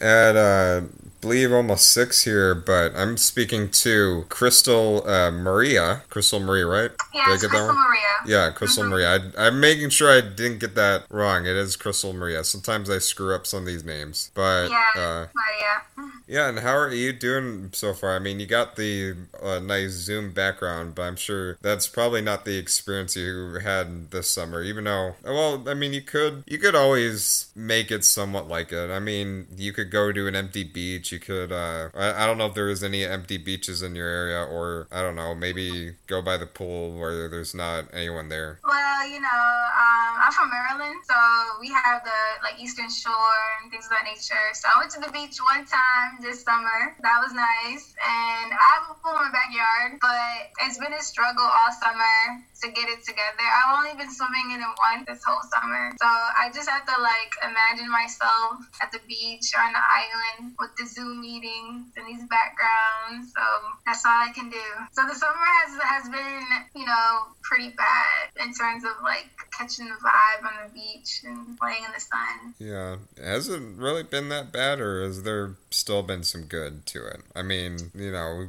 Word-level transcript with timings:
at 0.00 0.36
uh, 0.36 0.80
believe 1.20 1.52
almost 1.52 1.90
six 1.90 2.24
here, 2.24 2.54
but 2.54 2.94
I'm 2.94 3.16
speaking 3.16 3.70
to 3.70 4.26
Crystal 4.28 5.08
uh, 5.08 5.30
Maria. 5.30 6.02
Crystal 6.08 6.40
Maria, 6.40 6.66
right? 6.66 6.90
Yeah, 7.14 7.24
Did 7.26 7.32
I 7.32 7.40
get 7.40 7.50
Crystal 7.50 7.74
Maria. 7.74 8.00
Yeah, 8.26 8.50
Crystal 8.50 8.82
mm-hmm. 8.82 8.92
Maria. 8.92 9.32
I, 9.38 9.46
am 9.48 9.60
making 9.60 9.90
sure 9.90 10.10
I 10.10 10.20
didn't 10.20 10.58
get 10.58 10.74
that 10.74 11.04
wrong. 11.10 11.46
It 11.46 11.56
is 11.56 11.76
Crystal 11.76 12.12
Maria. 12.12 12.44
Sometimes 12.44 12.90
I 12.90 12.98
screw 12.98 13.34
up 13.34 13.46
some 13.46 13.60
of 13.60 13.66
these 13.66 13.84
names, 13.84 14.30
but 14.34 14.70
yeah, 14.70 14.84
uh, 14.96 15.26
Maria. 15.34 16.12
Yeah, 16.28 16.48
and 16.48 16.58
how 16.58 16.76
are 16.76 16.92
you 16.92 17.12
doing 17.12 17.70
so 17.72 17.94
far? 17.94 18.16
I 18.16 18.18
mean, 18.18 18.40
you 18.40 18.46
got 18.46 18.74
the 18.74 19.14
uh, 19.40 19.60
nice 19.60 19.92
Zoom 19.92 20.32
background, 20.32 20.96
but 20.96 21.02
I'm 21.02 21.16
sure 21.16 21.56
that's 21.62 21.86
probably 21.86 22.20
not 22.20 22.44
the 22.44 22.58
experience 22.58 23.16
you 23.16 23.60
had 23.62 24.10
this 24.10 24.28
summer. 24.28 24.62
Even 24.62 24.84
though, 24.84 25.14
well, 25.24 25.62
I 25.68 25.74
mean, 25.74 25.92
you 25.92 26.02
could 26.02 26.42
you 26.46 26.58
could 26.58 26.74
always 26.74 27.46
make 27.54 27.92
it 27.92 28.04
somewhat 28.04 28.48
like 28.48 28.72
it. 28.72 28.90
I 28.90 28.98
mean, 28.98 29.46
you 29.56 29.72
could 29.72 29.90
go 29.90 30.10
to 30.10 30.26
an 30.26 30.34
empty 30.34 30.64
beach. 30.64 31.12
You 31.12 31.15
could. 31.18 31.52
Uh, 31.52 31.88
I, 31.94 32.24
I 32.24 32.26
don't 32.26 32.38
know 32.38 32.46
if 32.46 32.54
there 32.54 32.68
is 32.68 32.82
any 32.82 33.04
empty 33.04 33.38
beaches 33.38 33.82
in 33.82 33.94
your 33.94 34.08
area, 34.08 34.44
or 34.44 34.88
I 34.90 35.02
don't 35.02 35.16
know, 35.16 35.34
maybe 35.34 35.92
go 36.06 36.22
by 36.22 36.36
the 36.36 36.46
pool 36.46 36.98
where 36.98 37.28
there's 37.28 37.54
not 37.54 37.86
anyone 37.92 38.28
there. 38.28 38.60
Well, 38.64 39.08
you 39.08 39.20
know, 39.20 39.26
um, 39.26 40.12
I'm 40.22 40.32
from 40.32 40.50
Maryland, 40.50 41.00
so 41.06 41.14
we 41.60 41.68
have 41.68 42.02
the 42.04 42.20
like 42.42 42.60
Eastern 42.60 42.90
Shore 42.90 43.42
and 43.62 43.70
things 43.70 43.86
of 43.86 43.90
that 43.90 44.04
nature. 44.04 44.46
So 44.54 44.68
I 44.68 44.78
went 44.78 44.90
to 44.92 45.00
the 45.00 45.12
beach 45.12 45.38
one 45.38 45.64
time 45.66 46.20
this 46.20 46.42
summer. 46.42 46.96
That 47.02 47.18
was 47.22 47.32
nice. 47.32 47.94
And 48.00 48.52
I 48.52 48.66
have 48.78 48.90
a 48.90 48.96
pool 49.00 49.12
in 49.12 49.22
my 49.22 49.32
backyard, 49.32 49.98
but 50.00 50.52
it's 50.66 50.78
been 50.78 50.92
a 50.92 51.02
struggle 51.02 51.44
all 51.44 51.72
summer 51.80 52.44
to 52.62 52.68
get 52.72 52.88
it 52.88 53.04
together. 53.04 53.44
I've 53.44 53.78
only 53.78 53.94
been 53.96 54.12
swimming 54.12 54.54
in 54.54 54.60
it 54.60 54.74
once 54.78 55.04
this 55.06 55.22
whole 55.24 55.42
summer. 55.52 55.92
So 56.00 56.08
I 56.08 56.50
just 56.54 56.68
have 56.68 56.86
to 56.86 56.96
like 57.00 57.32
imagine 57.44 57.90
myself 57.90 58.64
at 58.80 58.92
the 58.92 59.00
beach 59.06 59.52
or 59.54 59.60
on 59.62 59.72
the 59.72 59.84
island 59.84 60.56
with 60.58 60.72
the 60.76 60.86
Zoom 60.86 61.20
meetings 61.20 61.92
and 61.96 62.06
these 62.06 62.24
backgrounds. 62.28 63.32
So 63.32 63.44
that's 63.84 64.04
all 64.04 64.20
I 64.20 64.32
can 64.32 64.48
do. 64.50 64.66
So 64.92 65.04
the 65.06 65.14
summer 65.14 65.46
has 65.64 65.70
has 65.82 66.04
been, 66.08 66.46
you 66.74 66.86
know, 66.86 67.36
pretty 67.42 67.70
bad 67.76 68.32
in 68.40 68.54
terms 68.54 68.84
of 68.84 69.02
like 69.02 69.28
catching 69.56 69.86
the 69.86 69.96
vibe 70.00 70.44
on 70.44 70.68
the 70.68 70.72
beach 70.72 71.22
and 71.24 71.58
playing 71.58 71.84
in 71.84 71.92
the 71.92 72.00
sun. 72.00 72.54
Yeah. 72.58 72.96
Has 73.22 73.48
it 73.48 73.62
really 73.76 74.02
been 74.02 74.28
that 74.30 74.52
bad 74.52 74.80
or 74.80 75.02
has 75.04 75.22
there 75.22 75.56
still 75.70 76.02
been 76.02 76.22
some 76.22 76.44
good 76.44 76.86
to 76.86 77.06
it? 77.06 77.20
I 77.34 77.42
mean, 77.42 77.90
you 77.94 78.12
know, 78.12 78.46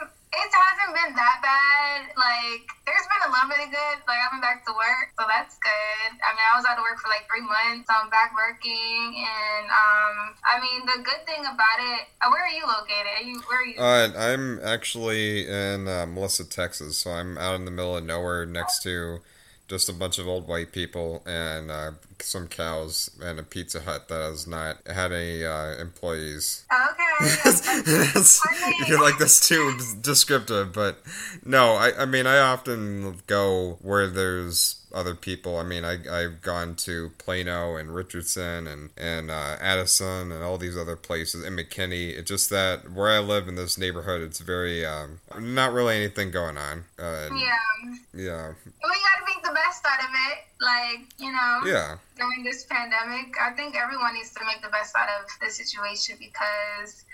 yeah 0.00 0.08
it 0.36 0.50
hasn't 0.52 0.92
been 0.92 1.12
that 1.16 1.38
bad. 1.40 2.12
Like, 2.12 2.68
there's 2.84 3.08
been 3.08 3.24
a 3.26 3.30
little 3.32 3.48
bit 3.48 3.60
of 3.64 3.70
good. 3.72 3.96
Like, 4.04 4.20
I've 4.20 4.32
been 4.36 4.44
back 4.44 4.68
to 4.68 4.72
work, 4.76 5.16
so 5.16 5.24
that's 5.24 5.56
good. 5.58 6.10
I 6.20 6.28
mean, 6.36 6.46
I 6.46 6.52
was 6.56 6.68
out 6.68 6.76
of 6.76 6.84
work 6.84 7.00
for 7.00 7.08
like 7.08 7.24
three 7.26 7.44
months. 7.44 7.88
So 7.88 7.96
I'm 7.96 8.12
back 8.12 8.36
working, 8.36 9.16
and 9.16 9.66
um, 9.72 10.16
I 10.44 10.60
mean, 10.60 10.84
the 10.84 11.00
good 11.00 11.24
thing 11.24 11.42
about 11.48 11.78
it. 11.80 12.12
Uh, 12.20 12.28
where 12.28 12.44
are 12.44 12.52
you 12.52 12.64
located? 12.68 13.12
Are 13.16 13.24
you 13.24 13.36
where 13.48 13.60
are 13.60 13.66
you? 13.66 13.76
Uh, 13.80 14.08
I'm 14.14 14.60
actually 14.60 15.48
in 15.48 15.88
uh, 15.88 16.06
Melissa, 16.06 16.44
Texas. 16.44 16.98
So 16.98 17.10
I'm 17.10 17.38
out 17.38 17.56
in 17.56 17.64
the 17.64 17.72
middle 17.72 17.96
of 17.96 18.04
nowhere, 18.04 18.44
next 18.44 18.82
to 18.84 19.20
just 19.68 19.88
a 19.88 19.92
bunch 19.92 20.18
of 20.18 20.28
old 20.28 20.46
white 20.46 20.72
people 20.72 21.22
and 21.26 21.70
uh, 21.70 21.90
some 22.20 22.46
cows 22.46 23.10
and 23.20 23.38
a 23.38 23.42
Pizza 23.42 23.80
Hut 23.80 24.08
that 24.08 24.20
has 24.20 24.46
not 24.46 24.76
had 24.86 25.12
any 25.12 25.44
uh, 25.44 25.76
employees. 25.80 26.64
Okay. 26.70 27.05
you're 28.88 29.02
like 29.02 29.18
that's 29.18 29.46
too 29.48 29.76
descriptive, 30.00 30.72
but 30.72 31.00
no, 31.44 31.74
I, 31.74 32.02
I 32.02 32.06
mean 32.06 32.26
I 32.26 32.38
often 32.38 33.16
go 33.26 33.78
where 33.82 34.08
there's 34.08 34.86
other 34.96 35.14
people. 35.14 35.58
I 35.58 35.62
mean, 35.62 35.84
I, 35.84 35.98
I've 36.10 36.40
gone 36.42 36.74
to 36.76 37.10
Plano 37.18 37.76
and 37.76 37.94
Richardson 37.94 38.66
and 38.66 38.90
and 38.96 39.30
uh, 39.30 39.56
Addison 39.60 40.32
and 40.32 40.42
all 40.42 40.58
these 40.58 40.76
other 40.76 40.96
places 40.96 41.44
and 41.44 41.56
McKinney. 41.56 42.16
It's 42.16 42.28
just 42.28 42.50
that 42.50 42.90
where 42.90 43.10
I 43.10 43.18
live 43.18 43.46
in 43.46 43.56
this 43.56 43.76
neighborhood, 43.76 44.22
it's 44.22 44.40
very 44.40 44.84
um, 44.84 45.20
not 45.38 45.72
really 45.72 45.96
anything 45.96 46.30
going 46.30 46.56
on. 46.56 46.84
Uh, 46.98 47.28
yeah. 47.36 47.96
Yeah. 48.14 48.52
We 48.64 48.88
gotta 48.88 49.24
make 49.26 49.44
the 49.44 49.52
best 49.52 49.84
out 49.86 50.00
of 50.00 50.10
it. 50.30 50.38
Like 50.60 51.12
you 51.18 51.30
know. 51.30 51.60
Yeah. 51.66 51.96
During 52.16 52.44
this 52.44 52.64
pandemic, 52.64 53.34
I 53.40 53.50
think 53.52 53.76
everyone 53.76 54.14
needs 54.14 54.32
to 54.32 54.44
make 54.46 54.62
the 54.62 54.70
best 54.70 54.96
out 54.96 55.08
of 55.20 55.26
the 55.40 55.50
situation 55.50 56.16
because 56.18 57.04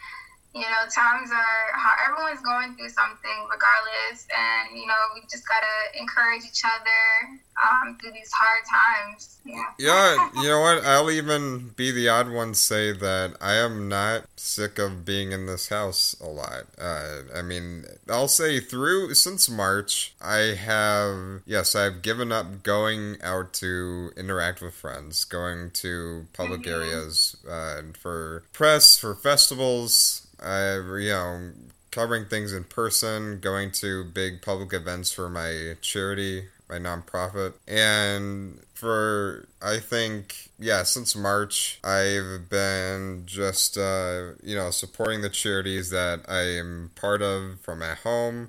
you 0.54 0.60
know, 0.60 0.84
times 0.94 1.30
are 1.32 1.72
hard. 1.72 1.98
Everyone's 2.04 2.44
going 2.44 2.76
through 2.76 2.90
something 2.90 3.38
regardless. 3.50 4.26
And, 4.28 4.78
you 4.78 4.86
know, 4.86 5.00
we 5.14 5.22
just 5.22 5.48
got 5.48 5.60
to 5.60 5.98
encourage 5.98 6.42
each 6.44 6.62
other 6.64 7.40
um, 7.62 7.96
through 7.96 8.12
these 8.12 8.30
hard 8.32 8.60
times. 8.68 9.38
Yeah. 9.46 9.62
Yeah, 9.78 10.28
you 10.42 10.48
know 10.48 10.60
what? 10.60 10.84
I'll 10.84 11.10
even 11.10 11.70
be 11.74 11.90
the 11.90 12.10
odd 12.10 12.30
one 12.30 12.52
say 12.52 12.92
that 12.92 13.34
I 13.40 13.54
am 13.54 13.88
not 13.88 14.24
sick 14.36 14.78
of 14.78 15.06
being 15.06 15.32
in 15.32 15.46
this 15.46 15.68
house 15.68 16.14
a 16.20 16.28
lot. 16.28 16.64
Uh, 16.78 17.22
I 17.34 17.40
mean, 17.40 17.84
I'll 18.08 18.28
say 18.28 18.60
through 18.60 19.14
since 19.14 19.48
March, 19.48 20.14
I 20.20 20.54
have, 20.54 21.42
yes, 21.46 21.74
I've 21.74 22.02
given 22.02 22.30
up 22.30 22.62
going 22.62 23.16
out 23.22 23.54
to 23.54 24.10
interact 24.18 24.60
with 24.60 24.74
friends, 24.74 25.24
going 25.24 25.70
to 25.74 26.26
public 26.34 26.62
mm-hmm. 26.62 26.74
areas 26.74 27.36
uh, 27.48 27.80
for 27.98 28.42
press, 28.52 28.98
for 28.98 29.14
festivals 29.14 30.21
I, 30.42 30.76
you 30.98 31.10
know, 31.10 31.52
covering 31.92 32.24
things 32.24 32.52
in 32.52 32.64
person, 32.64 33.38
going 33.38 33.70
to 33.70 34.02
big 34.02 34.42
public 34.42 34.72
events 34.72 35.12
for 35.12 35.28
my 35.28 35.76
charity, 35.80 36.46
my 36.68 36.78
nonprofit, 36.78 37.52
and 37.68 38.58
for 38.74 39.46
I 39.60 39.78
think 39.78 40.50
yeah, 40.58 40.82
since 40.82 41.14
March 41.14 41.78
I've 41.84 42.48
been 42.50 43.22
just 43.26 43.78
uh, 43.78 44.32
you 44.42 44.56
know 44.56 44.70
supporting 44.72 45.20
the 45.20 45.28
charities 45.28 45.90
that 45.90 46.22
I 46.26 46.40
am 46.40 46.90
part 46.96 47.22
of 47.22 47.60
from 47.60 47.82
at 47.82 47.98
home. 47.98 48.48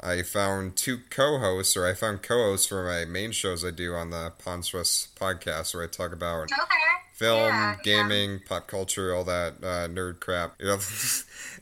I 0.00 0.22
found 0.22 0.76
two 0.76 0.98
co-hosts, 1.08 1.78
or 1.78 1.86
I 1.86 1.94
found 1.94 2.22
co-hosts 2.22 2.66
for 2.66 2.84
my 2.84 3.06
main 3.10 3.32
shows 3.32 3.64
I 3.64 3.70
do 3.70 3.94
on 3.94 4.10
the 4.10 4.32
Swiss 4.60 5.08
podcast, 5.18 5.74
where 5.74 5.84
I 5.84 5.86
talk 5.86 6.12
about 6.12 6.52
okay. 6.52 6.83
Film, 7.14 7.48
yeah, 7.48 7.76
gaming, 7.84 8.32
yeah. 8.32 8.38
pop 8.46 8.66
culture, 8.66 9.14
all 9.14 9.24
that 9.24 9.54
uh, 9.62 9.88
nerd 9.88 10.18
crap. 10.20 10.54
You 10.58 10.66
know, 10.66 10.74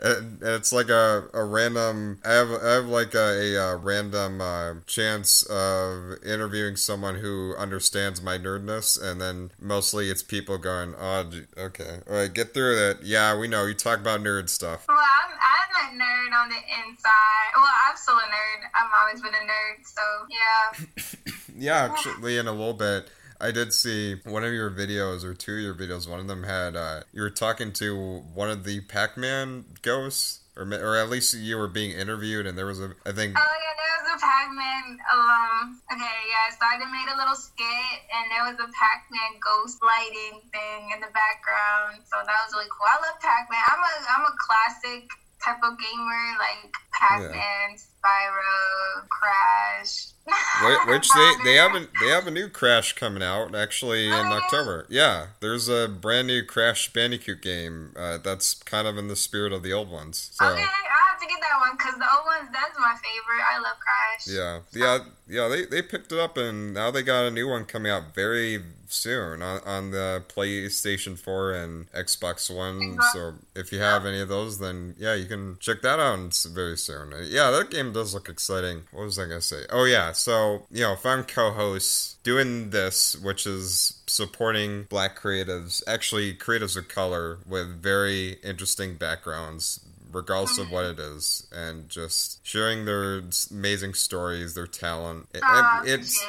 it's 0.02 0.72
like 0.72 0.88
a, 0.88 1.28
a 1.34 1.44
random. 1.44 2.18
I 2.24 2.32
have 2.32 2.50
I 2.50 2.70
have 2.72 2.86
like 2.86 3.14
a, 3.14 3.18
a, 3.18 3.74
a 3.74 3.76
random 3.76 4.40
uh, 4.40 4.74
chance 4.86 5.42
of 5.44 6.24
interviewing 6.24 6.76
someone 6.76 7.16
who 7.16 7.54
understands 7.56 8.22
my 8.22 8.38
nerdness, 8.38 9.00
and 9.00 9.20
then 9.20 9.50
mostly 9.60 10.08
it's 10.08 10.22
people 10.22 10.56
going, 10.56 10.94
"Oh, 10.98 11.30
okay, 11.56 11.98
all 12.08 12.16
right, 12.16 12.32
get 12.32 12.54
through 12.54 12.90
it." 12.90 13.02
Yeah, 13.02 13.38
we 13.38 13.46
know 13.46 13.66
you 13.66 13.74
talk 13.74 14.00
about 14.00 14.20
nerd 14.20 14.48
stuff. 14.48 14.86
Well, 14.88 14.96
I'm, 14.96 15.32
I'm 15.32 16.00
a 16.00 16.02
nerd 16.02 16.42
on 16.42 16.48
the 16.48 16.56
inside. 16.56 17.52
Well, 17.54 17.66
I'm 17.88 17.96
still 17.96 18.16
a 18.16 18.22
nerd. 18.22 18.68
I've 18.74 18.90
always 19.00 19.20
been 19.20 19.34
a 19.34 19.44
nerd, 19.44 19.84
so 19.84 20.02
yeah. 20.30 21.26
yeah, 21.58 21.92
actually, 21.92 22.38
in 22.38 22.46
a 22.46 22.52
little 22.52 22.74
bit. 22.74 23.10
I 23.42 23.50
did 23.50 23.74
see 23.74 24.16
one 24.24 24.44
of 24.44 24.52
your 24.52 24.70
videos 24.70 25.24
or 25.24 25.34
two 25.34 25.56
of 25.56 25.60
your 25.60 25.74
videos. 25.74 26.08
One 26.08 26.20
of 26.20 26.28
them 26.28 26.44
had 26.44 26.76
uh, 26.76 27.00
you 27.12 27.22
were 27.22 27.30
talking 27.30 27.72
to 27.74 28.22
one 28.32 28.48
of 28.48 28.64
the 28.64 28.80
Pac-Man 28.82 29.64
ghosts. 29.82 30.38
Or, 30.52 30.68
or 30.68 31.00
at 31.00 31.08
least 31.08 31.32
you 31.32 31.56
were 31.56 31.64
being 31.64 31.96
interviewed, 31.96 32.44
and 32.44 32.60
there 32.60 32.68
was 32.68 32.76
a, 32.76 32.92
I 33.08 33.12
think. 33.16 33.32
Oh 33.32 33.40
yeah, 33.40 33.72
there 33.72 33.94
was 34.04 34.08
a 34.12 34.18
Pac-Man. 34.20 34.84
Um, 35.08 35.80
okay, 35.88 36.18
yeah. 36.28 36.52
So 36.52 36.68
I 36.68 36.76
made 36.76 37.08
a 37.08 37.16
little 37.16 37.32
skit, 37.32 37.96
and 38.12 38.28
there 38.28 38.44
was 38.44 38.60
a 38.60 38.68
Pac-Man 38.68 39.40
ghost 39.40 39.80
lighting 39.80 40.44
thing 40.52 40.92
in 40.92 41.00
the 41.00 41.08
background. 41.16 42.04
So 42.04 42.20
that 42.20 42.36
was 42.44 42.52
really 42.52 42.68
cool. 42.68 42.84
I 42.84 43.00
love 43.00 43.16
Pac-Man. 43.16 43.64
I'm 43.64 43.80
a, 43.80 43.92
I'm 44.12 44.24
a 44.28 44.34
classic 44.36 45.08
type 45.44 45.62
of 45.62 45.78
gamer, 45.78 46.38
like 46.38 46.72
Pac-Man, 46.92 47.32
yeah. 47.32 47.76
Spyro, 47.76 49.08
Crash. 49.08 50.08
Which 50.86 51.08
they 51.10 51.32
they 51.44 51.54
have 51.56 51.74
a 51.74 51.88
they 52.00 52.08
have 52.08 52.28
a 52.28 52.30
new 52.30 52.48
Crash 52.48 52.92
coming 52.92 53.24
out 53.24 53.56
actually 53.56 54.06
in 54.06 54.12
oh, 54.12 54.38
October. 54.40 54.86
Yeah, 54.88 55.28
there's 55.40 55.68
a 55.68 55.88
brand 55.88 56.28
new 56.28 56.44
Crash 56.44 56.92
Bandicoot 56.92 57.42
game 57.42 57.92
uh, 57.96 58.18
that's 58.18 58.54
kind 58.54 58.86
of 58.86 58.96
in 58.96 59.08
the 59.08 59.16
spirit 59.16 59.52
of 59.52 59.64
the 59.64 59.72
old 59.72 59.90
ones. 59.90 60.30
So. 60.34 60.46
Okay, 60.46 60.60
I 60.60 61.10
have 61.10 61.20
to 61.20 61.26
get 61.26 61.40
that 61.40 61.58
one 61.58 61.76
because 61.76 61.94
the 61.98 62.06
old 62.06 62.24
ones 62.24 62.48
that's 62.52 62.78
my 62.78 62.94
favorite. 62.94 63.44
I 63.50 63.58
love 63.58 63.76
Crash. 63.80 64.28
Yeah, 64.28 64.60
yeah, 64.72 64.98
yeah. 65.28 65.48
They 65.48 65.64
they 65.64 65.82
picked 65.82 66.12
it 66.12 66.20
up 66.20 66.36
and 66.36 66.72
now 66.72 66.92
they 66.92 67.02
got 67.02 67.24
a 67.24 67.30
new 67.32 67.48
one 67.48 67.64
coming 67.64 67.90
out 67.90 68.14
very 68.14 68.62
soon 68.92 69.42
on, 69.42 69.60
on 69.64 69.90
the 69.90 70.22
PlayStation 70.28 71.18
4 71.18 71.52
and 71.52 71.92
Xbox 71.92 72.54
One. 72.54 72.98
So 73.12 73.34
if 73.54 73.72
you 73.72 73.78
have 73.78 74.06
any 74.06 74.20
of 74.20 74.28
those, 74.28 74.58
then 74.58 74.94
yeah, 74.98 75.14
you 75.14 75.26
can 75.26 75.56
check 75.60 75.82
that 75.82 75.98
out 75.98 76.34
very 76.52 76.76
soon. 76.76 77.12
Uh, 77.12 77.18
yeah, 77.24 77.50
that 77.50 77.70
game 77.70 77.92
does 77.92 78.14
look 78.14 78.28
exciting. 78.28 78.82
What 78.92 79.04
was 79.04 79.18
I 79.18 79.24
gonna 79.24 79.40
say? 79.40 79.64
Oh 79.70 79.84
yeah, 79.84 80.12
so 80.12 80.66
you 80.70 80.82
know, 80.82 80.92
if 80.92 81.04
I'm 81.04 81.24
co-hosts 81.24 82.16
doing 82.22 82.70
this, 82.70 83.16
which 83.16 83.46
is 83.46 84.00
supporting 84.06 84.84
black 84.84 85.18
creatives, 85.18 85.82
actually 85.86 86.34
creatives 86.34 86.76
of 86.76 86.88
color 86.88 87.38
with 87.46 87.82
very 87.82 88.38
interesting 88.44 88.94
backgrounds, 88.94 89.80
regardless 90.12 90.58
of 90.58 90.70
what 90.70 90.84
it 90.84 90.98
is, 90.98 91.46
and 91.52 91.88
just 91.88 92.44
sharing 92.46 92.84
their 92.84 93.22
amazing 93.50 93.94
stories, 93.94 94.54
their 94.54 94.66
talent. 94.66 95.28
Oh, 95.42 95.82
it's 95.84 96.22
it. 96.22 96.28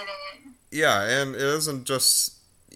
yeah, 0.72 1.04
and 1.04 1.36
it 1.36 1.42
isn't 1.42 1.86
just 1.86 2.33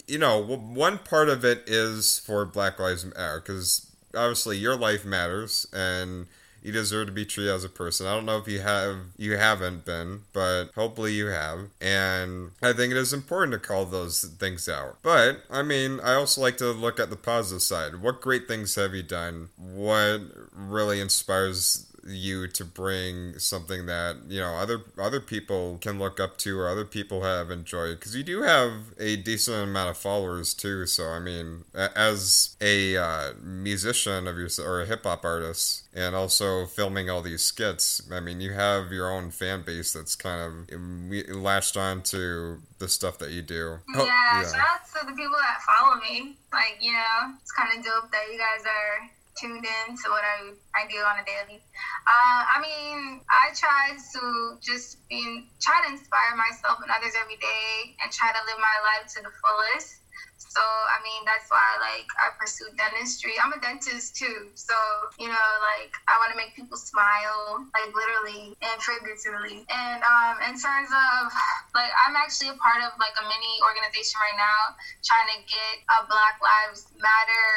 you 0.07 0.17
know, 0.17 0.41
one 0.41 0.97
part 0.99 1.29
of 1.29 1.43
it 1.43 1.63
is 1.67 2.19
for 2.19 2.45
Black 2.45 2.79
Lives 2.79 3.05
Matter 3.05 3.39
because 3.39 3.91
uh, 4.13 4.19
obviously 4.19 4.57
your 4.57 4.75
life 4.75 5.05
matters 5.05 5.67
and 5.73 6.27
you 6.63 6.71
deserve 6.71 7.07
to 7.07 7.13
be 7.13 7.25
treated 7.25 7.53
as 7.53 7.63
a 7.63 7.69
person. 7.69 8.07
I 8.07 8.15
don't 8.15 8.25
know 8.25 8.37
if 8.37 8.47
you 8.47 8.61
have 8.61 8.97
you 9.17 9.37
haven't 9.37 9.85
been, 9.85 10.23
but 10.33 10.71
hopefully 10.75 11.13
you 11.13 11.27
have. 11.27 11.69
And 11.79 12.51
I 12.61 12.73
think 12.73 12.91
it 12.91 12.97
is 12.97 13.13
important 13.13 13.53
to 13.53 13.67
call 13.67 13.85
those 13.85 14.23
things 14.23 14.67
out. 14.67 14.97
But 15.01 15.43
I 15.49 15.61
mean, 15.61 15.99
I 16.01 16.13
also 16.13 16.41
like 16.41 16.57
to 16.57 16.71
look 16.71 16.99
at 16.99 17.09
the 17.09 17.15
positive 17.15 17.61
side. 17.61 18.01
What 18.01 18.21
great 18.21 18.47
things 18.47 18.75
have 18.75 18.93
you 18.93 19.03
done? 19.03 19.49
What 19.57 20.21
really 20.53 20.99
inspires 20.99 21.86
you 22.07 22.47
to 22.47 22.65
bring 22.65 23.37
something 23.39 23.85
that 23.85 24.17
you 24.27 24.39
know 24.39 24.55
other 24.55 24.81
other 24.97 25.19
people 25.19 25.77
can 25.81 25.99
look 25.99 26.19
up 26.19 26.37
to 26.37 26.59
or 26.59 26.67
other 26.67 26.85
people 26.85 27.23
have 27.23 27.51
enjoyed 27.51 27.99
because 27.99 28.15
you 28.15 28.23
do 28.23 28.41
have 28.41 28.71
a 28.99 29.15
decent 29.17 29.69
amount 29.69 29.89
of 29.89 29.97
followers 29.97 30.53
too. 30.53 30.85
So 30.85 31.09
i 31.09 31.19
mean 31.19 31.63
as 31.73 32.55
a 32.61 32.97
uh, 32.97 33.33
musician 33.41 34.27
of 34.27 34.37
your 34.37 34.49
or 34.65 34.81
a 34.81 34.85
hip-hop 34.85 35.25
artist 35.25 35.87
and 35.93 36.15
also 36.15 36.65
filming 36.65 37.09
all 37.09 37.21
these 37.21 37.43
skits 37.43 38.01
i 38.11 38.19
mean 38.19 38.39
you 38.39 38.53
have 38.53 38.91
your 38.91 39.11
own 39.11 39.29
fan 39.29 39.61
base 39.61 39.93
that's 39.93 40.15
kind 40.15 40.67
of 40.71 41.35
latched 41.35 41.75
on 41.75 42.01
to 42.01 42.59
the 42.79 42.87
stuff 42.87 43.17
that 43.19 43.31
you 43.31 43.41
do. 43.41 43.79
Yeah, 43.95 44.05
yeah. 44.05 44.43
shout 44.43 44.55
out 44.55 44.85
to 44.87 45.05
the 45.07 45.13
people 45.13 45.37
that 45.37 45.61
follow 45.65 45.99
me. 46.01 46.37
Like 46.53 46.77
you 46.81 46.93
know 46.93 47.33
it's 47.41 47.51
kind 47.51 47.77
of 47.77 47.83
dope 47.83 48.11
that 48.11 48.25
you 48.31 48.37
guys 48.37 48.65
are 48.65 49.09
tuned 49.39 49.65
in 49.65 49.95
to 49.95 50.05
what 50.09 50.23
I, 50.25 50.53
I 50.75 50.87
do 50.89 50.97
on 50.99 51.21
a 51.21 51.25
daily. 51.25 51.61
Uh, 52.09 52.41
I 52.49 52.57
mean, 52.61 53.21
I 53.29 53.53
try 53.53 53.93
to 53.93 54.57
just 54.61 55.07
be, 55.07 55.47
try 55.61 55.85
to 55.85 55.93
inspire 55.93 56.35
myself 56.35 56.81
and 56.81 56.91
others 56.91 57.13
every 57.15 57.37
day 57.37 57.95
and 58.01 58.11
try 58.11 58.33
to 58.33 58.41
live 58.49 58.59
my 58.59 58.77
life 58.83 59.07
to 59.15 59.21
the 59.21 59.31
fullest. 59.41 60.06
So 60.37 60.61
I 60.61 61.01
mean 61.01 61.25
that's 61.25 61.49
why 61.49 61.65
like 61.81 62.07
I 62.21 62.33
pursued 62.37 62.77
dentistry. 62.77 63.33
I'm 63.41 63.53
a 63.53 63.59
dentist 63.59 64.15
too. 64.15 64.53
So, 64.53 64.77
you 65.17 65.27
know, 65.27 65.47
like 65.61 65.91
I 66.05 66.17
wanna 66.21 66.37
make 66.37 66.53
people 66.53 66.77
smile, 66.77 67.65
like 67.73 67.89
literally 67.93 68.53
and 68.61 68.77
figuratively. 68.81 69.65
And 69.69 69.99
um 70.05 70.35
in 70.45 70.55
terms 70.57 70.93
of 70.93 71.33
like 71.73 71.91
I'm 72.05 72.15
actually 72.15 72.53
a 72.53 72.57
part 72.61 72.85
of 72.85 72.93
like 73.01 73.17
a 73.17 73.25
mini 73.25 73.53
organization 73.65 74.21
right 74.21 74.37
now 74.37 74.77
trying 75.01 75.29
to 75.33 75.39
get 75.49 75.75
a 75.89 76.05
Black 76.05 76.37
Lives 76.41 76.89
Matter 77.01 77.49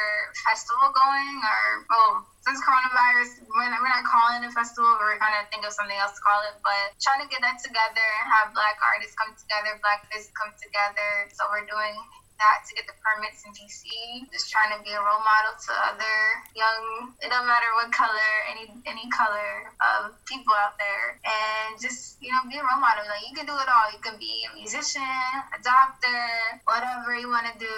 festival 0.44 0.92
going 0.96 1.36
or 1.44 1.62
oh 1.92 2.24
since 2.40 2.56
coronavirus, 2.64 3.44
we're 3.52 3.68
not, 3.68 4.04
calling 4.08 4.40
it 4.40 4.48
a 4.48 4.52
festival, 4.56 4.88
we're 4.96 5.20
kind 5.20 5.36
of 5.36 5.44
think 5.52 5.62
of 5.62 5.76
something 5.76 5.96
else 6.00 6.16
to 6.16 6.22
call 6.24 6.40
it, 6.48 6.56
but 6.64 6.96
trying 6.96 7.20
to 7.20 7.28
get 7.28 7.44
that 7.44 7.60
together 7.60 8.08
and 8.24 8.26
have 8.32 8.56
black 8.56 8.80
artists 8.80 9.12
come 9.14 9.30
together, 9.36 9.76
black 9.84 10.08
business 10.08 10.32
come 10.32 10.50
together. 10.56 11.28
So 11.36 11.44
we're 11.52 11.68
doing 11.68 11.94
that 12.40 12.64
to 12.66 12.72
get 12.74 12.88
the 12.88 12.96
permits 13.04 13.44
in 13.44 13.52
DC. 13.52 13.84
Just 14.32 14.48
trying 14.48 14.72
to 14.72 14.80
be 14.82 14.90
a 14.90 14.98
role 15.00 15.20
model 15.20 15.52
to 15.54 15.72
other 15.92 16.16
young, 16.56 17.12
it 17.20 17.28
don't 17.28 17.46
matter 17.46 17.68
what 17.76 17.92
color, 17.92 18.32
any 18.48 18.72
any 18.88 19.06
color 19.12 19.68
of 19.78 20.16
people 20.24 20.56
out 20.56 20.80
there, 20.80 21.20
and 21.22 21.76
just 21.76 22.16
you 22.24 22.32
know 22.32 22.40
be 22.48 22.56
a 22.56 22.64
role 22.64 22.80
model. 22.80 23.04
Like 23.04 23.22
you 23.28 23.36
can 23.36 23.46
do 23.46 23.54
it 23.54 23.68
all. 23.68 23.92
You 23.92 24.00
can 24.00 24.16
be 24.16 24.48
a 24.48 24.56
musician, 24.56 25.04
a 25.52 25.60
doctor, 25.62 26.24
whatever 26.64 27.14
you 27.14 27.28
want 27.28 27.46
to 27.52 27.56
do, 27.60 27.76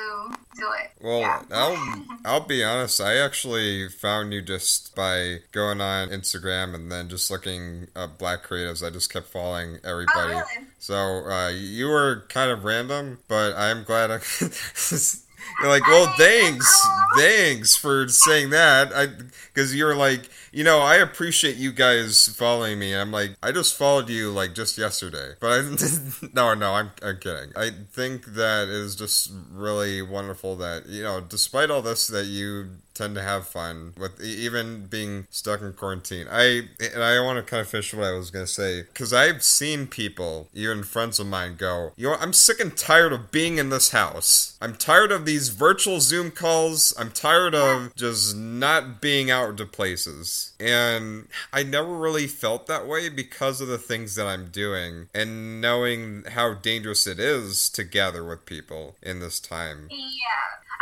do 0.57 0.69
it. 0.79 0.95
Well, 1.03 1.21
yeah. 1.21 1.43
I'll 1.51 1.77
I'll 2.25 2.47
be 2.47 2.63
honest. 2.63 3.01
I 3.01 3.19
actually 3.19 3.89
found 3.89 4.33
you 4.33 4.43
just 4.43 4.95
by 4.95 5.43
going 5.51 5.81
on 5.81 6.09
Instagram 6.09 6.75
and 6.75 6.91
then 6.91 7.09
just 7.09 7.31
looking 7.31 7.89
up 7.97 8.19
black 8.19 8.47
creatives. 8.47 8.87
I 8.87 8.91
just 8.91 9.13
kept 9.13 9.27
following 9.27 9.79
oh, 9.85 9.91
everybody. 9.91 10.35
Oh, 10.35 10.43
really? 10.55 10.67
So 10.83 11.31
uh, 11.31 11.51
you 11.51 11.87
were 11.87 12.25
kind 12.29 12.51
of 12.51 12.65
random, 12.65 13.21
but 13.29 13.55
I'm 13.55 13.85
glad 13.85 14.11
I. 14.11 14.19
You're 14.41 15.69
like, 15.69 15.87
well, 15.87 16.13
thanks, 16.19 16.87
thanks 17.17 17.77
for 17.77 18.09
saying 18.09 18.51
that. 18.51 18.93
I 18.93 19.07
because 19.07 19.77
you're 19.77 19.95
like, 19.95 20.29
you 20.53 20.65
know, 20.65 20.81
I 20.81 20.97
appreciate 20.97 21.57
you 21.57 21.73
guys 21.73 22.29
following 22.29 22.79
me. 22.79 22.95
I'm 22.95 23.11
like, 23.11 23.37
I 23.43 23.53
just 23.53 23.75
followed 23.75 24.09
you 24.09 24.31
like 24.31 24.55
just 24.55 24.77
yesterday, 24.77 25.33
but 25.41 25.51
I 25.51 25.63
no, 26.35 26.55
no, 26.55 26.75
I'm 26.75 26.91
I'm 27.03 27.19
kidding. 27.19 27.53
I 27.57 27.71
think 27.91 28.27
that 28.35 28.69
is 28.69 28.95
just 28.95 29.33
really 29.51 30.03
wonderful 30.03 30.57
that 30.57 30.87
you 30.87 31.03
know, 31.03 31.21
despite 31.21 31.71
all 31.71 31.83
this, 31.83 32.07
that 32.09 32.27
you 32.27 32.71
tend 32.95 33.15
to 33.15 33.23
have 33.23 33.47
fun 33.47 33.95
with 33.97 34.21
even 34.23 34.87
being 34.87 35.27
stuck 35.31 35.63
in 35.63 35.73
quarantine. 35.73 36.27
I 36.31 36.69
and 36.95 37.03
I 37.03 37.21
want 37.21 37.39
to 37.39 37.49
kind 37.49 37.61
of 37.61 37.69
finish 37.69 37.95
what 37.95 38.05
I 38.05 38.13
was 38.13 38.31
gonna 38.31 38.47
say 38.47 38.83
because 38.83 39.13
I've 39.13 39.43
seen 39.43 39.87
people, 39.87 40.49
even 40.55 40.83
friends 40.83 41.19
of 41.19 41.27
mine, 41.27 41.57
go, 41.57 41.93
you 41.97 42.09
know, 42.09 42.17
I'm 42.21 42.33
sick 42.33 42.61
and 42.61 42.77
tired 42.77 43.13
of 43.13 43.31
being 43.31 43.59
in 43.59 43.71
this 43.71 43.91
house. 43.91 44.57
I'm 44.61 44.75
tired 44.75 45.13
of 45.13 45.25
these 45.25 45.49
virtual 45.49 46.01
Zoom 46.01 46.31
calls. 46.31 46.95
I'm 46.99 47.11
tired 47.11 47.55
of 47.55 47.95
just 47.95 48.37
not 48.37 49.01
being 49.01 49.31
out 49.31 49.57
to 49.57 49.67
places. 49.67 50.42
And 50.59 51.29
I 51.53 51.63
never 51.63 51.95
really 51.95 52.27
felt 52.27 52.67
that 52.67 52.87
way 52.87 53.09
because 53.09 53.61
of 53.61 53.69
the 53.69 53.79
things 53.79 54.15
that 54.17 54.27
I'm 54.27 54.49
doing 54.51 55.09
and 55.15 55.61
knowing 55.61 56.25
how 56.31 56.55
dangerous 56.55 57.07
it 57.07 57.19
is 57.19 57.69
to 57.71 57.85
gather 57.85 58.25
with 58.25 58.47
people 58.47 58.97
in 59.03 59.21
this 59.21 59.41
time. 59.41 59.89
Yeah. 59.91 59.97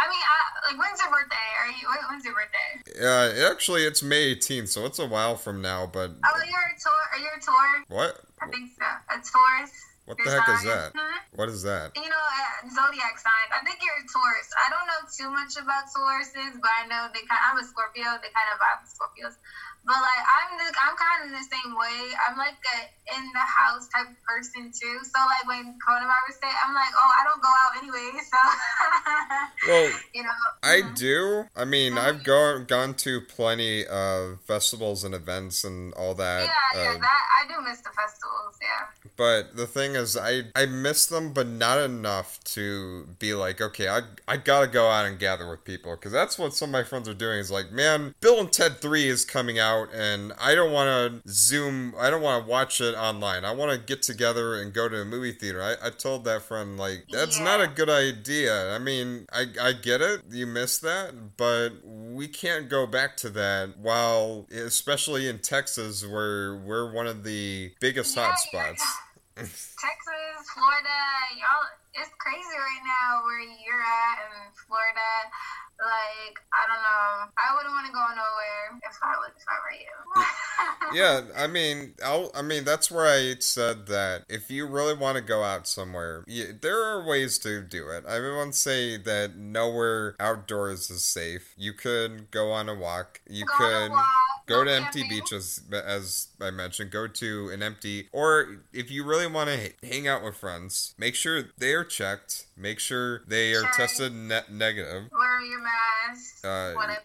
I 0.00 0.08
mean, 0.08 0.18
I, 0.18 0.72
like, 0.72 0.78
when's 0.80 0.98
your 1.00 1.12
birthday? 1.12 1.36
Are 1.60 1.68
you? 1.68 2.08
When's 2.08 2.24
your 2.24 2.34
birthday? 2.34 3.04
Uh, 3.04 3.50
actually, 3.52 3.84
it's 3.84 4.02
May 4.02 4.34
18th, 4.34 4.68
so 4.68 4.86
it's 4.86 4.98
a 4.98 5.06
while 5.06 5.36
from 5.36 5.60
now. 5.60 5.84
But 5.84 6.12
oh, 6.24 6.42
you're 6.48 6.58
a 6.58 6.80
tour. 6.80 6.92
Are 7.12 7.18
you 7.18 7.28
a 7.36 7.40
tour? 7.40 7.84
What? 7.88 8.20
I 8.40 8.48
think 8.48 8.70
so. 8.78 8.84
A 9.10 9.16
Taurus. 9.20 9.72
What 10.10 10.18
the 10.18 10.26
heck 10.26 10.50
is 10.58 10.66
that? 10.66 10.90
What 11.38 11.46
is 11.46 11.62
that? 11.62 11.94
You 11.94 12.10
know, 12.10 12.18
uh, 12.18 12.66
zodiac 12.66 13.14
sign. 13.14 13.46
I 13.54 13.62
think 13.62 13.78
you're 13.78 13.94
a 13.94 14.06
Taurus. 14.10 14.50
I 14.58 14.66
don't 14.66 14.82
know 14.90 15.00
too 15.06 15.30
much 15.30 15.54
about 15.54 15.86
Tauruses, 15.94 16.58
but 16.58 16.66
I 16.66 16.90
know 16.90 17.06
they 17.14 17.22
kind. 17.30 17.38
I'm 17.46 17.62
a 17.62 17.62
Scorpio. 17.62 18.18
They 18.18 18.34
kind 18.34 18.50
of 18.50 18.58
vibe 18.58 18.82
with 18.82 18.90
Scorpios. 18.90 19.38
But 19.84 19.96
like 19.96 20.22
I'm 20.22 20.50
the 20.60 20.68
I'm 20.76 20.94
kind 20.96 21.18
of 21.24 21.30
the 21.32 21.46
same 21.48 21.72
way. 21.72 22.12
I'm 22.28 22.36
like 22.36 22.60
a 22.60 22.78
in 23.16 23.24
the 23.32 23.40
house 23.40 23.88
type 23.88 24.08
person 24.26 24.70
too. 24.70 24.98
So 25.02 25.18
like 25.26 25.46
when 25.48 25.74
coronavirus 25.80 26.38
hit, 26.42 26.54
I'm 26.66 26.74
like, 26.74 26.92
oh, 26.94 27.12
I 27.16 27.22
don't 27.24 27.42
go 27.42 27.48
out 27.48 27.72
anyway. 27.82 28.10
So 28.30 29.68
well, 29.68 29.90
you 30.14 30.22
know, 30.22 30.30
I 30.62 30.82
mm-hmm. 30.82 30.94
do. 30.94 31.44
I 31.56 31.64
mean, 31.64 31.94
mm-hmm. 31.94 32.06
I've 32.06 32.24
gone 32.24 32.64
gone 32.64 32.94
to 32.94 33.20
plenty 33.20 33.86
of 33.86 34.40
festivals 34.42 35.04
and 35.04 35.14
events 35.14 35.64
and 35.64 35.92
all 35.94 36.14
that. 36.14 36.44
Yeah, 36.44 36.80
yeah, 36.80 36.90
uh, 36.90 36.98
that 36.98 37.22
I 37.42 37.48
do 37.48 37.60
miss 37.62 37.80
the 37.80 37.90
festivals. 37.90 38.56
Yeah. 38.60 39.10
But 39.16 39.56
the 39.56 39.66
thing 39.66 39.94
is, 39.96 40.16
I 40.16 40.44
I 40.54 40.66
miss 40.66 41.06
them, 41.06 41.32
but 41.32 41.46
not 41.46 41.78
enough 41.78 42.42
to 42.44 43.06
be 43.18 43.34
like, 43.34 43.60
okay, 43.60 43.88
I 43.88 44.00
I 44.28 44.36
gotta 44.36 44.66
go 44.66 44.88
out 44.88 45.06
and 45.06 45.18
gather 45.18 45.48
with 45.48 45.64
people 45.64 45.96
because 45.96 46.12
that's 46.12 46.38
what 46.38 46.54
some 46.54 46.70
of 46.70 46.72
my 46.72 46.84
friends 46.84 47.08
are 47.08 47.14
doing. 47.14 47.38
Is 47.38 47.50
like, 47.50 47.72
man, 47.72 48.14
Bill 48.20 48.40
and 48.40 48.52
Ted 48.52 48.80
Three 48.80 49.08
is 49.08 49.24
coming 49.24 49.58
out, 49.58 49.69
and 49.92 50.32
I 50.40 50.54
don't 50.54 50.72
want 50.72 51.22
to 51.24 51.30
Zoom. 51.30 51.94
I 51.98 52.10
don't 52.10 52.22
want 52.22 52.44
to 52.44 52.50
watch 52.50 52.80
it 52.80 52.94
online. 52.94 53.44
I 53.44 53.52
want 53.52 53.72
to 53.72 53.78
get 53.78 54.02
together 54.02 54.60
and 54.60 54.72
go 54.72 54.88
to 54.88 55.02
a 55.02 55.04
movie 55.04 55.32
theater. 55.32 55.62
I, 55.62 55.86
I 55.86 55.90
told 55.90 56.24
that 56.24 56.42
friend 56.42 56.76
like 56.76 57.06
that's 57.10 57.38
yeah. 57.38 57.44
not 57.44 57.60
a 57.60 57.68
good 57.68 57.90
idea. 57.90 58.74
I 58.74 58.78
mean, 58.78 59.26
I 59.32 59.46
I 59.60 59.72
get 59.72 60.00
it. 60.00 60.22
You 60.30 60.46
miss 60.46 60.78
that, 60.78 61.36
but 61.36 61.70
we 61.84 62.28
can't 62.28 62.68
go 62.68 62.86
back 62.86 63.16
to 63.18 63.30
that. 63.30 63.78
While 63.78 64.46
especially 64.50 65.28
in 65.28 65.38
Texas, 65.38 66.06
where 66.06 66.56
we're 66.56 66.92
one 66.92 67.06
of 67.06 67.24
the 67.24 67.72
biggest 67.80 68.16
yeah, 68.16 68.32
hotspots. 68.32 68.82
Texas, 69.36 70.50
Florida, 70.52 71.00
y'all, 71.38 71.79
it's 71.94 72.10
crazy 72.18 72.56
right 72.56 72.84
now 72.86 73.24
where 73.24 73.40
you're 73.40 73.82
at 73.82 74.18
in 74.30 74.54
Florida. 74.66 75.10
Like, 75.80 76.36
I 76.52 76.68
don't 76.68 76.82
know. 76.84 77.32
I 77.38 77.56
wouldn't 77.56 77.72
want 77.72 77.86
to 77.86 77.92
go 77.92 78.04
nowhere 78.12 78.78
if 78.84 78.96
I 79.02 79.14
was 79.16 79.32
if 79.34 79.46
I 79.48 79.56
were 79.64 79.76
you. 79.80 79.96
yeah, 81.00 81.20
I 81.36 81.46
mean, 81.46 81.94
I'll, 82.04 82.30
I 82.34 82.42
mean, 82.42 82.64
that's 82.64 82.90
where 82.90 83.06
I 83.06 83.36
said 83.40 83.86
that 83.86 84.24
if 84.28 84.50
you 84.50 84.66
really 84.66 84.94
want 84.94 85.16
to 85.16 85.22
go 85.22 85.42
out 85.42 85.66
somewhere, 85.66 86.24
you, 86.26 86.52
there 86.52 86.82
are 86.82 87.06
ways 87.06 87.38
to 87.38 87.62
do 87.62 87.88
it. 87.88 88.04
I 88.06 88.20
won't 88.20 88.54
say 88.54 88.96
that 88.98 89.36
nowhere 89.36 90.16
outdoors 90.20 90.90
is 90.90 91.04
safe. 91.04 91.54
You 91.56 91.72
could 91.72 92.30
go 92.30 92.52
on 92.52 92.68
a 92.68 92.74
walk. 92.74 93.20
You 93.28 93.46
go 93.46 93.56
could 93.56 93.92
go 94.50 94.64
to 94.64 94.72
empty 94.72 95.04
beaches, 95.08 95.62
as 95.72 96.28
I 96.40 96.50
mentioned. 96.50 96.90
Go 96.90 97.06
to 97.06 97.50
an 97.50 97.62
empty, 97.62 98.08
or 98.12 98.62
if 98.72 98.90
you 98.90 99.04
really 99.04 99.26
want 99.26 99.50
to 99.50 99.72
hang 99.86 100.08
out 100.08 100.22
with 100.22 100.36
friends, 100.36 100.94
make 100.98 101.14
sure 101.14 101.44
they 101.58 101.72
are 101.72 101.84
checked. 101.84 102.46
Make 102.56 102.78
sure 102.78 103.22
they 103.26 103.54
are 103.54 103.64
tested 103.74 104.12
ne- 104.12 104.40
negative. 104.50 105.04
Wear 105.12 105.42
your 105.42 105.60
mask. 105.62 106.44
Uh, 106.44 106.72
whatever. 106.74 107.00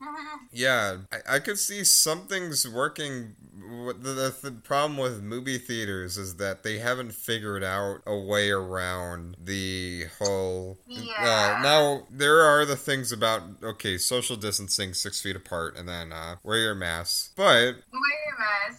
yeah, 0.52 0.98
I, 1.12 1.36
I 1.36 1.38
could 1.38 1.58
see 1.58 1.84
something's 1.84 2.68
working 2.68 3.36
the, 3.70 4.34
the, 4.42 4.50
problem 4.50 4.96
with 4.96 5.22
movie 5.22 5.58
theaters 5.58 6.18
is 6.18 6.36
that 6.36 6.62
they 6.62 6.78
haven't 6.78 7.12
figured 7.12 7.62
out 7.62 8.00
a 8.06 8.16
way 8.16 8.50
around 8.50 9.36
the 9.42 10.06
whole. 10.18 10.78
Uh, 10.88 11.00
yeah. 11.00 11.56
Uh, 11.58 11.62
now 11.62 12.06
there 12.10 12.40
are 12.40 12.64
the 12.64 12.76
things 12.76 13.12
about 13.12 13.42
okay, 13.62 13.96
social 13.98 14.36
distancing, 14.36 14.94
six 14.94 15.20
feet 15.20 15.36
apart, 15.36 15.76
and 15.76 15.88
then 15.88 16.12
uh, 16.12 16.36
wear 16.42 16.58
your 16.58 16.74
mask. 16.74 17.32
But 17.36 17.44
wear 17.92 18.19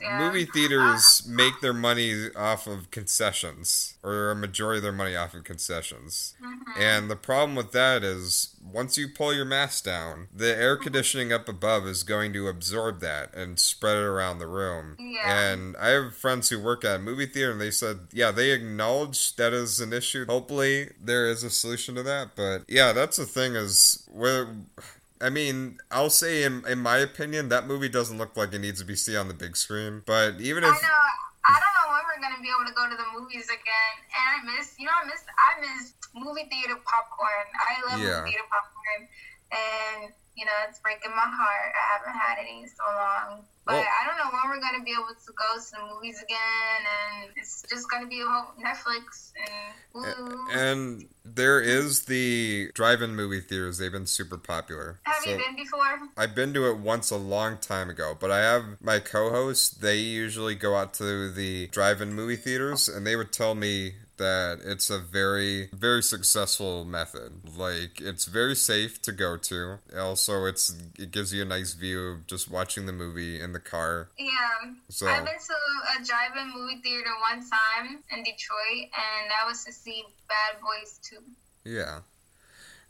Yeah. 0.01 0.19
movie 0.19 0.45
theaters 0.45 1.23
make 1.27 1.61
their 1.61 1.73
money 1.73 2.29
off 2.35 2.67
of 2.67 2.89
concessions, 2.91 3.95
or 4.03 4.31
a 4.31 4.35
majority 4.35 4.77
of 4.77 4.83
their 4.83 4.91
money 4.91 5.15
off 5.15 5.33
of 5.33 5.43
concessions. 5.43 6.33
Mhm. 6.41 6.77
And 6.79 7.09
the 7.11 7.15
problem 7.15 7.55
with 7.55 7.71
that 7.71 8.03
is 8.03 8.49
once 8.63 8.97
you 8.97 9.07
pull 9.07 9.33
your 9.33 9.45
mask 9.45 9.83
down, 9.83 10.27
the 10.33 10.55
air 10.55 10.77
conditioning 10.77 11.31
up 11.33 11.47
above 11.49 11.85
is 11.87 12.03
going 12.03 12.33
to 12.33 12.47
absorb 12.47 12.99
that 13.01 13.33
and 13.33 13.59
spread 13.59 13.97
it 13.97 14.03
around 14.03 14.39
the 14.39 14.47
room. 14.47 14.95
Yeah. 14.99 15.31
And 15.31 15.75
I 15.77 15.89
have 15.89 16.15
friends 16.15 16.49
who 16.49 16.59
work 16.59 16.83
at 16.85 16.95
a 16.97 16.99
movie 16.99 17.25
theater 17.25 17.51
and 17.51 17.61
they 17.61 17.71
said, 17.71 18.07
yeah, 18.11 18.31
they 18.31 18.51
acknowledge 18.51 19.35
that 19.35 19.53
is 19.53 19.79
an 19.79 19.93
issue. 19.93 20.25
Hopefully 20.25 20.91
there 21.01 21.27
is 21.29 21.43
a 21.43 21.49
solution 21.49 21.95
to 21.95 22.03
that. 22.03 22.35
But 22.35 22.63
yeah, 22.67 22.91
that's 22.93 23.17
the 23.17 23.25
thing 23.25 23.55
is 23.55 24.03
where 24.07 24.47
I 25.21 25.29
mean, 25.29 25.77
I'll 25.91 26.09
say 26.09 26.43
in 26.43 26.65
in 26.67 26.79
my 26.79 26.97
opinion, 26.97 27.49
that 27.49 27.67
movie 27.67 27.89
doesn't 27.89 28.17
look 28.17 28.35
like 28.35 28.53
it 28.53 28.59
needs 28.59 28.79
to 28.79 28.85
be 28.85 28.95
seen 28.95 29.15
on 29.15 29.27
the 29.27 29.33
big 29.33 29.55
screen. 29.55 30.03
But 30.05 30.41
even 30.41 30.63
if 30.63 30.69
I 30.69 30.81
know. 30.81 31.01
I 31.41 31.57
don't 31.57 31.73
know 31.73 31.87
when 31.89 32.05
we're 32.05 32.21
gonna 32.21 32.37
be 32.41 32.53
able 32.53 32.69
to 32.69 32.75
go 32.77 32.85
to 32.85 32.93
the 32.93 33.09
movies 33.17 33.49
again. 33.49 33.95
And 34.13 34.25
I 34.29 34.37
miss, 34.45 34.77
you 34.77 34.85
know, 34.85 34.93
I 34.93 35.05
miss, 35.09 35.25
I 35.25 35.51
miss 35.57 35.93
movie 36.13 36.45
theater 36.53 36.77
popcorn. 36.85 37.47
I 37.57 37.81
love 37.89 37.97
Yeah. 37.97 38.21
movie 38.21 38.37
theater 38.37 38.45
popcorn, 38.45 39.01
and 39.49 40.13
you 40.37 40.45
know, 40.45 40.53
it's 40.69 40.79
breaking 40.79 41.11
my 41.11 41.25
heart. 41.27 41.71
I 41.75 41.83
haven't 41.97 42.17
had 42.17 42.37
any 42.39 42.61
in 42.63 42.69
so 42.69 42.85
long. 42.87 43.45
But 43.71 43.77
Well- 43.77 43.87
I 44.01 44.05
don't 44.05 44.17
know 44.17 44.29
when 44.31 44.49
we're 44.49 44.59
gonna 44.61 44.83
be 44.83 44.91
able 44.91 45.07
to 45.07 45.31
go 45.33 45.57
to 45.57 45.71
the 45.71 45.93
movies 45.93 46.21
again, 46.21 46.81
and 47.23 47.31
it's 47.37 47.63
just 47.69 47.89
gonna 47.89 48.05
be 48.07 48.19
a 48.19 48.25
whole 48.27 48.51
Netflix 48.59 49.31
and 49.37 49.73
Hulu. 49.95 50.53
and 50.53 51.09
there 51.23 51.61
is 51.61 52.03
the 52.05 52.69
drive-in 52.73 53.15
movie 53.15 53.39
theaters. 53.39 53.77
They've 53.77 53.91
been 53.91 54.07
super 54.07 54.37
popular. 54.37 54.99
Have 55.03 55.23
So- 55.23 55.29
you 55.29 55.37
been 55.37 55.55
before? 55.55 55.99
I've 56.17 56.35
been 56.35 56.53
to 56.53 56.69
it 56.69 56.77
once 56.77 57.11
a 57.11 57.15
long 57.15 57.57
time 57.59 57.89
ago, 57.89 58.17
but 58.19 58.29
I 58.29 58.39
have 58.39 58.81
my 58.81 58.99
co-hosts. 58.99 59.69
They 59.69 59.97
usually 59.97 60.55
go 60.55 60.75
out 60.75 60.93
to 60.95 61.31
the 61.31 61.67
drive-in 61.67 62.13
movie 62.13 62.35
theaters, 62.35 62.89
and 62.89 63.07
they 63.07 63.15
would 63.15 63.31
tell 63.31 63.55
me 63.55 63.95
that 64.21 64.59
it's 64.63 64.89
a 64.89 64.99
very, 64.99 65.69
very 65.73 66.03
successful 66.03 66.85
method. 66.85 67.31
Like 67.57 67.99
it's 67.99 68.25
very 68.25 68.55
safe 68.55 69.01
to 69.01 69.11
go 69.11 69.35
to. 69.37 69.79
Also, 69.97 70.45
it's 70.45 70.73
it 70.97 71.11
gives 71.11 71.33
you 71.33 71.41
a 71.41 71.45
nice 71.45 71.73
view 71.73 71.99
of 72.07 72.27
just 72.27 72.49
watching 72.49 72.85
the 72.85 72.93
movie 72.93 73.41
in 73.41 73.51
the 73.51 73.59
car. 73.59 74.09
Yeah. 74.17 74.71
So 74.89 75.07
I've 75.07 75.25
been 75.25 75.33
to 75.33 76.01
a 76.01 76.05
drive-in 76.05 76.53
movie 76.53 76.81
theater 76.81 77.09
one 77.31 77.41
time 77.41 77.99
in 78.11 78.23
Detroit, 78.23 78.89
and 78.93 79.31
that 79.31 79.43
was 79.47 79.65
to 79.65 79.73
see 79.73 80.03
Bad 80.29 80.61
Boys 80.61 80.99
2. 81.03 81.17
yeah. 81.65 81.99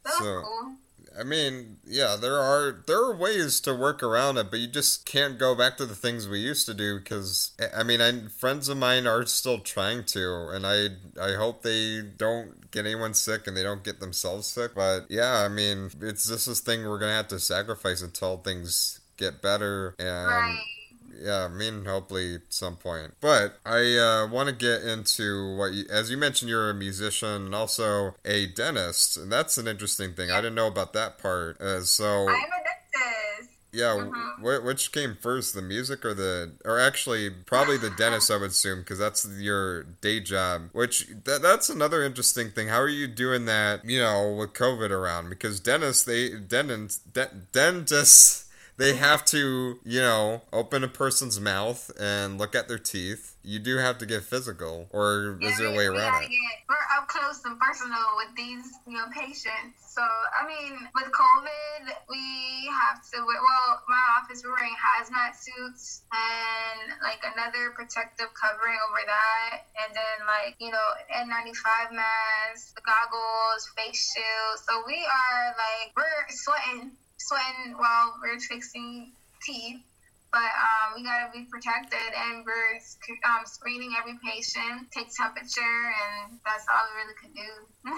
That 0.04 0.14
was 0.20 0.44
cool. 0.44 0.74
I 1.20 1.24
mean, 1.24 1.78
yeah, 1.86 2.16
there 2.20 2.38
are 2.38 2.84
there 2.88 2.98
are 3.04 3.16
ways 3.16 3.60
to 3.62 3.76
work 3.76 4.02
around 4.02 4.38
it, 4.38 4.50
but 4.50 4.60
you 4.60 4.68
just 4.68 5.06
can't 5.06 5.38
go 5.38 5.56
back 5.56 5.78
to 5.78 5.86
the 5.86 5.96
things 5.96 6.28
we 6.28 6.40
used 6.40 6.66
to 6.68 6.74
do 6.74 7.00
because 7.00 7.52
I 7.76 7.84
mean, 7.84 8.02
I, 8.02 8.28
friends 8.28 8.70
of 8.70 8.78
mine 8.78 9.08
are 9.08 9.26
still 9.26 9.60
trying 9.60 10.06
to, 10.06 10.50
and 10.50 10.66
I 10.66 10.88
I 11.22 11.34
hope 11.36 11.64
they 11.64 12.02
don't 12.02 12.72
get 12.72 12.86
anyone 12.86 13.14
sick 13.14 13.48
and 13.48 13.56
they 13.56 13.64
don't 13.64 13.84
get 13.84 14.00
themselves 14.00 14.48
sick. 14.48 14.72
But 14.76 15.08
yeah, 15.10 15.44
I 15.46 15.48
mean, 15.50 15.92
it's 16.02 16.28
just 16.28 16.48
this 16.48 16.60
thing 16.62 16.88
we're 16.88 17.00
gonna 17.00 17.14
have 17.14 17.28
to 17.30 17.40
sacrifice 17.40 18.02
until 18.02 18.38
things 18.38 19.00
get 19.18 19.42
better 19.42 19.96
and. 20.00 20.28
right. 20.28 20.64
Yeah, 21.20 21.46
I 21.46 21.48
mean, 21.50 21.86
hopefully 21.86 22.36
at 22.36 22.42
some 22.50 22.76
point. 22.78 23.14
But 23.22 23.58
I 23.66 23.98
uh, 23.98 24.28
want 24.28 24.50
to 24.50 24.56
get 24.56 24.82
into 24.84 25.56
what 25.56 25.74
you, 25.74 25.86
as 25.90 26.10
you 26.12 26.18
mentioned, 26.18 26.50
you're 26.50 26.70
a 26.70 26.74
musician 26.74 27.46
and 27.46 27.56
also 27.56 28.16
a 28.26 28.48
dentist, 28.48 29.18
and 29.18 29.32
that's 29.32 29.58
an 29.58 29.68
interesting 29.68 30.14
thing. 30.14 30.32
I 30.32 30.38
didn't 30.38 30.56
know 30.56 30.68
about 30.68 30.94
that 30.94 31.18
part. 31.18 31.60
Uh, 31.62 31.82
so, 31.82 32.28
I'm 32.28 32.36
a 32.36 32.40
dentist. 32.40 33.52
yeah, 33.72 33.96
Mhm. 33.96 34.40
wh- 34.40 34.66
which 34.66 34.92
came 34.92 35.16
first, 35.22 35.54
the 35.54 35.62
music 35.62 36.04
or 36.06 36.14
the, 36.14 36.52
or 36.66 36.80
actually 36.80 37.30
probably 37.30 37.78
the 37.78 37.90
dentist, 37.92 38.30
I 38.32 38.38
would 38.38 38.52
assume, 38.52 38.80
because 38.80 39.00
that's 39.00 39.26
your 39.38 39.84
day 39.84 40.20
job. 40.20 40.70
Which 40.74 41.08
that, 41.26 41.42
that's 41.42 41.70
another 41.70 42.04
interesting 42.04 42.52
thing. 42.52 42.68
How 42.70 42.80
are 42.82 42.88
you 42.90 43.08
doing 43.08 43.46
that? 43.46 43.86
You 43.86 44.00
know, 44.00 44.34
with 44.34 44.54
COVID 44.54 44.90
around, 44.92 45.30
because 45.30 45.60
dentists, 45.60 46.04
they 46.04 46.30
dentists, 46.30 47.00
de- 47.14 47.32
dentists 47.52 48.46
they 48.82 48.96
have 48.96 49.24
to, 49.26 49.78
you 49.86 50.02
know, 50.02 50.42
open 50.52 50.84
a 50.84 50.88
person's 50.88 51.40
mouth 51.40 51.92
and 52.00 52.40
look 52.40 52.56
at 52.56 52.68
their 52.68 52.80
teeth. 52.80 53.38
You 53.44 53.60
do 53.60 53.78
have 53.78 54.00
to 54.00 54.08
get 54.08 54.24
physical, 54.24 54.90
or 54.90 55.38
is 55.40 55.60
there 55.60 55.68
a 55.68 55.78
way 55.78 55.86
around 55.86 56.26
it? 56.26 56.30
Get, 56.34 56.66
we're 56.68 56.98
up 56.98 57.08
close 57.08 57.46
and 57.46 57.60
personal 57.60 58.18
with 58.18 58.34
these, 58.36 58.66
you 58.90 58.98
know, 58.98 59.06
patients. 59.14 59.86
So, 59.86 60.02
I 60.02 60.50
mean, 60.50 60.74
with 60.98 61.14
COVID, 61.14 61.94
we 62.10 62.74
have 62.74 63.06
to. 63.14 63.22
Well, 63.22 63.84
my 63.86 64.02
office 64.18 64.42
we're 64.44 64.50
wearing 64.50 64.74
hazmat 64.74 65.38
suits 65.38 66.02
and 66.10 66.98
like 67.04 67.22
another 67.38 67.78
protective 67.78 68.34
covering 68.34 68.82
over 68.90 69.02
that, 69.06 69.70
and 69.78 69.94
then 69.94 70.26
like 70.26 70.58
you 70.58 70.72
know 70.72 70.88
N95 71.14 71.94
masks, 71.94 72.74
goggles, 72.82 73.70
face 73.78 74.10
shields. 74.10 74.66
So 74.66 74.82
we 74.88 74.98
are 74.98 75.54
like 75.54 75.94
we're 75.94 76.26
sweating, 76.30 76.98
sweating 77.28 77.78
while 77.78 78.16
we're 78.22 78.40
fixing 78.40 79.12
teeth 79.44 79.82
but 80.32 80.48
um, 80.56 80.96
we 80.96 81.04
gotta 81.04 81.28
be 81.36 81.44
protected 81.52 82.16
and 82.16 82.48
we're 82.48 82.80
um, 83.28 83.44
screening 83.44 83.92
every 84.00 84.16
patient, 84.24 84.88
take 84.96 85.12
temperature, 85.12 85.92
and 85.92 86.40
that's 86.48 86.64
all 86.72 86.88
we 86.88 87.04
really 87.04 87.18
can 87.20 87.32
do. 87.36 87.52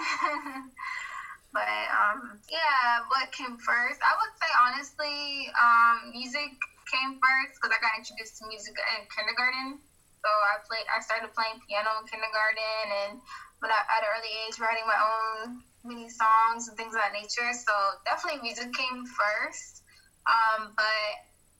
but 1.54 1.86
um, 1.94 2.42
yeah, 2.50 3.06
what 3.06 3.30
came 3.30 3.54
first? 3.62 4.02
I 4.02 4.12
would 4.18 4.34
say 4.42 4.50
honestly, 4.66 5.46
um, 5.54 6.10
music 6.10 6.58
came 6.90 7.22
first 7.22 7.54
because 7.62 7.70
I 7.70 7.78
got 7.78 7.94
introduced 8.02 8.42
to 8.42 8.50
music 8.50 8.74
in 8.98 9.06
kindergarten. 9.14 9.78
So 9.78 10.28
I 10.28 10.58
played, 10.66 10.90
I 10.90 10.98
started 11.06 11.30
playing 11.38 11.62
piano 11.70 12.02
in 12.02 12.10
kindergarten, 12.10 12.86
and 13.06 13.22
but 13.62 13.70
I, 13.70 13.78
at 13.94 14.02
an 14.02 14.10
early 14.10 14.34
age, 14.42 14.58
writing 14.58 14.90
my 14.90 14.98
own 14.98 15.62
mini 15.84 16.08
songs 16.08 16.68
and 16.68 16.76
things 16.76 16.94
of 16.94 17.00
that 17.00 17.12
nature. 17.12 17.52
So 17.52 17.72
definitely, 18.04 18.42
music 18.42 18.72
came 18.72 19.04
first. 19.06 19.82
Um, 20.24 20.72
but 20.76 21.12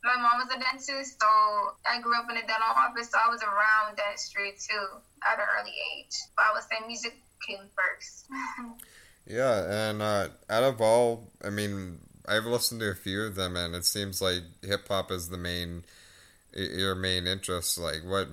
my 0.03 0.17
mom 0.17 0.41
was 0.41 0.49
a 0.55 0.59
dentist, 0.59 1.21
so 1.21 1.29
I 1.87 2.01
grew 2.01 2.17
up 2.17 2.29
in 2.31 2.37
a 2.37 2.47
dental 2.47 2.73
office, 2.77 3.11
so 3.11 3.19
I 3.21 3.29
was 3.29 3.43
around 3.43 3.97
dentistry 3.97 4.53
too 4.57 5.01
at 5.25 5.39
an 5.39 5.47
early 5.61 5.77
age. 5.97 6.17
But 6.37 6.47
I 6.49 6.55
would 6.55 6.65
say 6.65 6.87
music 6.87 7.15
came 7.47 7.69
first. 7.77 8.27
Yeah, 9.27 9.89
and 9.89 10.03
uh, 10.03 10.29
out 10.51 10.65
of 10.65 10.81
all, 10.81 11.31
I 11.43 11.49
mean, 11.49 12.01
I've 12.29 12.45
listened 12.45 12.81
to 12.81 12.91
a 12.91 12.95
few 12.95 13.23
of 13.23 13.37
them, 13.37 13.57
and 13.57 13.75
it 13.75 13.87
seems 13.87 14.21
like 14.21 14.43
hip 14.63 14.87
hop 14.89 15.11
is 15.11 15.31
the 15.31 15.39
main, 15.39 15.85
your 16.53 16.95
main 16.95 17.27
interest. 17.27 17.79
Like, 17.79 18.05
what 18.05 18.29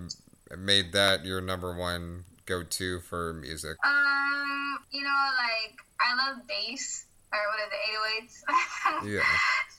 made 0.57 0.91
that 0.91 1.23
your 1.25 1.39
number 1.39 1.73
one 1.73 2.25
go 2.45 2.63
to 2.63 2.99
for 3.01 3.33
music? 3.33 3.77
um, 3.85 4.79
you 4.91 5.03
know, 5.03 5.21
like 5.37 5.75
I 5.99 6.09
love 6.27 6.47
bass 6.47 7.05
or 7.31 7.39
what 7.39 7.59
are 7.63 7.71
the 7.71 7.81
808s? 8.25 8.35
Yeah, 9.07 9.25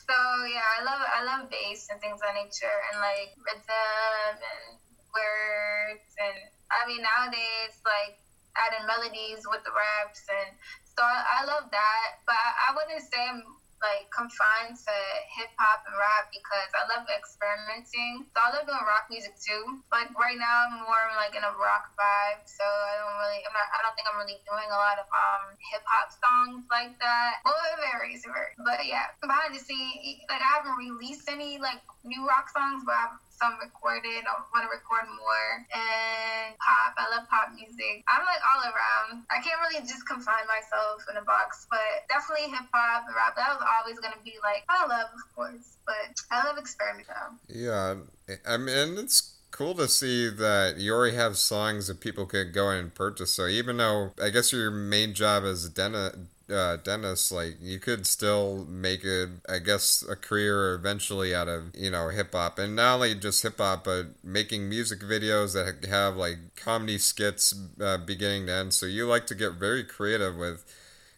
So 0.08 0.16
yeah, 0.50 0.66
I 0.66 0.80
love 0.82 1.02
I 1.02 1.20
love 1.24 1.50
bass 1.50 1.88
and 1.90 2.00
things 2.00 2.18
of 2.18 2.26
that 2.26 2.34
nature 2.34 2.78
and 2.90 2.98
like 2.98 3.36
rhythm 3.38 4.34
and 4.40 4.78
words 5.14 6.08
and 6.18 6.38
I 6.72 6.88
mean 6.88 7.04
nowadays 7.04 7.76
like 7.84 8.18
adding 8.56 8.84
melodies 8.88 9.44
with 9.46 9.62
the 9.64 9.72
raps 9.72 10.24
and 10.28 10.56
so 10.96 11.00
I, 11.04 11.40
I 11.40 11.44
love 11.44 11.70
that. 11.70 12.08
But 12.26 12.36
I, 12.36 12.50
I 12.72 12.76
wouldn't 12.76 13.04
say 13.04 13.20
I'm 13.20 13.44
like 13.82 14.06
confined 14.14 14.78
to 14.78 14.96
hip 15.34 15.50
hop 15.58 15.82
and 15.90 15.98
rap 15.98 16.30
because 16.30 16.70
I 16.72 16.86
love 16.86 17.04
experimenting. 17.10 18.24
So 18.30 18.38
I 18.38 18.54
love 18.54 18.64
doing 18.64 18.86
rock 18.86 19.10
music 19.10 19.34
too. 19.42 19.82
Like 19.90 20.14
right 20.14 20.38
now 20.38 20.70
I'm 20.70 20.86
more 20.86 21.10
like 21.18 21.34
in 21.34 21.42
a 21.42 21.52
rock 21.58 21.90
vibe, 21.98 22.46
so 22.46 22.62
I 22.62 23.02
don't 23.02 23.18
really 23.18 23.42
I'm 23.42 23.54
not 23.54 23.68
I 23.74 23.82
don't 23.82 23.94
think 23.98 24.06
I'm 24.06 24.18
really 24.22 24.38
doing 24.46 24.70
a 24.70 24.78
lot 24.78 24.96
of 25.02 25.06
um 25.10 25.58
hip 25.74 25.82
hop 25.84 26.14
songs 26.14 26.64
like 26.70 26.94
that. 27.02 27.42
Well 27.44 27.58
it 27.74 27.82
varies. 27.82 28.24
But 28.62 28.86
yeah, 28.86 29.10
behind 29.18 29.52
the 29.52 29.60
scene 29.60 30.22
like 30.30 30.40
I 30.40 30.62
haven't 30.62 30.78
released 30.78 31.26
any 31.26 31.58
like 31.58 31.82
new 32.06 32.22
rock 32.22 32.48
songs 32.54 32.86
but 32.86 32.94
I've 32.94 33.18
some 33.42 33.58
recorded. 33.58 34.22
I 34.22 34.38
want 34.54 34.62
to 34.62 34.70
record 34.70 35.10
more 35.18 35.66
and 35.74 36.54
pop. 36.62 36.94
I 36.94 37.10
love 37.10 37.26
pop 37.26 37.50
music. 37.50 38.06
I'm 38.06 38.22
like 38.22 38.38
all 38.46 38.62
around. 38.62 39.26
I 39.34 39.42
can't 39.42 39.58
really 39.66 39.82
just 39.82 40.06
confine 40.06 40.46
myself 40.46 41.02
in 41.10 41.18
a 41.18 41.26
box, 41.26 41.66
but 41.66 42.06
definitely 42.06 42.54
hip 42.54 42.70
hop 42.70 43.10
and 43.10 43.16
rap. 43.18 43.34
That 43.34 43.58
was 43.58 43.66
always 43.66 43.98
gonna 43.98 44.22
be 44.22 44.38
like 44.46 44.62
I 44.70 44.86
love, 44.86 45.10
of 45.10 45.24
course, 45.34 45.74
but 45.82 46.14
I 46.30 46.46
love 46.46 46.58
experimental. 46.58 47.34
yeah. 47.50 47.98
I 48.46 48.56
mean, 48.56 48.96
it's 49.02 49.34
cool 49.50 49.74
to 49.74 49.88
see 49.88 50.30
that 50.30 50.78
you 50.78 50.94
already 50.94 51.16
have 51.16 51.36
songs 51.36 51.88
that 51.88 52.00
people 52.00 52.24
could 52.26 52.54
go 52.54 52.70
and 52.70 52.94
purchase. 52.94 53.32
So 53.32 53.48
even 53.48 53.78
though 53.78 54.12
I 54.22 54.30
guess 54.30 54.52
your 54.52 54.70
main 54.70 55.14
job 55.14 55.42
a 55.42 55.56
dentist. 55.68 56.30
Uh, 56.52 56.76
dentist, 56.76 57.32
like 57.32 57.56
you 57.62 57.78
could 57.78 58.06
still 58.06 58.66
make 58.68 59.04
a, 59.04 59.30
I 59.48 59.58
guess, 59.58 60.04
a 60.06 60.16
career 60.16 60.74
eventually 60.74 61.34
out 61.34 61.48
of 61.48 61.74
you 61.74 61.90
know 61.90 62.08
hip 62.10 62.32
hop, 62.32 62.58
and 62.58 62.76
not 62.76 62.96
only 62.96 63.14
just 63.14 63.42
hip 63.42 63.56
hop, 63.58 63.84
but 63.84 64.08
making 64.22 64.68
music 64.68 65.00
videos 65.00 65.54
that 65.54 65.88
have 65.88 66.16
like 66.16 66.54
comedy 66.54 66.98
skits 66.98 67.54
uh, 67.80 67.96
beginning 67.96 68.46
to 68.46 68.52
end. 68.52 68.74
So 68.74 68.84
you 68.86 69.06
like 69.06 69.26
to 69.28 69.34
get 69.34 69.54
very 69.54 69.82
creative 69.82 70.36
with 70.36 70.64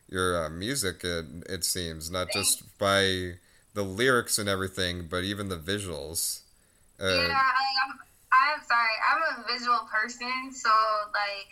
your 0.08 0.44
uh, 0.44 0.50
music. 0.50 1.02
It, 1.02 1.26
it 1.48 1.64
seems 1.64 2.10
not 2.10 2.28
just 2.32 2.62
by 2.78 3.38
the 3.74 3.82
lyrics 3.82 4.38
and 4.38 4.48
everything, 4.48 5.08
but 5.10 5.24
even 5.24 5.48
the 5.48 5.58
visuals. 5.58 6.42
Uh, 7.00 7.06
yeah, 7.06 7.34
I, 7.34 7.66
I'm. 7.86 7.98
I'm 8.34 8.60
sorry. 8.66 8.96
I'm 9.10 9.22
a 9.44 9.52
visual 9.52 9.88
person, 9.90 10.52
so 10.52 10.70
like, 11.12 11.48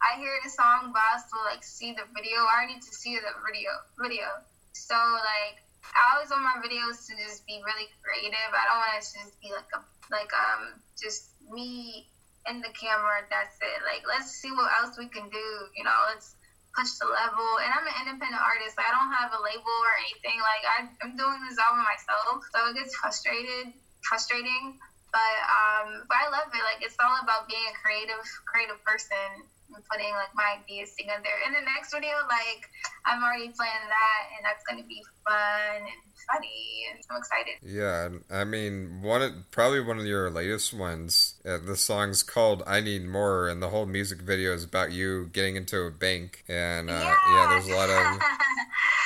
I 0.00 0.16
hear 0.16 0.32
the 0.40 0.48
song, 0.48 0.96
but 0.96 1.04
I 1.04 1.20
still 1.20 1.44
like 1.44 1.62
see 1.62 1.92
the 1.92 2.08
video. 2.16 2.40
I 2.48 2.64
need 2.64 2.80
to 2.80 2.92
see 2.92 3.20
the 3.20 3.32
video. 3.44 3.70
Video. 4.00 4.28
So 4.72 4.96
like, 4.96 5.60
I 5.92 6.16
always 6.16 6.32
want 6.32 6.44
my 6.44 6.56
videos 6.64 7.04
to 7.08 7.12
just 7.20 7.44
be 7.44 7.60
really 7.60 7.88
creative. 8.00 8.50
I 8.52 8.64
don't 8.68 8.80
want 8.80 8.96
it 8.96 9.04
to 9.04 9.14
just 9.28 9.36
be 9.44 9.52
like 9.52 9.68
a 9.76 9.80
like 10.08 10.32
um 10.32 10.80
just 10.96 11.36
me 11.52 12.08
in 12.48 12.64
the 12.64 12.72
camera. 12.72 13.28
That's 13.28 13.60
it. 13.60 13.84
Like, 13.84 14.08
let's 14.08 14.32
see 14.32 14.50
what 14.50 14.72
else 14.80 14.96
we 14.96 15.12
can 15.12 15.28
do. 15.28 15.46
You 15.76 15.84
know, 15.84 15.98
let's 16.08 16.32
push 16.72 16.96
the 16.96 17.04
level. 17.04 17.60
And 17.60 17.68
I'm 17.68 17.84
an 17.84 17.96
independent 18.08 18.40
artist. 18.40 18.80
I 18.80 18.88
don't 18.88 19.12
have 19.12 19.36
a 19.36 19.40
label 19.44 19.76
or 19.84 19.94
anything. 20.08 20.40
Like 20.40 20.64
I, 20.64 20.76
I'm 21.04 21.12
doing 21.12 21.44
this 21.44 21.60
album 21.60 21.84
myself, 21.84 22.40
so 22.48 22.72
it 22.72 22.74
gets 22.80 22.96
frustrated, 22.96 23.76
frustrating. 24.00 24.80
But 25.12 25.36
um, 25.44 26.08
but 26.08 26.16
I 26.24 26.26
love 26.32 26.48
it. 26.48 26.64
Like 26.64 26.80
it's 26.80 26.96
all 26.96 27.20
about 27.20 27.52
being 27.52 27.68
a 27.68 27.74
creative, 27.76 28.24
creative 28.48 28.80
person 28.80 29.44
and 29.74 29.84
putting 29.90 30.12
like 30.14 30.34
my 30.34 30.58
ideas 30.62 30.94
together. 30.96 31.30
In 31.46 31.52
the 31.52 31.60
next 31.60 31.92
video, 31.92 32.14
like 32.28 32.68
I'm 33.06 33.22
already 33.22 33.50
planning 33.50 33.88
that, 33.88 34.22
and 34.36 34.44
that's 34.44 34.64
gonna 34.68 34.86
be 34.86 35.02
fun 35.26 35.86
and 35.86 36.00
funny, 36.30 36.86
and 36.90 36.98
I'm 37.10 37.16
excited. 37.16 37.54
Yeah, 37.62 38.08
I 38.30 38.44
mean, 38.44 39.02
one 39.02 39.22
of, 39.22 39.32
probably 39.50 39.80
one 39.80 39.98
of 39.98 40.06
your 40.06 40.30
latest 40.30 40.72
ones. 40.72 41.34
Uh, 41.44 41.58
the 41.58 41.76
song's 41.76 42.22
called 42.22 42.62
"I 42.66 42.80
Need 42.80 43.06
More," 43.06 43.48
and 43.48 43.62
the 43.62 43.68
whole 43.68 43.86
music 43.86 44.20
video 44.20 44.52
is 44.52 44.64
about 44.64 44.92
you 44.92 45.30
getting 45.32 45.56
into 45.56 45.80
a 45.82 45.90
bank. 45.90 46.44
And 46.48 46.90
uh, 46.90 46.94
yeah. 46.94 47.14
yeah. 47.28 47.46
there's 47.50 47.68
a 47.68 47.76
lot 47.76 47.90
of. 47.90 48.20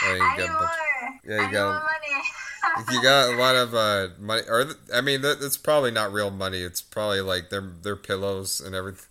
Uh, 0.04 0.18
I 0.21 0.37
need 0.37 0.50
more. 0.50 0.71
Yeah, 1.25 1.40
you 1.40 1.49
I 1.49 1.52
got. 1.52 1.83
money. 1.83 2.92
you 2.92 3.02
got 3.02 3.33
a 3.33 3.37
lot 3.37 3.54
of 3.54 3.75
uh, 3.75 4.09
money, 4.18 4.42
or 4.49 4.66
I 4.92 5.00
mean, 5.00 5.23
that's 5.23 5.56
probably 5.56 5.90
not 5.90 6.12
real 6.12 6.30
money. 6.30 6.61
It's 6.61 6.83
probably 6.83 7.21
like 7.21 7.50
their 7.50 7.62
their 7.83 7.97
pillows 7.97 8.61
and 8.61 8.75
everything. 8.75 9.06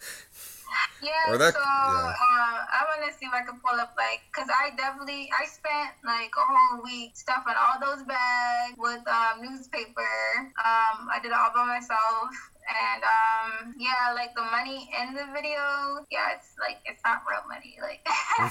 Yeah, 1.04 1.36
that, 1.36 1.54
so 1.54 1.60
yeah. 1.60 2.16
Uh, 2.16 2.60
I 2.64 2.80
want 2.88 3.04
to 3.04 3.12
see 3.12 3.28
if 3.28 3.36
I 3.36 3.44
can 3.44 3.60
pull 3.60 3.76
up 3.76 3.92
like, 4.00 4.24
cause 4.32 4.48
I 4.48 4.72
definitely 4.80 5.28
I 5.36 5.44
spent 5.44 5.92
like 6.08 6.32
a 6.32 6.46
whole 6.48 6.80
week 6.80 7.12
stuffing 7.20 7.60
all 7.60 7.76
those 7.84 8.08
bags 8.08 8.80
with 8.80 9.04
um, 9.04 9.44
newspaper. 9.44 10.16
Um, 10.64 11.12
I 11.12 11.20
did 11.20 11.36
it 11.36 11.38
all 11.38 11.52
by 11.52 11.68
myself, 11.68 12.32
and 12.64 13.04
um, 13.04 13.76
yeah, 13.76 14.16
like 14.16 14.32
the 14.32 14.48
money 14.48 14.88
in 14.96 15.12
the 15.12 15.28
video, 15.36 16.08
yeah, 16.08 16.40
it's 16.40 16.56
like 16.56 16.80
it's 16.88 17.04
not 17.04 17.28
real 17.28 17.44
money. 17.52 17.76
Like, 17.84 18.00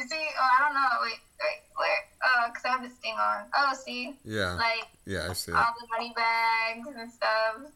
see, 0.00 0.24
oh, 0.40 0.48
I 0.48 0.56
don't 0.64 0.72
know. 0.72 0.92
Wait, 1.04 1.20
wait, 1.36 1.60
where? 1.76 2.00
Oh, 2.24 2.48
cause 2.48 2.64
I 2.64 2.80
have 2.80 2.82
this 2.82 2.96
thing 3.04 3.14
on. 3.20 3.44
Oh, 3.52 3.76
see. 3.76 4.16
Yeah. 4.24 4.56
Like. 4.56 4.88
Yeah, 5.04 5.28
I 5.28 5.36
see. 5.36 5.52
All 5.52 5.60
it. 5.60 5.76
the 5.76 5.86
money 5.92 6.16
bags 6.16 6.88
and 6.96 7.12
stuff 7.12 7.68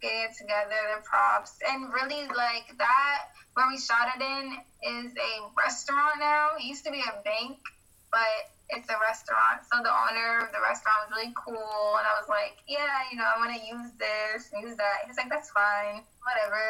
getting 0.00 0.30
it 0.30 0.36
together, 0.36 0.76
the 0.96 1.02
props, 1.02 1.58
and 1.66 1.92
really 1.92 2.26
like 2.28 2.70
that 2.78 3.32
where 3.54 3.66
we 3.68 3.78
shot 3.80 4.12
it 4.14 4.20
in 4.20 4.52
is 4.84 5.12
a 5.16 5.32
restaurant 5.56 6.20
now. 6.20 6.60
It 6.60 6.64
used 6.64 6.84
to 6.84 6.92
be 6.92 7.00
a 7.00 7.22
bank, 7.24 7.56
but 8.12 8.52
it's 8.68 8.88
a 8.90 8.98
restaurant. 9.00 9.64
So 9.72 9.80
the 9.82 9.88
owner 9.88 10.44
of 10.44 10.52
the 10.52 10.60
restaurant 10.60 11.08
was 11.08 11.16
really 11.16 11.32
cool, 11.32 11.96
and 11.96 12.04
I 12.04 12.14
was 12.20 12.28
like, 12.28 12.60
yeah, 12.68 13.08
you 13.10 13.16
know, 13.16 13.24
I 13.24 13.40
want 13.40 13.56
to 13.56 13.62
use 13.64 13.90
this, 13.96 14.52
use 14.60 14.76
that. 14.76 15.08
He's 15.08 15.16
like, 15.16 15.30
that's 15.32 15.50
fine, 15.50 16.04
whatever. 16.20 16.62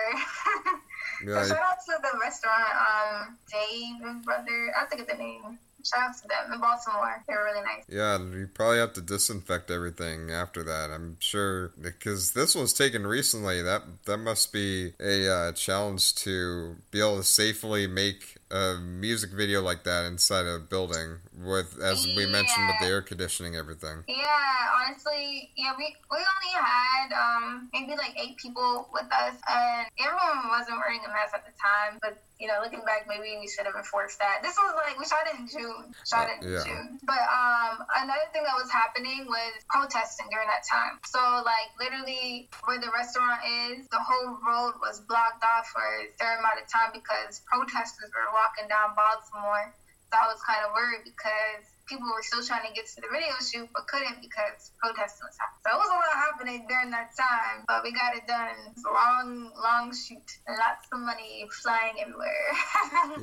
so 1.27 1.55
shout 1.55 1.65
out 1.65 1.83
to 1.91 1.99
the 1.99 2.15
restaurant, 2.23 2.71
um, 2.79 3.39
Dave 3.51 4.23
brother. 4.23 4.73
I 4.77 4.87
have 4.87 4.91
to 4.91 4.97
get 4.97 5.09
the 5.09 5.19
name 5.19 5.59
shout 5.87 6.11
out 6.11 6.17
to 6.17 6.29
them 6.29 6.53
in 6.53 6.61
Baltimore. 6.61 7.23
They 7.27 7.35
were 7.35 7.45
really 7.45 7.63
nice. 7.63 7.85
Yeah, 7.89 8.19
you 8.19 8.49
probably 8.53 8.79
have 8.79 8.93
to 8.95 9.01
disinfect 9.01 9.71
everything 9.71 10.31
after 10.31 10.63
that. 10.65 10.91
I'm 10.91 11.17
sure 11.21 11.73
because 11.81 12.33
this 12.33 12.55
was 12.55 12.73
taken 12.73 13.07
recently. 13.07 13.63
That 13.63 13.83
that 14.07 14.19
must 14.19 14.53
be 14.53 14.93
a 15.01 15.33
uh, 15.33 15.53
challenge 15.53 16.15
to 16.17 16.77
be 16.91 17.01
able 17.01 17.19
to 17.19 17.25
safely 17.25 17.87
make 17.87 18.37
a 18.51 18.77
music 18.81 19.31
video 19.31 19.61
like 19.61 19.85
that 19.85 20.05
inside 20.05 20.47
a 20.47 20.59
building 20.59 21.19
with 21.45 21.79
as 21.83 22.07
we 22.17 22.27
mentioned 22.27 22.67
with 22.67 22.77
the 22.81 22.87
air 22.87 23.03
conditioning 23.03 23.57
everything 23.57 24.03
yeah 24.09 24.73
honestly 24.81 25.51
yeah 25.57 25.73
we 25.77 25.95
we 26.11 26.17
only 26.17 26.53
had 26.55 27.13
um 27.13 27.69
maybe 27.73 27.93
like 27.93 28.17
eight 28.19 28.37
people 28.37 28.89
with 28.93 29.07
us 29.13 29.37
and 29.49 29.87
everyone 30.01 30.49
wasn't 30.49 30.77
wearing 30.77 31.01
a 31.05 31.09
mask 31.09 31.35
at 31.35 31.45
the 31.45 31.53
time 31.61 31.99
but 32.01 32.23
you 32.39 32.49
know, 32.49 32.61
looking 32.61 32.85
back, 32.85 33.09
maybe 33.09 33.33
we 33.41 33.49
should 33.49 33.65
have 33.65 33.77
enforced 33.77 34.21
that. 34.21 34.45
This 34.45 34.57
was 34.61 34.77
like 34.77 35.01
we 35.01 35.09
shot 35.09 35.25
it 35.25 35.41
in 35.41 35.49
June, 35.49 35.97
shot 36.05 36.29
it 36.29 36.45
in 36.45 36.53
yeah. 36.53 36.65
June. 36.65 37.01
But 37.09 37.25
um, 37.33 37.81
another 37.97 38.29
thing 38.37 38.45
that 38.45 38.57
was 38.61 38.69
happening 38.69 39.25
was 39.25 39.65
protesting 39.73 40.29
during 40.29 40.49
that 40.53 40.69
time. 40.69 41.01
So 41.09 41.21
like 41.49 41.73
literally, 41.81 42.53
where 42.69 42.77
the 42.77 42.93
restaurant 42.93 43.41
is, 43.73 43.89
the 43.89 44.01
whole 44.01 44.37
road 44.45 44.77
was 44.85 45.01
blocked 45.09 45.41
off 45.49 45.73
for 45.73 45.81
a 45.81 46.13
certain 46.21 46.45
amount 46.45 46.61
of 46.61 46.69
time 46.69 46.93
because 46.93 47.41
protesters 47.49 48.13
were 48.13 48.29
walking 48.37 48.69
down 48.69 48.93
Baltimore. 48.93 49.73
So 50.13 50.15
I 50.15 50.27
was 50.31 50.41
kind 50.47 50.63
of 50.63 50.71
worried 50.71 51.03
because 51.03 51.67
people 51.87 52.07
were 52.07 52.23
still 52.23 52.43
trying 52.43 52.67
to 52.67 52.73
get 52.75 52.87
to 52.87 53.01
the 53.01 53.11
video 53.11 53.35
shoot 53.43 53.69
but 53.75 53.87
couldn't 53.87 54.23
because 54.23 54.71
protesting 54.79 55.27
was 55.27 55.39
happening. 55.39 55.63
So 55.63 55.69
it 55.75 55.79
was 55.79 55.91
a 55.91 55.99
lot 55.99 56.15
happening 56.15 56.67
during 56.69 56.91
that 56.91 57.11
time, 57.19 57.65
but 57.67 57.83
we 57.83 57.91
got 57.93 58.15
it 58.15 58.27
done. 58.27 58.71
It's 58.71 58.85
a 58.85 58.91
long, 58.91 59.51
long 59.59 59.95
shoot 59.95 60.23
lots 60.47 60.87
of 60.93 61.01
money 61.01 61.47
flying 61.63 61.99
everywhere. 61.99 62.51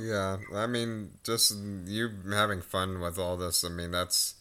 yeah, 0.00 0.36
I 0.56 0.66
mean, 0.66 1.12
just 1.24 1.56
you 1.86 2.10
having 2.32 2.60
fun 2.60 3.00
with 3.00 3.18
all 3.18 3.36
this. 3.36 3.64
I 3.64 3.68
mean, 3.68 3.90
that's 3.92 4.34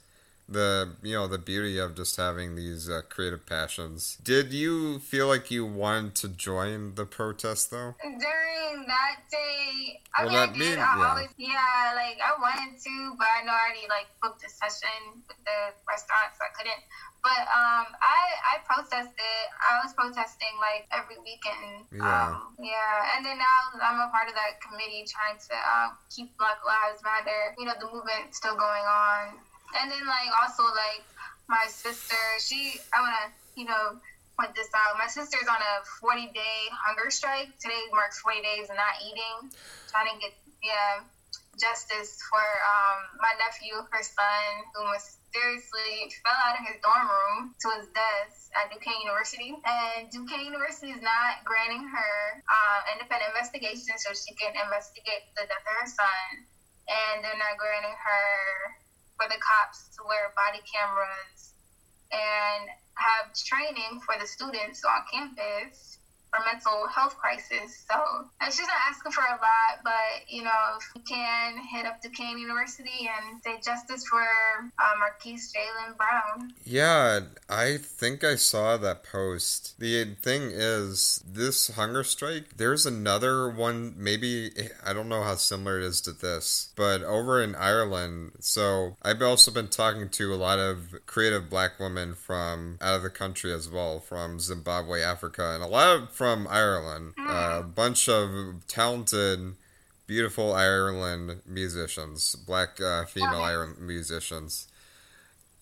the 0.47 0.95
you 1.01 1.13
know 1.13 1.27
the 1.27 1.37
beauty 1.37 1.79
of 1.79 1.95
just 1.95 2.17
having 2.17 2.55
these 2.55 2.89
uh, 2.89 3.01
creative 3.09 3.45
passions. 3.45 4.17
Did 4.23 4.51
you 4.51 4.99
feel 4.99 5.27
like 5.27 5.49
you 5.49 5.65
wanted 5.65 6.15
to 6.15 6.27
join 6.27 6.95
the 6.95 7.05
protest 7.05 7.71
though? 7.71 7.95
During 8.01 8.85
that 8.87 9.23
day, 9.31 10.01
I 10.17 10.25
well, 10.25 10.33
mean, 10.33 10.39
I 10.39 10.45
did. 10.47 10.59
Mean, 10.59 10.79
I 10.79 10.93
yeah. 10.97 11.09
always, 11.09 11.29
yeah, 11.37 11.95
like 11.95 12.19
I 12.19 12.35
wanted 12.39 12.75
to, 12.75 13.15
but 13.17 13.27
I 13.27 13.45
know 13.45 13.53
I 13.55 13.71
already 13.71 13.87
like 13.87 14.07
booked 14.21 14.43
a 14.43 14.49
session 14.49 15.23
with 15.27 15.39
the 15.47 15.59
restaurant, 15.87 16.35
so 16.35 16.43
I 16.43 16.51
couldn't. 16.51 16.83
But 17.23 17.47
um, 17.47 17.87
I 18.03 18.23
I 18.43 18.53
protested. 18.67 19.39
I 19.63 19.79
was 19.79 19.95
protesting 19.95 20.59
like 20.59 20.91
every 20.91 21.15
weekend. 21.23 21.87
Yeah. 21.87 22.03
Um, 22.03 22.51
yeah, 22.59 23.15
and 23.15 23.23
then 23.23 23.39
now 23.39 23.79
I'm 23.79 23.95
a 24.03 24.11
part 24.11 24.27
of 24.27 24.35
that 24.35 24.59
committee 24.59 25.07
trying 25.07 25.39
to 25.39 25.55
um, 25.55 25.95
keep 26.11 26.35
Black 26.35 26.59
Lives 26.67 26.99
Matter. 26.99 27.55
You 27.55 27.71
know, 27.71 27.79
the 27.79 27.87
movement 27.87 28.35
still 28.35 28.59
going 28.59 28.83
on 28.83 29.39
and 29.79 29.91
then 29.91 30.05
like 30.05 30.29
also 30.41 30.63
like 30.63 31.03
my 31.47 31.65
sister, 31.67 32.19
she 32.39 32.79
I 32.93 33.01
wanna 33.01 33.25
you 33.55 33.65
know 33.65 33.99
point 34.37 34.55
this 34.55 34.69
out. 34.73 34.97
My 34.97 35.07
sister's 35.07 35.47
on 35.47 35.61
a 35.61 35.73
40 36.01 36.33
day 36.33 36.59
hunger 36.73 37.09
strike. 37.09 37.53
Today 37.59 37.81
marks 37.93 38.19
40 38.19 38.41
days 38.41 38.69
of 38.69 38.75
not 38.75 38.97
eating, 39.01 39.51
trying 39.89 40.09
to 40.09 40.17
get 40.19 40.33
yeah 40.63 41.05
justice 41.59 42.17
for 42.29 42.41
um, 42.41 43.13
my 43.21 43.33
nephew, 43.37 43.77
her 43.77 44.03
son, 44.03 44.49
who 44.73 44.89
mysteriously 44.89 46.09
fell 46.25 46.37
out 46.49 46.57
of 46.57 46.65
his 46.65 46.81
dorm 46.81 47.05
room 47.05 47.53
to 47.61 47.67
his 47.77 47.87
death 47.93 48.49
at 48.57 48.73
Duquesne 48.73 49.05
University. 49.05 49.53
And 49.65 50.09
Duquesne 50.09 50.45
University 50.45 50.93
is 50.93 51.01
not 51.01 51.45
granting 51.45 51.85
her 51.85 52.13
uh, 52.49 52.79
independent 52.97 53.33
investigation 53.37 53.93
so 54.01 54.13
she 54.17 54.33
can 54.33 54.53
investigate 54.57 55.29
the 55.37 55.45
death 55.45 55.65
of 55.65 55.73
her 55.77 55.89
son. 55.89 56.25
And 56.89 57.23
they're 57.23 57.39
not 57.39 57.55
granting 57.61 57.95
her 57.95 58.33
for 59.23 59.29
the 59.29 59.39
cops 59.39 59.87
to 59.95 60.03
wear 60.03 60.33
body 60.35 60.59
cameras 60.67 61.53
and 62.11 62.67
have 62.95 63.31
training 63.47 63.99
for 64.05 64.15
the 64.19 64.27
students 64.27 64.81
on 64.83 64.99
campus 65.11 65.97
for 66.33 66.43
mental 66.45 66.87
health 66.87 67.15
crisis. 67.17 67.85
So 67.89 67.95
she's 68.45 68.61
not 68.61 68.81
asking 68.89 69.11
for 69.11 69.21
a 69.21 69.37
lot, 69.37 69.83
but 69.83 70.27
you 70.27 70.43
know, 70.43 70.49
if 70.77 70.83
you 70.95 71.01
can 71.01 71.57
hit 71.57 71.85
up 71.85 72.01
Duquesne 72.01 72.39
University 72.39 73.07
and 73.07 73.41
say 73.43 73.59
justice 73.63 74.05
for 74.05 74.21
uh, 74.21 74.93
Marquis 74.99 75.35
Jaylen 75.35 75.95
Brown. 75.95 76.53
Yeah, 76.65 77.19
I 77.49 77.77
think 77.77 78.23
I 78.23 78.35
saw 78.35 78.77
that 78.77 79.03
post. 79.03 79.75
The 79.79 80.15
thing 80.21 80.49
is, 80.51 81.23
this 81.27 81.69
hunger 81.71 82.03
strike, 82.03 82.57
there's 82.57 82.85
another 82.85 83.49
one, 83.49 83.93
maybe, 83.97 84.51
I 84.85 84.93
don't 84.93 85.09
know 85.09 85.23
how 85.23 85.35
similar 85.35 85.79
it 85.79 85.85
is 85.85 86.01
to 86.01 86.11
this, 86.11 86.71
but 86.75 87.03
over 87.03 87.41
in 87.41 87.55
Ireland. 87.55 88.31
So 88.39 88.97
I've 89.03 89.21
also 89.21 89.51
been 89.51 89.67
talking 89.67 90.09
to 90.09 90.33
a 90.33 90.35
lot 90.35 90.59
of 90.59 90.95
creative 91.05 91.49
black 91.49 91.79
women 91.79 92.15
from 92.15 92.77
out 92.81 92.95
of 92.95 93.03
the 93.03 93.09
country 93.09 93.53
as 93.53 93.69
well, 93.69 93.99
from 93.99 94.39
Zimbabwe, 94.39 95.01
Africa, 95.01 95.53
and 95.53 95.63
a 95.63 95.67
lot 95.67 95.95
of 95.95 96.09
from 96.23 96.47
Ireland. 96.49 97.15
A 97.17 97.63
bunch 97.63 98.07
of 98.07 98.65
talented, 98.69 99.55
beautiful 100.07 100.53
Ireland 100.53 101.41
musicians, 101.45 102.37
black 102.47 102.79
uh, 102.79 103.03
female 103.03 103.41
Ireland 103.41 103.81
musicians. 103.81 104.69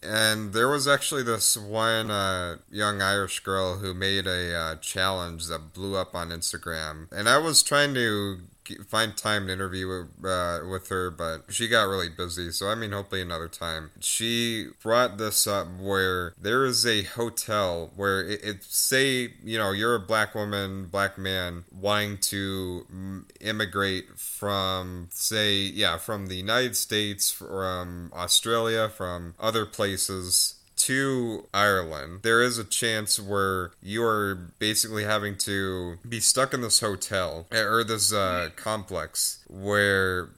And 0.03 0.53
there 0.53 0.67
was 0.67 0.87
actually 0.87 1.23
this 1.23 1.57
one 1.57 2.11
uh, 2.11 2.57
young 2.69 3.01
Irish 3.01 3.39
girl 3.39 3.77
who 3.77 3.95
made 3.95 4.27
a 4.27 4.55
uh, 4.55 4.75
challenge 4.75 5.47
that 5.47 5.73
blew 5.73 5.95
up 5.95 6.13
on 6.13 6.29
Instagram. 6.29 7.11
And 7.11 7.27
I 7.27 7.39
was 7.39 7.63
trying 7.63 7.95
to 7.95 8.41
find 8.87 9.15
time 9.15 9.47
to 9.47 9.53
interview 9.53 9.87
with, 9.87 10.25
uh, 10.25 10.59
with 10.69 10.89
her, 10.89 11.11
but 11.11 11.45
she 11.49 11.67
got 11.67 11.83
really 11.83 12.09
busy. 12.09 12.51
So 12.51 12.69
I 12.69 12.75
mean, 12.75 12.91
hopefully 12.91 13.21
another 13.21 13.47
time. 13.47 13.91
She 13.99 14.67
brought 14.81 15.17
this 15.17 15.47
up 15.47 15.67
where 15.79 16.33
there 16.41 16.65
is 16.65 16.85
a 16.85 17.03
hotel 17.03 17.91
where 17.95 18.21
it, 18.21 18.43
it 18.43 18.63
say 18.63 19.33
you 19.43 19.57
know 19.57 19.71
you're 19.71 19.95
a 19.95 19.99
black 19.99 20.35
woman, 20.35 20.85
black 20.85 21.17
man 21.17 21.63
wanting 21.71 22.17
to 22.17 23.25
immigrate 23.39 24.17
from 24.17 25.07
say 25.11 25.55
yeah 25.55 25.97
from 25.97 26.27
the 26.27 26.35
United 26.35 26.75
States, 26.75 27.31
from 27.31 28.11
Australia, 28.13 28.89
from 28.89 29.35
other 29.39 29.65
places 29.65 30.55
to 30.85 31.47
Ireland, 31.53 32.21
there 32.23 32.41
is 32.41 32.57
a 32.57 32.63
chance 32.63 33.19
where 33.19 33.71
you 33.81 34.03
are 34.03 34.35
basically 34.57 35.03
having 35.03 35.37
to 35.39 35.97
be 36.07 36.19
stuck 36.19 36.53
in 36.53 36.61
this 36.61 36.79
hotel 36.79 37.47
or 37.51 37.83
this 37.83 38.11
uh, 38.11 38.49
complex 38.55 39.43
where 39.49 40.29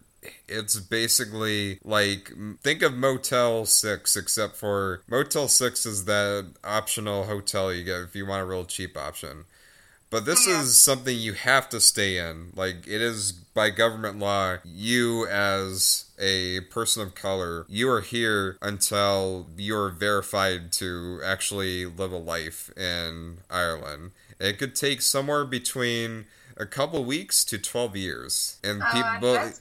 it's 0.47 0.79
basically 0.79 1.79
like 1.83 2.31
think 2.61 2.81
of 2.81 2.93
Motel 2.93 3.65
6 3.65 4.15
except 4.15 4.55
for 4.55 5.01
Motel 5.07 5.47
6 5.47 5.85
is 5.85 6.05
that 6.05 6.53
optional 6.63 7.25
hotel 7.25 7.73
you 7.73 7.83
get 7.83 8.01
if 8.01 8.15
you 8.15 8.25
want 8.25 8.41
a 8.41 8.45
real 8.45 8.65
cheap 8.65 8.97
option. 8.97 9.45
But 10.13 10.25
this 10.25 10.47
yeah. 10.47 10.61
is 10.61 10.77
something 10.77 11.17
you 11.17 11.33
have 11.33 11.69
to 11.69 11.81
stay 11.81 12.19
in. 12.19 12.51
Like 12.55 12.85
it 12.85 13.01
is 13.01 13.31
by 13.31 13.71
government 13.71 14.19
law, 14.19 14.57
you 14.63 15.25
as 15.25 16.05
a 16.19 16.59
person 16.69 17.01
of 17.01 17.15
color, 17.15 17.65
you 17.67 17.89
are 17.89 18.01
here 18.01 18.59
until 18.61 19.47
you're 19.57 19.89
verified 19.89 20.71
to 20.73 21.19
actually 21.25 21.87
live 21.87 22.11
a 22.11 22.17
life 22.17 22.69
in 22.77 23.39
Ireland. 23.49 24.11
It 24.39 24.59
could 24.59 24.75
take 24.75 25.01
somewhere 25.01 25.45
between 25.45 26.25
a 26.57 26.65
couple 26.65 27.03
weeks 27.03 27.43
to 27.45 27.57
12 27.57 27.95
years. 27.95 28.57
And 28.63 28.81
uh, 28.81 28.91
people 28.91 29.51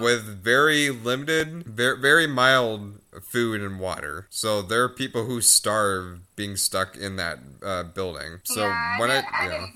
with 0.00 0.24
very 0.24 0.90
limited 0.90 1.64
very, 1.64 1.98
very 1.98 2.26
mild 2.26 3.00
food 3.22 3.60
and 3.60 3.78
water. 3.80 4.26
So 4.30 4.62
there 4.62 4.82
are 4.82 4.88
people 4.88 5.24
who 5.24 5.40
starve 5.40 6.20
being 6.36 6.56
stuck 6.56 6.96
in 6.96 7.16
that 7.16 7.38
uh, 7.64 7.82
building. 7.84 8.40
So 8.44 8.60
yeah, 8.60 8.98
when 8.98 9.10
I, 9.10 9.16
I, 9.16 9.20
I, 9.20 9.46
yeah. 9.46 9.66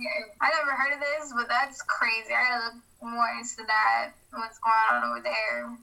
I 0.40 0.50
never 0.50 0.72
heard 0.72 0.94
of 0.94 1.00
this 1.00 1.32
but 1.34 1.48
that's 1.48 1.82
crazy. 1.82 2.32
I 2.34 2.48
gotta 2.50 2.64
look 2.66 2.82
more 3.02 3.28
into 3.38 3.66
that 3.66 4.10
what's 4.32 4.58
going 4.58 5.02
on 5.02 5.10
over 5.10 5.22
there. 5.22 5.76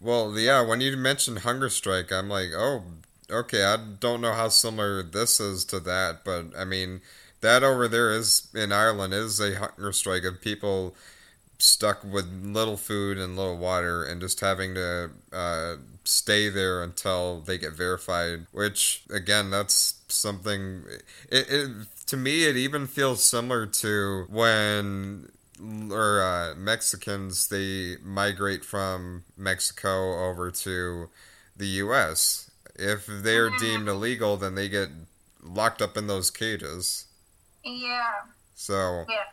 Well 0.00 0.38
yeah 0.38 0.62
when 0.62 0.80
you 0.80 0.96
mentioned 0.96 1.40
hunger 1.40 1.68
strike 1.68 2.10
i'm 2.10 2.28
like 2.28 2.50
oh 2.54 2.82
okay 3.30 3.64
i 3.64 3.76
don't 3.76 4.22
know 4.22 4.32
how 4.32 4.48
similar 4.48 5.02
this 5.02 5.40
is 5.40 5.64
to 5.66 5.80
that 5.80 6.24
but 6.24 6.46
i 6.56 6.64
mean 6.64 7.02
that 7.40 7.62
over 7.62 7.88
there 7.88 8.10
is 8.12 8.48
in 8.54 8.72
Ireland 8.72 9.14
is 9.14 9.40
a 9.40 9.58
hunger 9.58 9.92
strike 9.92 10.24
of 10.24 10.40
people 10.40 10.94
stuck 11.58 12.02
with 12.02 12.26
little 12.42 12.76
food 12.76 13.18
and 13.18 13.36
little 13.36 13.56
water 13.56 14.02
and 14.04 14.20
just 14.20 14.40
having 14.40 14.74
to 14.74 15.10
uh, 15.32 15.76
stay 16.04 16.48
there 16.48 16.82
until 16.82 17.40
they 17.40 17.58
get 17.58 17.72
verified. 17.72 18.46
Which 18.52 19.02
again, 19.10 19.50
that's 19.50 20.00
something. 20.08 20.84
It, 21.30 21.46
it 21.50 21.70
to 22.06 22.16
me, 22.16 22.44
it 22.44 22.56
even 22.56 22.86
feels 22.86 23.22
similar 23.22 23.66
to 23.66 24.26
when 24.28 25.30
or 25.90 26.22
uh, 26.22 26.54
Mexicans 26.56 27.48
they 27.48 27.96
migrate 28.02 28.64
from 28.64 29.24
Mexico 29.36 30.28
over 30.28 30.50
to 30.50 31.08
the 31.56 31.66
U.S. 31.66 32.50
If 32.76 33.06
they're 33.06 33.50
deemed 33.50 33.88
illegal, 33.88 34.36
then 34.36 34.54
they 34.54 34.68
get 34.68 34.88
locked 35.42 35.82
up 35.82 35.96
in 35.96 36.06
those 36.06 36.30
cages. 36.30 37.06
Yeah. 37.64 38.12
So. 38.54 39.04
Yeah. 39.08 39.24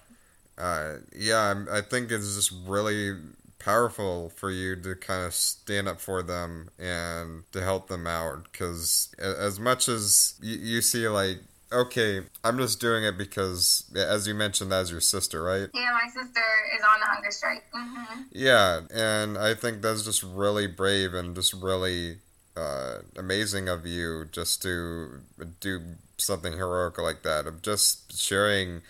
Uh, 0.57 0.97
yeah, 1.15 1.65
I 1.71 1.81
think 1.81 2.11
it's 2.11 2.35
just 2.35 2.51
really 2.65 3.15
powerful 3.59 4.29
for 4.29 4.49
you 4.49 4.75
to 4.75 4.95
kind 4.95 5.25
of 5.25 5.33
stand 5.33 5.87
up 5.87 5.99
for 5.99 6.23
them 6.23 6.69
and 6.79 7.43
to 7.51 7.61
help 7.61 7.87
them 7.87 8.07
out 8.07 8.43
because 8.51 9.13
as 9.19 9.59
much 9.59 9.89
as 9.89 10.35
you, 10.41 10.57
you 10.57 10.81
see 10.81 11.07
like 11.07 11.39
okay 11.71 12.21
i'm 12.43 12.57
just 12.57 12.79
doing 12.79 13.03
it 13.03 13.17
because 13.17 13.83
as 13.95 14.27
you 14.27 14.33
mentioned 14.33 14.71
that's 14.71 14.91
your 14.91 15.01
sister 15.01 15.43
right 15.43 15.67
yeah 15.73 15.91
my 15.91 16.07
sister 16.07 16.43
is 16.77 16.81
on 16.81 16.99
the 16.99 17.05
hunger 17.07 17.31
strike 17.31 17.63
mm-hmm. 17.75 18.21
yeah 18.31 18.81
and 18.93 19.37
i 19.37 19.53
think 19.53 19.81
that's 19.81 20.03
just 20.03 20.23
really 20.23 20.67
brave 20.67 21.13
and 21.13 21.35
just 21.35 21.53
really 21.53 22.17
uh, 22.55 22.99
amazing 23.17 23.67
of 23.67 23.85
you 23.85 24.25
just 24.31 24.61
to 24.61 25.19
do 25.59 25.81
something 26.17 26.53
heroic 26.53 26.97
like 26.97 27.23
that 27.23 27.45
of 27.47 27.61
just 27.61 28.17
sharing 28.17 28.81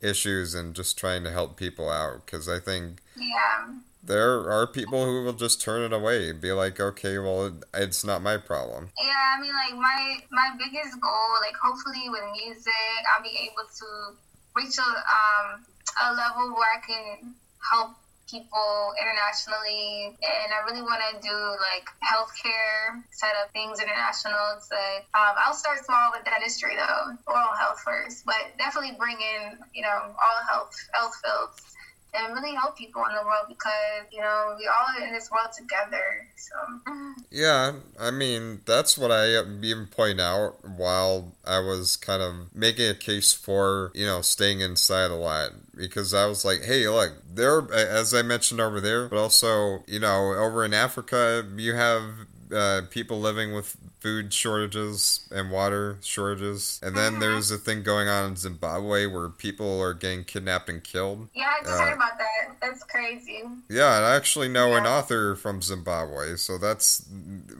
issues 0.00 0.54
and 0.54 0.74
just 0.74 0.98
trying 0.98 1.24
to 1.24 1.30
help 1.30 1.56
people 1.56 1.88
out 1.90 2.24
because 2.24 2.48
I 2.48 2.60
think 2.60 3.00
yeah. 3.16 3.74
there 4.02 4.50
are 4.50 4.66
people 4.66 5.04
who 5.04 5.24
will 5.24 5.32
just 5.32 5.60
turn 5.60 5.82
it 5.82 5.92
away 5.92 6.30
and 6.30 6.40
be 6.40 6.52
like 6.52 6.78
okay 6.78 7.18
well 7.18 7.52
it's 7.74 8.04
not 8.04 8.22
my 8.22 8.36
problem. 8.36 8.90
Yeah 8.98 9.18
i 9.36 9.40
mean 9.40 9.52
like 9.52 9.74
my 9.74 10.16
my 10.30 10.50
biggest 10.58 11.00
goal 11.00 11.28
like 11.40 11.54
hopefully 11.62 12.08
with 12.08 12.22
music 12.42 13.00
i'll 13.14 13.22
be 13.22 13.36
able 13.42 13.68
to 13.78 13.86
reach 14.56 14.78
a 14.78 14.82
um 14.82 15.64
a 16.02 16.14
level 16.14 16.54
where 16.54 16.68
i 16.76 16.80
can 16.86 17.34
help 17.70 17.96
people 18.30 18.92
internationally, 19.00 20.14
and 20.20 20.48
I 20.52 20.62
really 20.68 20.82
want 20.82 21.00
to 21.08 21.20
do 21.20 21.34
like 21.60 21.88
healthcare 22.04 23.02
set 23.10 23.32
up 23.42 23.50
things 23.52 23.80
international. 23.80 24.60
So 24.60 24.76
um, 25.16 25.34
I'll 25.40 25.56
start 25.56 25.84
small 25.84 26.12
with 26.12 26.24
dentistry 26.24 26.76
though, 26.76 27.16
oral 27.26 27.56
health 27.56 27.80
first, 27.80 28.24
but 28.24 28.52
definitely 28.58 28.96
bring 28.98 29.16
in 29.16 29.58
you 29.74 29.82
know 29.82 30.12
all 30.12 30.38
health 30.48 30.76
health 30.92 31.16
fields 31.24 31.77
and 32.14 32.34
really 32.34 32.54
help 32.54 32.76
people 32.76 33.02
in 33.08 33.14
the 33.14 33.22
world 33.22 33.46
because 33.48 34.12
you 34.12 34.20
know 34.20 34.54
we 34.58 34.66
all 34.66 34.86
are 34.96 35.06
in 35.06 35.12
this 35.12 35.30
world 35.30 35.52
together. 35.56 36.26
So 36.36 36.54
yeah, 37.30 37.72
I 37.98 38.10
mean 38.10 38.60
that's 38.64 38.96
what 38.96 39.10
I 39.10 39.40
even 39.62 39.86
point 39.86 40.20
out 40.20 40.64
while 40.64 41.32
I 41.44 41.60
was 41.60 41.96
kind 41.96 42.22
of 42.22 42.54
making 42.54 42.88
a 42.88 42.94
case 42.94 43.32
for 43.32 43.92
you 43.94 44.06
know 44.06 44.22
staying 44.22 44.60
inside 44.60 45.10
a 45.10 45.16
lot 45.16 45.50
because 45.76 46.14
I 46.14 46.26
was 46.26 46.44
like, 46.44 46.62
hey, 46.64 46.88
look, 46.88 47.12
there 47.32 47.72
as 47.72 48.14
I 48.14 48.22
mentioned 48.22 48.60
over 48.60 48.80
there, 48.80 49.08
but 49.08 49.18
also 49.18 49.82
you 49.86 50.00
know 50.00 50.34
over 50.34 50.64
in 50.64 50.74
Africa 50.74 51.46
you 51.56 51.74
have 51.74 52.02
uh, 52.54 52.82
people 52.90 53.20
living 53.20 53.52
with 53.54 53.76
food 54.00 54.32
shortages 54.32 55.28
and 55.30 55.50
water 55.50 55.98
shortages. 56.02 56.80
And 56.82 56.96
then 56.96 57.12
mm-hmm. 57.12 57.20
there's 57.20 57.50
a 57.50 57.58
thing 57.58 57.82
going 57.82 58.08
on 58.08 58.30
in 58.30 58.36
Zimbabwe 58.36 59.06
where 59.06 59.28
people 59.28 59.80
are 59.80 59.94
getting 59.94 60.24
kidnapped 60.24 60.68
and 60.68 60.82
killed. 60.82 61.28
Yeah, 61.34 61.48
I 61.48 61.64
just 61.64 61.74
uh, 61.74 61.84
heard 61.84 61.94
about 61.94 62.18
that. 62.18 62.56
That's 62.60 62.84
crazy. 62.84 63.42
Yeah, 63.68 63.96
and 63.96 64.04
I 64.04 64.14
actually 64.14 64.48
know 64.48 64.68
yeah. 64.70 64.78
an 64.78 64.86
author 64.86 65.34
from 65.34 65.62
Zimbabwe. 65.62 66.36
So 66.36 66.58
that's 66.58 67.04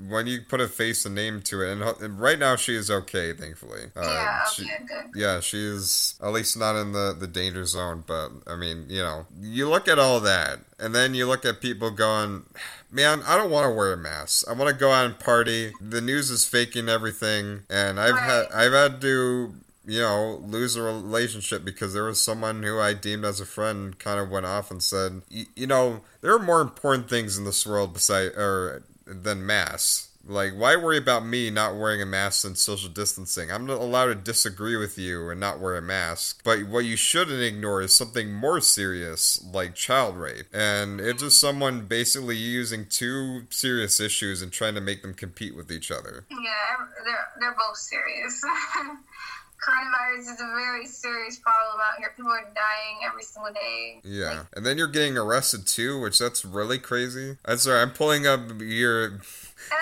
when 0.09 0.27
you 0.27 0.41
put 0.43 0.61
a 0.61 0.69
face 0.69 1.05
and 1.05 1.15
name 1.15 1.43
to 1.43 1.63
it. 1.63 1.73
And, 1.73 1.83
and 1.83 2.21
right 2.21 2.39
now 2.39 2.57
she 2.57 2.75
is 2.75 2.91
okay, 2.91 3.33
thankfully. 3.33 3.85
Uh, 3.97 4.03
yeah, 4.03 4.41
okay, 4.47 4.63
she, 4.63 4.85
good. 4.87 5.11
Yeah, 5.15 5.41
she 5.41 5.59
is 5.59 6.19
at 6.23 6.33
least 6.33 6.57
not 6.59 6.77
in 6.77 6.93
the, 6.93 7.17
the 7.19 7.27
danger 7.27 7.65
zone. 7.65 8.05
But 8.07 8.31
I 8.47 8.57
mean, 8.57 8.87
you 8.89 9.01
know, 9.01 9.27
you 9.41 9.69
look 9.69 9.89
at 9.89 9.99
all 9.99 10.21
that 10.21 10.61
and 10.79 10.95
then 10.95 11.15
you 11.15 11.27
look 11.27 11.45
at 11.45 11.61
people 11.61 11.91
going, 11.91 12.45
man, 12.91 13.23
I 13.27 13.37
don't 13.37 13.51
want 13.51 13.67
to 13.67 13.71
wear 13.71 13.93
a 13.93 13.97
mask. 13.97 14.49
I 14.49 14.53
want 14.53 14.71
to 14.71 14.77
go 14.77 14.93
out 14.93 15.07
and 15.07 15.19
party. 15.19 15.73
The 15.81 16.01
news 16.01 16.28
is 16.31 16.47
faking 16.47 16.89
everything, 16.89 17.63
and 17.71 17.99
I've 18.01 18.19
had 18.19 18.47
I've 18.55 18.73
had 18.73 19.01
to 19.03 19.55
you 19.87 20.01
know 20.01 20.43
lose 20.45 20.77
a 20.77 20.83
relationship 20.83 21.65
because 21.65 21.95
there 21.95 22.05
was 22.05 22.21
someone 22.21 22.63
who 22.63 22.79
I 22.79 22.95
deemed 22.95 23.25
as 23.25 23.41
a 23.41 23.47
friend 23.47 23.99
kind 23.99 24.21
of 24.21 24.31
went 24.31 24.47
off 24.47 24.71
and 24.71 24.83
said, 24.83 25.23
you 25.29 25.67
know, 25.67 26.03
there 26.21 26.35
are 26.35 26.39
more 26.39 26.61
important 26.61 27.09
things 27.09 27.39
in 27.39 27.45
this 27.45 27.67
world 27.67 27.95
beside 27.95 28.33
or 28.37 28.83
than 29.07 29.47
masks. 29.47 30.08
Like, 30.29 30.53
why 30.53 30.77
worry 30.77 30.99
about 30.99 31.25
me 31.25 31.49
not 31.49 31.75
wearing 31.75 32.03
a 32.03 32.07
mask 32.07 32.47
and 32.47 32.57
social 32.57 32.91
distancing? 32.91 33.51
I'm 33.51 33.65
not 33.65 33.81
allowed 33.81 34.07
to 34.07 34.15
disagree 34.15 34.77
with 34.77 34.99
you 34.99 35.31
and 35.31 35.41
not 35.41 35.59
wear 35.59 35.75
a 35.77 35.83
mask. 35.83 36.43
But 36.45 36.69
what 36.69 36.85
you 36.85 36.97
shouldn't 36.97 37.41
ignore 37.41 37.81
is 37.81 37.97
something 37.97 38.31
more 38.31 38.61
serious, 38.61 39.43
like 39.53 39.75
child 39.75 40.17
rape. 40.17 40.47
And 40.53 41.01
it's 41.01 41.23
just 41.23 41.41
someone 41.41 41.87
basically 41.87 42.37
using 42.37 42.85
two 42.87 43.47
serious 43.49 44.01
issues 44.01 44.43
and 44.43 44.53
trying 44.53 44.75
to 44.75 44.83
make 44.83 45.01
them 45.01 45.15
compete 45.15 45.57
with 45.57 45.73
each 45.73 45.91
other. 45.91 46.27
Yeah, 46.31 46.87
they're, 47.05 47.29
they're 47.41 47.57
both 47.59 47.79
serious. 47.79 48.45
coronavirus 49.59 50.21
is 50.21 50.41
a 50.41 50.47
very 50.47 50.87
serious 50.87 51.39
problem 51.39 51.81
out 51.81 51.99
here. 51.99 52.13
People 52.17 52.31
are 52.31 52.43
dying 52.55 52.99
every 53.05 53.23
single 53.23 53.53
day. 53.53 54.01
Yeah, 54.05 54.39
like, 54.39 54.47
and 54.55 54.67
then 54.67 54.79
you're 54.79 54.87
getting 54.87 55.19
arrested 55.19 55.67
too, 55.67 56.01
which 56.01 56.19
that's 56.19 56.45
really 56.45 56.79
crazy. 56.79 57.37
I'm 57.45 57.59
sorry, 57.59 57.83
I'm 57.83 57.91
pulling 57.91 58.27
up 58.27 58.41
your 58.61 59.21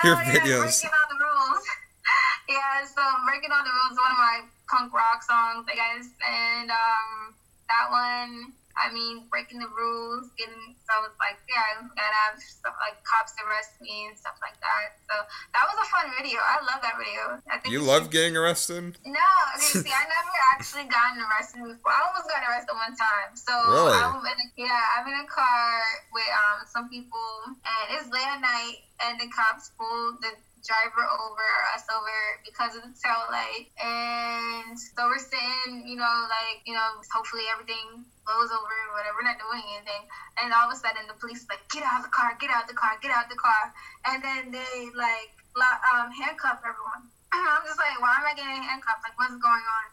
your 0.03 0.15
oh, 0.15 0.25
videos. 0.25 0.81
breaking 0.81 0.93
all 0.93 1.07
the 1.09 1.19
rules. 1.21 1.63
yeah, 2.49 2.85
so 2.85 3.01
breaking 3.25 3.51
all 3.51 3.63
the 3.63 3.73
rules 3.73 3.91
is 3.93 3.99
one 3.99 4.11
of 4.11 4.21
my 4.21 4.37
punk 4.69 4.93
rock 4.93 5.23
songs, 5.23 5.65
I 5.69 5.75
guess, 5.75 6.07
and 6.21 6.69
um, 6.71 7.35
that 7.69 7.87
one. 7.89 8.53
I 8.77 8.93
mean, 8.93 9.25
breaking 9.33 9.57
the 9.57 9.67
rules, 9.73 10.29
getting 10.37 10.77
so 10.85 10.93
it's 11.09 11.17
like, 11.17 11.41
yeah, 11.49 11.81
I 11.81 11.89
gotta 11.97 12.19
have 12.29 12.37
stuff 12.37 12.77
like 12.77 13.01
cops 13.01 13.33
arrest 13.41 13.81
me 13.81 14.07
and 14.07 14.15
stuff 14.15 14.37
like 14.39 14.55
that. 14.61 15.01
So 15.09 15.15
that 15.57 15.63
was 15.65 15.77
a 15.81 15.87
fun 15.89 16.07
video. 16.13 16.37
I 16.39 16.61
love 16.61 16.79
that 16.85 16.95
video. 16.95 17.41
I 17.49 17.57
think 17.57 17.73
you 17.73 17.81
love 17.81 18.13
getting 18.13 18.37
arrested. 18.37 18.95
No, 19.01 19.29
okay, 19.57 19.81
see, 19.81 19.91
I 19.91 20.05
never 20.05 20.35
actually 20.53 20.85
gotten 20.85 21.19
arrested 21.25 21.65
before. 21.65 21.89
I 21.89 22.05
almost 22.05 22.29
got 22.29 22.45
arrested 22.45 22.77
one 22.77 22.93
time. 22.93 23.33
So 23.33 23.51
really? 23.67 23.97
I'm 23.97 24.21
in 24.21 24.37
a, 24.37 24.47
yeah, 24.61 24.83
I'm 24.93 25.09
in 25.09 25.17
a 25.19 25.27
car 25.27 25.81
with 26.13 26.29
um 26.29 26.57
some 26.69 26.85
people, 26.87 27.33
and 27.49 27.85
it's 27.97 28.07
late 28.13 28.29
at 28.29 28.39
night, 28.39 28.85
and 29.09 29.17
the 29.17 29.27
cops 29.33 29.73
pulled 29.73 30.21
the 30.21 30.37
driver 30.67 31.07
over 31.07 31.47
us 31.71 31.87
over 31.87 32.17
because 32.43 32.75
of 32.75 32.83
the 32.83 32.91
tail 32.99 33.23
light. 33.31 33.71
And 33.79 34.75
so 34.75 35.07
we're 35.07 35.23
sitting, 35.23 35.87
you 35.87 35.95
know, 35.95 36.15
like, 36.27 36.61
you 36.67 36.75
know, 36.75 36.99
hopefully 37.07 37.47
everything 37.47 38.03
blows 38.27 38.51
over 38.51 38.75
whatever. 38.91 39.23
We're 39.23 39.31
not 39.31 39.39
doing 39.39 39.63
anything. 39.79 40.03
And 40.43 40.51
all 40.51 40.67
of 40.67 40.75
a 40.75 40.77
sudden 40.77 41.07
the 41.07 41.15
police 41.15 41.47
like, 41.47 41.63
get 41.71 41.87
out 41.87 42.03
of 42.03 42.11
the 42.11 42.13
car, 42.13 42.35
get 42.37 42.51
out 42.51 42.67
of 42.67 42.69
the 42.69 42.77
car, 42.77 42.99
get 42.99 43.15
out 43.15 43.25
of 43.25 43.31
the 43.31 43.39
car. 43.39 43.71
And 44.11 44.19
then 44.19 44.51
they 44.51 44.91
like 44.91 45.31
um, 45.57 46.11
handcuff 46.11 46.61
everyone. 46.61 47.09
I'm 47.33 47.63
just 47.65 47.79
like, 47.79 47.97
why 47.99 48.19
am 48.19 48.27
I 48.27 48.35
getting 48.35 48.61
handcuffed? 48.63 49.03
Like, 49.03 49.17
what's 49.17 49.35
going 49.39 49.65
on? 49.65 49.85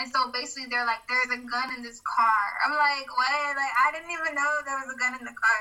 And 0.00 0.06
so 0.08 0.32
basically, 0.32 0.68
they're 0.68 0.88
like, 0.88 1.04
there's 1.08 1.32
a 1.32 1.40
gun 1.40 1.68
in 1.76 1.80
this 1.84 2.00
car. 2.04 2.44
I'm 2.64 2.74
like, 2.76 3.08
what? 3.08 3.56
Like, 3.56 3.74
I 3.76 3.92
didn't 3.92 4.12
even 4.12 4.36
know 4.36 4.50
there 4.64 4.80
was 4.80 4.92
a 4.92 4.98
gun 4.98 5.16
in 5.16 5.24
the 5.24 5.36
car. 5.36 5.60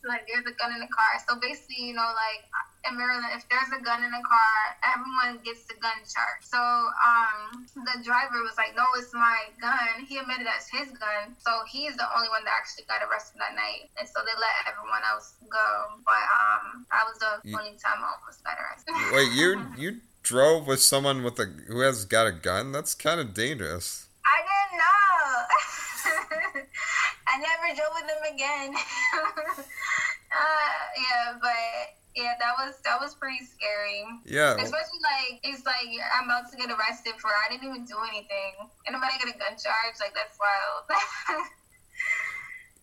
So, 0.00 0.08
like, 0.08 0.28
there's 0.28 0.44
a 0.44 0.54
gun 0.56 0.72
in 0.72 0.80
the 0.80 0.92
car. 0.92 1.12
So 1.24 1.40
basically, 1.40 1.92
you 1.92 1.96
know, 1.96 2.08
like, 2.12 2.44
in 2.88 2.98
Maryland, 2.98 3.26
if 3.34 3.42
there's 3.50 3.70
a 3.74 3.82
gun 3.82 4.02
in 4.02 4.10
the 4.10 4.22
car, 4.22 4.54
everyone 4.86 5.42
gets 5.42 5.66
the 5.66 5.74
gun 5.82 5.98
charge. 6.06 6.42
So 6.46 6.58
um, 6.58 7.66
the 7.74 8.02
driver 8.02 8.42
was 8.42 8.54
like, 8.56 8.74
"No, 8.76 8.86
it's 8.96 9.12
my 9.12 9.50
gun." 9.60 10.06
He 10.06 10.18
admitted 10.18 10.46
that's 10.46 10.70
his 10.70 10.90
gun, 10.94 11.34
so 11.38 11.66
he's 11.66 11.96
the 11.96 12.06
only 12.14 12.28
one 12.30 12.44
that 12.46 12.54
actually 12.54 12.86
got 12.86 13.02
arrested 13.02 13.42
that 13.42 13.54
night. 13.54 13.90
And 13.98 14.06
so 14.06 14.22
they 14.22 14.34
let 14.38 14.54
everyone 14.70 15.02
else 15.06 15.34
go. 15.50 15.68
But 16.06 16.24
um, 16.30 16.86
I 16.94 17.02
was 17.04 17.18
the 17.18 17.32
you, 17.42 17.58
only 17.58 17.74
time 17.78 17.98
I 18.02 18.14
almost 18.14 18.42
got 18.46 18.56
arrested. 18.58 18.94
Wait, 19.14 19.30
you 19.34 19.48
you 19.78 20.00
drove 20.22 20.66
with 20.66 20.80
someone 20.80 21.22
with 21.22 21.38
a 21.38 21.46
who 21.66 21.80
has 21.80 22.04
got 22.04 22.26
a 22.26 22.32
gun? 22.32 22.72
That's 22.72 22.94
kind 22.94 23.20
of 23.20 23.34
dangerous. 23.34 24.06
I 24.24 24.38
didn't 24.42 24.78
know. 24.78 26.62
I 27.28 27.38
never 27.38 27.74
drove 27.74 27.94
with 27.94 28.06
them 28.06 28.22
again. 28.34 28.74
uh, 30.32 30.78
yeah, 30.98 31.34
but 31.40 31.94
yeah, 32.16 32.32
that 32.40 32.54
was 32.58 32.74
that 32.84 32.98
was 32.98 33.14
pretty 33.14 33.44
scary. 33.44 34.02
Yeah. 34.24 34.56
Especially 34.56 35.00
like 35.04 35.40
it's 35.44 35.64
like 35.66 35.86
I'm 36.18 36.24
about 36.24 36.50
to 36.50 36.56
get 36.56 36.70
arrested 36.70 37.14
for 37.18 37.28
I 37.28 37.52
didn't 37.52 37.68
even 37.68 37.84
do 37.84 37.96
anything. 38.08 38.54
And 38.86 38.96
I'm 38.96 39.02
about 39.02 39.12
to 39.12 39.26
get 39.26 39.36
a 39.36 39.38
gun 39.38 39.52
charge. 39.52 40.00
Like 40.00 40.14
that's 40.14 40.38
wild. 40.40 41.46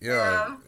yeah. 0.00 0.44
Um, 0.46 0.62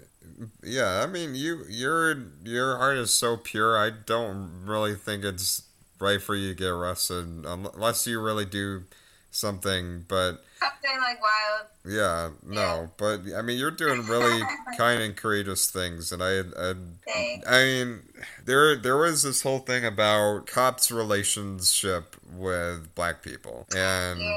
yeah, 0.64 1.02
I 1.02 1.06
mean, 1.06 1.34
you 1.36 1.64
your 1.68 2.16
your 2.44 2.76
heart 2.78 2.98
is 2.98 3.12
so 3.12 3.36
pure. 3.36 3.78
I 3.78 3.90
don't 4.04 4.64
really 4.64 4.96
think 4.96 5.24
it's 5.24 5.62
right 6.00 6.20
for 6.20 6.34
you 6.34 6.48
to 6.48 6.54
get 6.54 6.68
arrested 6.68 7.44
unless 7.46 8.06
you 8.06 8.20
really 8.20 8.44
do 8.44 8.82
something. 9.30 10.04
But 10.08 10.42
something 10.58 11.00
like 11.00 11.20
wild. 11.20 11.66
Yeah, 11.84 12.30
no, 12.44 12.60
yeah. 12.60 12.86
but 12.96 13.20
I 13.36 13.42
mean, 13.42 13.58
you're 13.58 13.70
doing 13.70 14.06
really 14.06 14.42
kind 14.76 15.02
and 15.02 15.16
courageous 15.16 15.70
things, 15.70 16.12
and 16.12 16.22
I, 16.22 16.40
I, 16.58 16.74
I 17.48 17.64
mean, 17.64 18.00
there, 18.44 18.76
there 18.76 18.96
was 18.96 19.22
this 19.22 19.42
whole 19.42 19.60
thing 19.60 19.84
about 19.84 20.46
cops' 20.46 20.90
relationship 20.90 22.16
with 22.34 22.94
black 22.94 23.22
people, 23.22 23.66
and 23.76 24.20
yeah. 24.20 24.36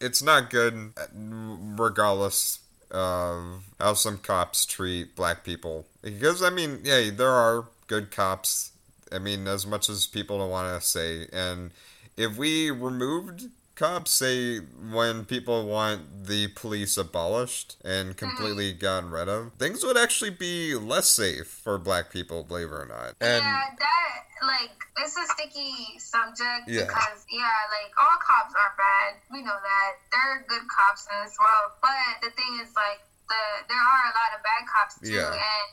it's 0.00 0.22
not 0.22 0.50
good, 0.50 0.92
regardless 1.14 2.60
of 2.90 3.64
how 3.80 3.94
some 3.94 4.18
cops 4.18 4.64
treat 4.64 5.16
black 5.16 5.44
people. 5.44 5.86
Because 6.02 6.42
I 6.42 6.50
mean, 6.50 6.80
yeah, 6.84 7.10
there 7.10 7.30
are 7.30 7.66
good 7.86 8.10
cops. 8.10 8.72
I 9.12 9.18
mean, 9.18 9.46
as 9.46 9.66
much 9.66 9.88
as 9.88 10.06
people 10.06 10.38
don't 10.38 10.50
want 10.50 10.80
to 10.80 10.86
say, 10.86 11.26
and 11.32 11.70
if 12.16 12.36
we 12.36 12.70
removed 12.70 13.48
cops 13.76 14.10
say 14.10 14.58
when 14.90 15.24
people 15.24 15.66
want 15.66 16.26
the 16.26 16.48
police 16.48 16.96
abolished 16.96 17.76
and 17.84 18.16
completely 18.16 18.72
mm-hmm. 18.72 18.80
gotten 18.80 19.10
rid 19.10 19.28
of, 19.28 19.52
things 19.54 19.84
would 19.84 19.96
actually 19.96 20.30
be 20.30 20.74
less 20.74 21.06
safe 21.06 21.46
for 21.46 21.78
black 21.78 22.10
people, 22.10 22.42
believe 22.42 22.68
it 22.68 22.74
or 22.74 22.86
not. 22.88 23.14
And 23.20 23.44
yeah, 23.44 23.62
that 23.78 24.16
like 24.42 24.72
it's 24.98 25.16
a 25.16 25.26
sticky 25.36 26.00
subject 26.00 26.66
yeah. 26.66 26.88
because 26.88 27.28
yeah, 27.30 27.56
like 27.68 27.92
all 28.00 28.16
cops 28.24 28.56
aren't 28.56 28.76
bad. 28.76 29.20
We 29.30 29.44
know 29.44 29.56
that. 29.56 29.90
There 30.10 30.24
are 30.32 30.44
good 30.48 30.64
cops 30.72 31.06
in 31.12 31.16
this 31.24 31.36
world. 31.36 31.76
But 31.80 32.24
the 32.24 32.32
thing 32.32 32.52
is 32.64 32.72
like 32.74 33.04
the 33.28 33.42
there 33.68 33.78
are 33.78 34.02
a 34.08 34.14
lot 34.16 34.30
of 34.34 34.40
bad 34.42 34.62
cops 34.66 34.98
too 35.00 35.12
yeah. 35.12 35.34
and 35.34 35.68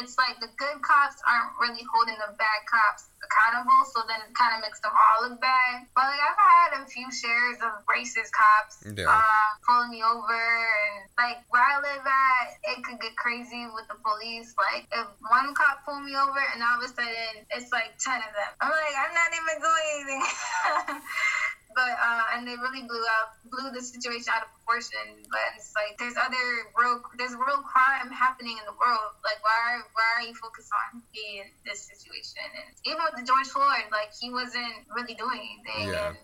it's 0.00 0.16
like 0.16 0.40
the 0.40 0.48
good 0.56 0.80
cops 0.80 1.20
aren't 1.28 1.52
really 1.60 1.84
holding 1.84 2.16
the 2.16 2.32
bad 2.40 2.60
cops 2.64 3.12
accountable, 3.20 3.84
so 3.92 4.00
then 4.08 4.24
it 4.24 4.32
kind 4.32 4.56
of 4.56 4.64
makes 4.64 4.80
them 4.80 4.92
all 4.92 5.28
look 5.28 5.36
bad. 5.40 5.84
But 5.92 6.08
like 6.08 6.22
I've 6.22 6.40
had 6.40 6.71
a 6.82 6.86
few 6.90 7.06
shares 7.14 7.62
of 7.62 7.86
racist 7.86 8.34
cops 8.34 8.82
yeah. 8.82 9.06
um, 9.06 9.50
pulling 9.62 9.90
me 9.94 10.02
over, 10.02 10.34
and 10.34 11.06
like 11.14 11.38
where 11.48 11.62
I 11.62 11.78
live 11.78 12.02
at, 12.02 12.46
it 12.74 12.82
could 12.82 12.98
get 12.98 13.14
crazy 13.16 13.66
with 13.70 13.86
the 13.86 13.96
police. 14.02 14.54
Like 14.58 14.90
if 14.90 15.06
one 15.30 15.54
cop 15.54 15.86
pulled 15.86 16.02
me 16.02 16.18
over, 16.18 16.42
and 16.52 16.62
all 16.62 16.78
of 16.78 16.84
a 16.84 16.90
sudden 16.90 17.46
it's 17.54 17.70
like 17.70 17.94
ten 18.02 18.18
of 18.18 18.32
them. 18.34 18.50
I'm 18.60 18.70
like, 18.70 18.96
I'm 18.98 19.14
not 19.14 19.30
even 19.30 19.56
doing 19.62 19.86
anything. 19.94 20.24
but 21.74 21.92
uh, 21.96 22.36
and 22.36 22.46
they 22.46 22.56
really 22.56 22.82
blew 22.86 23.04
out 23.18 23.36
blew 23.50 23.70
the 23.70 23.82
situation 23.82 24.32
out 24.34 24.44
of 24.44 24.50
proportion. 24.62 25.22
But 25.30 25.44
it's 25.56 25.72
like 25.74 25.98
there's 25.98 26.16
other 26.16 26.44
real 26.76 27.02
there's 27.18 27.34
real 27.34 27.62
crime 27.64 28.10
happening 28.10 28.56
in 28.56 28.64
the 28.64 28.76
world. 28.76 29.16
Like 29.24 29.40
why 29.42 29.82
why 29.92 30.06
are 30.16 30.24
you 30.26 30.34
focused 30.34 30.70
on 30.72 31.02
being 31.12 31.48
this 31.64 31.88
situation? 31.88 32.44
And 32.52 32.72
even 32.84 33.00
with 33.04 33.20
the 33.20 33.26
George 33.26 33.48
Floyd, 33.48 33.90
like 33.90 34.12
he 34.14 34.30
wasn't 34.30 34.86
really 34.94 35.14
doing 35.14 35.40
anything, 35.40 35.92
yeah. 35.92 36.14
and 36.14 36.16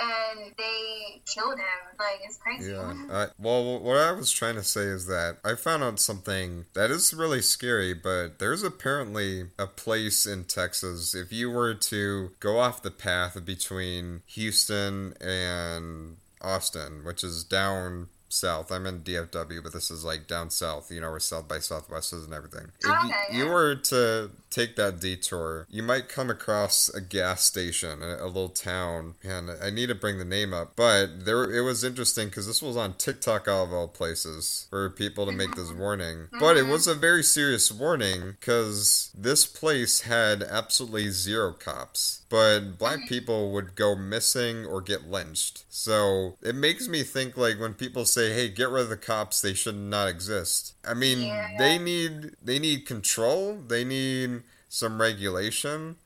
and 0.00 0.52
they 0.56 1.20
killed 1.26 1.58
him. 1.58 1.80
Like 1.98 2.20
it's 2.24 2.38
crazy. 2.38 2.72
Yeah. 2.72 2.94
I, 3.10 3.26
well, 3.38 3.80
what 3.80 3.96
I 3.96 4.12
was 4.12 4.30
trying 4.30 4.56
to 4.56 4.64
say 4.64 4.82
is 4.82 5.06
that 5.06 5.38
I 5.44 5.54
found 5.54 5.82
out 5.82 6.00
something 6.00 6.66
that 6.74 6.90
is 6.90 7.12
really 7.12 7.42
scary. 7.42 7.94
But 7.94 8.38
there's 8.38 8.62
apparently 8.62 9.50
a 9.58 9.66
place 9.66 10.26
in 10.26 10.44
Texas. 10.44 11.14
If 11.14 11.32
you 11.32 11.50
were 11.50 11.74
to 11.74 12.32
go 12.40 12.58
off 12.58 12.82
the 12.82 12.90
path 12.90 13.44
between 13.44 14.22
Houston 14.26 14.79
and 15.20 16.16
Austin, 16.40 17.04
which 17.04 17.22
is 17.22 17.44
down 17.44 18.08
south. 18.32 18.70
I'm 18.70 18.86
in 18.86 19.00
DFW, 19.00 19.62
but 19.62 19.72
this 19.72 19.90
is 19.90 20.04
like 20.04 20.26
down 20.26 20.50
south, 20.50 20.90
you 20.90 21.00
know, 21.00 21.10
where 21.10 21.20
South 21.20 21.48
by 21.48 21.58
Southwest 21.58 22.12
is 22.12 22.24
and 22.24 22.34
everything. 22.34 22.72
If 22.80 22.90
okay, 22.90 23.08
you, 23.32 23.44
you 23.44 23.50
were 23.50 23.74
to 23.74 24.30
take 24.50 24.76
that 24.76 25.00
detour, 25.00 25.66
you 25.70 25.82
might 25.82 26.08
come 26.08 26.30
across 26.30 26.88
a 26.88 27.00
gas 27.00 27.44
station, 27.44 28.02
a, 28.02 28.18
a, 28.20 28.26
little 28.26 28.48
town, 28.48 29.14
and 29.22 29.50
I 29.50 29.70
need 29.70 29.88
to 29.88 29.94
bring 29.94 30.18
the 30.18 30.24
name 30.24 30.54
up, 30.54 30.72
but 30.76 31.24
there 31.24 31.50
it 31.50 31.62
was 31.62 31.84
interesting 31.84 32.28
because 32.28 32.46
this 32.46 32.62
was 32.62 32.76
on 32.76 32.94
TikTok 32.94 33.48
of 33.48 33.72
all 33.72 33.88
places 33.88 34.66
for 34.70 34.88
people 34.90 35.26
to 35.26 35.32
make 35.32 35.54
this 35.56 35.72
warning, 35.72 36.28
but 36.38 36.56
it 36.56 36.62
mm-hmm. 36.62 36.72
was 36.72 36.86
a 36.86 36.94
very 36.94 37.22
serious 37.22 37.70
warning 37.70 38.36
because 38.40 39.10
this 39.16 39.46
place 39.46 40.02
had 40.02 40.42
absolutely 40.42 41.10
zero 41.10 41.52
cops 41.52 42.19
but 42.30 42.78
black 42.78 43.08
people 43.08 43.50
would 43.50 43.74
go 43.74 43.96
missing 43.96 44.64
or 44.64 44.80
get 44.80 45.10
lynched. 45.10 45.64
So 45.68 46.36
it 46.40 46.54
makes 46.54 46.88
me 46.88 47.02
think 47.02 47.36
like 47.36 47.58
when 47.58 47.74
people 47.74 48.06
say, 48.06 48.32
"Hey, 48.32 48.48
get 48.48 48.70
rid 48.70 48.84
of 48.84 48.88
the 48.88 48.96
cops," 48.96 49.40
they 49.40 49.52
should 49.52 49.76
not 49.76 50.08
exist. 50.08 50.74
I 50.86 50.94
mean, 50.94 51.20
yeah. 51.20 51.56
they 51.58 51.76
need 51.76 52.36
they 52.42 52.60
need 52.60 52.86
control. 52.86 53.56
They 53.66 53.84
need 53.84 54.44
some 54.68 55.00
regulation. 55.00 55.96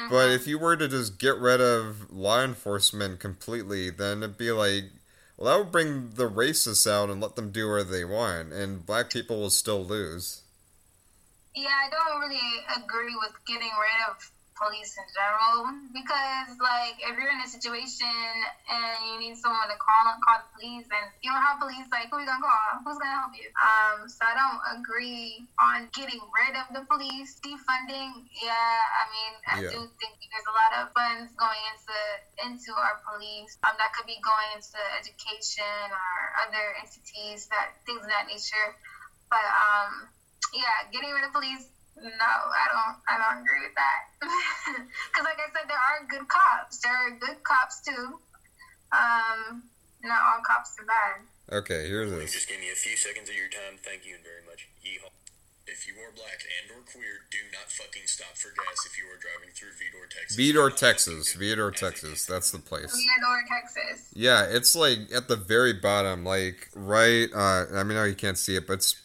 Uh-huh. 0.00 0.08
But 0.10 0.30
if 0.30 0.46
you 0.46 0.58
were 0.58 0.76
to 0.76 0.88
just 0.88 1.18
get 1.18 1.36
rid 1.36 1.60
of 1.60 2.10
law 2.10 2.42
enforcement 2.42 3.20
completely, 3.20 3.90
then 3.90 4.22
it'd 4.22 4.38
be 4.38 4.50
like, 4.50 4.84
well, 5.36 5.52
that 5.52 5.64
would 5.64 5.72
bring 5.72 6.12
the 6.14 6.30
racists 6.30 6.90
out 6.90 7.10
and 7.10 7.20
let 7.20 7.36
them 7.36 7.50
do 7.52 7.68
what 7.68 7.90
they 7.90 8.06
want, 8.06 8.54
and 8.54 8.86
black 8.86 9.10
people 9.10 9.38
will 9.38 9.50
still 9.50 9.84
lose. 9.84 10.40
Yeah, 11.54 11.68
I 11.68 11.90
don't 11.90 12.20
really 12.20 12.64
agree 12.74 13.14
with 13.20 13.34
getting 13.44 13.68
rid 13.68 14.10
of 14.10 14.32
police 14.62 14.94
in 14.94 15.06
general 15.10 15.74
because 15.90 16.54
like 16.62 16.94
if 17.02 17.10
you're 17.18 17.34
in 17.34 17.42
a 17.42 17.50
situation 17.50 18.06
and 18.70 18.96
you 19.10 19.18
need 19.18 19.34
someone 19.34 19.66
to 19.66 19.74
call 19.74 20.14
call 20.22 20.38
the 20.38 20.50
police 20.54 20.86
and 20.86 21.06
you 21.18 21.34
don't 21.34 21.42
have 21.42 21.58
police 21.58 21.90
like 21.90 22.06
who 22.14 22.22
are 22.22 22.22
you 22.22 22.30
gonna 22.30 22.38
call? 22.38 22.78
Who's 22.86 23.02
gonna 23.02 23.18
help 23.18 23.34
you? 23.34 23.50
Um 23.58 24.06
so 24.06 24.22
i 24.22 24.38
don't 24.38 24.62
agree 24.78 25.42
on 25.58 25.90
getting 25.90 26.22
rid 26.30 26.54
of 26.54 26.70
the 26.70 26.86
police 26.86 27.42
defunding. 27.42 28.30
Yeah 28.38 28.78
i 28.86 29.02
mean 29.10 29.32
i 29.50 29.54
yeah. 29.66 29.74
do 29.74 29.78
think 29.98 30.14
there's 30.30 30.46
a 30.46 30.54
lot 30.54 30.70
of 30.78 30.94
funds 30.94 31.34
going 31.34 31.62
into 31.74 31.98
into 32.46 32.70
our 32.78 33.02
police. 33.02 33.58
Um 33.66 33.74
that 33.82 33.90
could 33.98 34.06
be 34.06 34.22
going 34.22 34.54
into 34.54 34.78
education 34.94 35.90
or 35.90 36.14
other 36.46 36.78
entities 36.78 37.50
that 37.50 37.82
things 37.82 38.06
of 38.06 38.10
that 38.14 38.30
nature. 38.30 38.78
But 39.26 39.42
um 39.42 40.06
yeah 40.54 40.86
getting 40.94 41.10
rid 41.10 41.26
of 41.26 41.34
police 41.34 41.71
no, 41.96 42.30
I 42.30 42.64
don't. 42.72 42.96
I 43.08 43.14
don't 43.20 43.42
agree 43.42 43.62
with 43.68 43.76
that. 43.76 44.02
Because, 45.12 45.24
like 45.28 45.36
I 45.36 45.48
said, 45.52 45.68
there 45.68 45.76
are 45.76 46.06
good 46.08 46.26
cops. 46.28 46.78
There 46.80 46.92
are 46.92 47.10
good 47.20 47.42
cops 47.44 47.82
too. 47.84 48.16
Um, 48.92 49.64
not 50.02 50.20
all 50.22 50.40
cops 50.46 50.72
are 50.80 50.86
bad. 50.86 51.24
Okay, 51.52 51.88
here's 51.88 52.10
this. 52.10 52.32
You 52.32 52.38
just 52.40 52.48
gave 52.48 52.60
me 52.60 52.70
a 52.70 52.78
few 52.78 52.96
seconds 52.96 53.28
of 53.28 53.36
your 53.36 53.48
time. 53.48 53.76
Thank 53.82 54.06
you 54.06 54.16
very 54.22 54.40
much. 54.48 54.68
Yeehaw. 54.80 55.10
If 55.66 55.86
you 55.86 55.94
are 56.02 56.12
black 56.14 56.40
and 56.42 56.70
or 56.72 56.82
queer, 56.82 57.28
do 57.30 57.38
not 57.52 57.70
fucking 57.70 58.02
stop 58.06 58.36
for 58.36 58.48
gas 58.48 58.86
if 58.86 58.98
you 58.98 59.04
are 59.04 59.16
driving 59.20 59.54
through 59.54 59.70
Vidor, 59.70 60.08
Texas. 60.10 60.36
Vidor, 60.36 60.70
Texas. 60.74 61.32
fucking 61.32 61.38
do 61.38 61.52
it. 61.52 61.56
Vidor, 61.56 61.74
Texas. 61.74 62.26
That's 62.26 62.50
the 62.50 62.58
place. 62.58 62.92
Vidor, 62.92 63.40
Texas. 63.48 64.08
Yeah, 64.14 64.44
it's 64.48 64.74
like 64.74 64.98
at 65.14 65.28
the 65.28 65.36
very 65.36 65.72
bottom, 65.74 66.24
like 66.24 66.68
right. 66.74 67.28
Uh, 67.34 67.66
I 67.74 67.84
mean, 67.84 67.96
no, 67.96 68.04
you 68.04 68.14
can't 68.14 68.38
see 68.38 68.56
it, 68.56 68.66
but 68.66 68.74
it's 68.74 69.00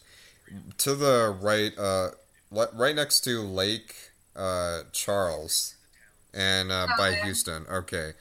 to 0.79 0.95
the 0.95 1.37
right. 1.41 1.77
Uh, 1.77 2.09
le- 2.51 2.69
right 2.73 2.95
next 2.95 3.21
to 3.21 3.41
Lake 3.41 3.95
uh, 4.35 4.83
Charles, 4.91 5.75
and 6.33 6.71
uh, 6.71 6.87
by 6.97 7.09
Okay. 7.09 7.21
Houston. 7.25 7.65
Okay, 7.71 8.13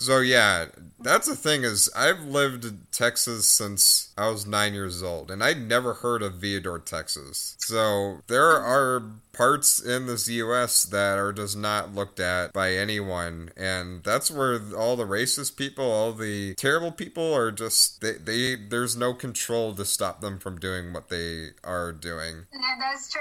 so 0.00 0.18
yeah, 0.20 0.66
that's 1.00 1.28
the 1.28 1.36
thing 1.36 1.62
is 1.64 1.90
I've 1.94 2.24
lived 2.24 2.64
in 2.64 2.80
Texas 2.92 3.46
since 3.48 4.08
I 4.16 4.28
was 4.28 4.46
nine 4.46 4.74
years 4.74 5.02
old, 5.02 5.30
and 5.30 5.42
I'd 5.42 5.60
never 5.60 5.94
heard 5.94 6.22
of 6.22 6.34
Vidor, 6.34 6.84
Texas. 6.84 7.56
So 7.58 8.18
there 8.26 8.50
are 8.52 9.02
parts 9.32 9.80
in 9.80 10.06
this 10.06 10.28
U.S. 10.28 10.82
that 10.84 11.18
are 11.18 11.32
just 11.32 11.56
not 11.56 11.94
looked 11.94 12.20
at 12.20 12.52
by 12.52 12.72
anyone, 12.74 13.50
and 13.56 14.02
that's 14.02 14.30
where 14.30 14.60
all 14.76 14.96
the 14.96 15.04
racist 15.06 15.56
people, 15.56 15.84
all 15.90 16.12
the 16.12 16.54
terrible 16.54 16.92
people, 16.92 17.32
are 17.34 17.50
just 17.50 18.00
they, 18.00 18.12
they 18.14 18.56
there's 18.56 18.96
no 18.96 19.14
control 19.14 19.74
to 19.74 19.84
stop 19.84 20.20
them 20.20 20.38
from 20.38 20.58
doing 20.58 20.92
what 20.92 21.08
they 21.08 21.48
are 21.64 21.92
doing. 21.92 22.46
Yeah, 22.52 22.76
that's 22.78 23.10
true. 23.10 23.20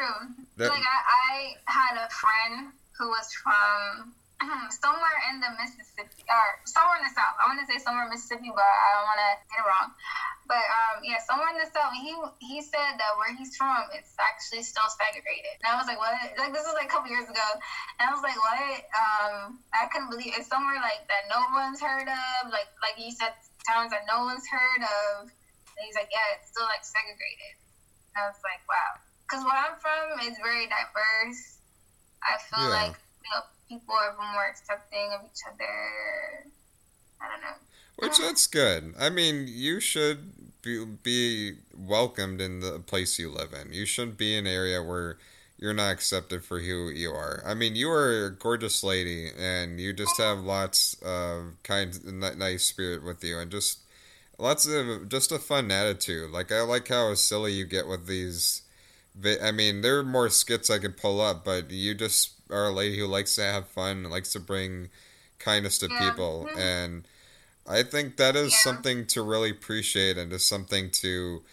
That- 0.58 0.70
like 0.70 0.82
I, 0.82 1.34
I 1.34 1.56
had 1.66 1.98
a 2.06 2.10
friend 2.10 2.72
who 2.98 3.08
was 3.08 3.30
from 3.42 4.14
somewhere 4.72 5.20
in 5.32 5.44
the 5.44 5.52
Mississippi 5.60 6.24
or 6.28 6.46
somewhere 6.64 6.98
in 7.00 7.06
the 7.06 7.14
South. 7.14 7.36
I 7.36 7.52
want 7.52 7.60
to 7.60 7.68
say 7.68 7.76
somewhere 7.80 8.08
in 8.08 8.12
Mississippi, 8.16 8.48
but 8.56 8.64
I 8.64 8.88
don't 8.96 9.08
want 9.12 9.20
to 9.20 9.32
get 9.52 9.60
it 9.60 9.68
wrong. 9.68 9.88
But 10.48 10.64
um, 10.66 10.96
yeah, 11.04 11.20
somewhere 11.28 11.52
in 11.54 11.60
the 11.60 11.70
South. 11.70 11.92
He 11.94 12.16
he 12.40 12.58
said 12.64 12.98
that 12.98 13.12
where 13.20 13.36
he's 13.36 13.54
from, 13.60 13.86
it's 13.94 14.16
actually 14.18 14.64
still 14.64 14.88
segregated. 14.96 15.60
And 15.62 15.70
I 15.70 15.76
was 15.78 15.86
like, 15.86 16.00
what? 16.00 16.16
Like 16.40 16.56
this 16.56 16.64
was 16.66 16.74
like 16.74 16.88
a 16.88 16.94
couple 16.94 17.12
years 17.12 17.28
ago, 17.28 17.48
and 18.00 18.04
I 18.08 18.12
was 18.16 18.24
like, 18.24 18.40
what? 18.40 18.80
Um, 18.96 19.60
I 19.76 19.92
couldn't 19.92 20.10
believe 20.10 20.34
it's 20.34 20.48
somewhere 20.50 20.80
like 20.82 21.04
that 21.12 21.28
no 21.28 21.40
one's 21.54 21.84
heard 21.84 22.08
of. 22.08 22.50
Like 22.50 22.72
like 22.80 22.96
you 22.98 23.12
said, 23.12 23.36
towns 23.68 23.92
that 23.92 24.08
no 24.08 24.24
one's 24.26 24.48
heard 24.48 24.82
of. 24.82 25.30
And 25.30 25.82
he's 25.86 25.96
like, 26.00 26.10
yeah, 26.12 26.40
it's 26.40 26.50
still 26.50 26.66
like 26.66 26.82
segregated. 26.84 27.56
And 28.16 28.24
I 28.24 28.34
was 28.34 28.40
like, 28.44 28.64
wow. 28.68 29.00
Because 29.28 29.46
where 29.46 29.56
I'm 29.56 29.78
from 29.78 30.20
is 30.26 30.36
very 30.42 30.66
diverse. 30.66 31.62
I 32.26 32.36
feel 32.50 32.68
Yeah. 32.68 32.90
like 32.90 32.96
you 33.22 33.30
know 33.36 33.44
people 33.70 33.94
are 33.94 34.16
more 34.34 34.48
accepting 34.50 35.12
of 35.18 35.26
each 35.26 35.42
other. 35.48 36.46
I 37.22 37.30
don't 37.30 37.42
know. 37.42 37.58
Which 37.98 38.14
uh-huh. 38.14 38.28
that's 38.28 38.48
good. 38.48 38.96
I 39.00 39.10
mean, 39.10 39.46
you 39.48 39.80
should 39.80 40.34
be, 40.62 40.84
be 40.86 41.54
welcomed 41.78 42.42
in 42.42 42.60
the 42.60 42.80
place 42.80 43.20
you 43.20 43.30
live 43.30 43.54
in. 43.54 43.72
You 43.72 43.86
shouldn't 43.86 44.18
be 44.18 44.36
in 44.36 44.48
an 44.48 44.54
area 44.54 44.82
where 44.82 45.18
you're 45.58 45.74
not 45.74 45.92
accepted 45.92 46.44
for 46.44 46.60
who 46.60 46.90
you 46.90 47.12
are. 47.12 47.44
I 47.46 47.54
mean, 47.54 47.76
you 47.76 47.90
are 47.92 48.26
a 48.26 48.32
gorgeous 48.32 48.84
lady, 48.84 49.30
and 49.38 49.80
you 49.80 49.92
just 49.92 50.18
have 50.18 50.40
lots 50.40 50.96
of 51.04 51.62
kind, 51.64 51.98
ni- 52.06 52.36
nice 52.36 52.64
spirit 52.64 53.04
with 53.04 53.24
you, 53.24 53.38
and 53.38 53.52
just 53.52 53.80
lots 54.38 54.66
of 54.66 55.10
just 55.10 55.34
a 55.34 55.40
fun 55.40 55.70
attitude. 55.70 56.32
Like 56.32 56.52
I 56.52 56.62
like 56.62 56.88
how 56.88 57.14
silly 57.16 57.52
you 57.52 57.66
get 57.66 57.88
with 57.88 58.08
these. 58.08 58.62
I 59.42 59.52
mean, 59.52 59.82
there 59.82 60.00
are 60.00 60.04
more 60.04 60.30
skits 60.30 60.70
I 60.70 60.80
could 60.80 60.98
pull 60.98 61.20
up, 61.22 61.44
but 61.44 61.72
you 61.72 61.94
just 61.94 62.32
are 62.50 62.68
a 62.68 62.72
lady 62.72 62.98
who 62.98 63.06
likes 63.08 63.36
to 63.36 63.44
have 63.44 63.68
fun, 63.68 63.98
and 63.98 64.10
likes 64.10 64.32
to 64.34 64.40
bring 64.40 64.90
kindness 65.40 65.78
to 65.80 65.88
Yeah. 65.88 66.10
people, 66.12 66.48
Mhm. 66.50 66.58
and 66.58 67.08
I 67.68 67.84
think 67.84 68.18
that 68.18 68.36
is 68.36 68.52
Yeah. 68.54 68.60
something 68.60 69.06
to 69.08 69.22
really 69.22 69.52
appreciate 69.52 70.18
and 70.18 70.34
is 70.34 70.46
something 70.46 70.90
to 70.92 71.44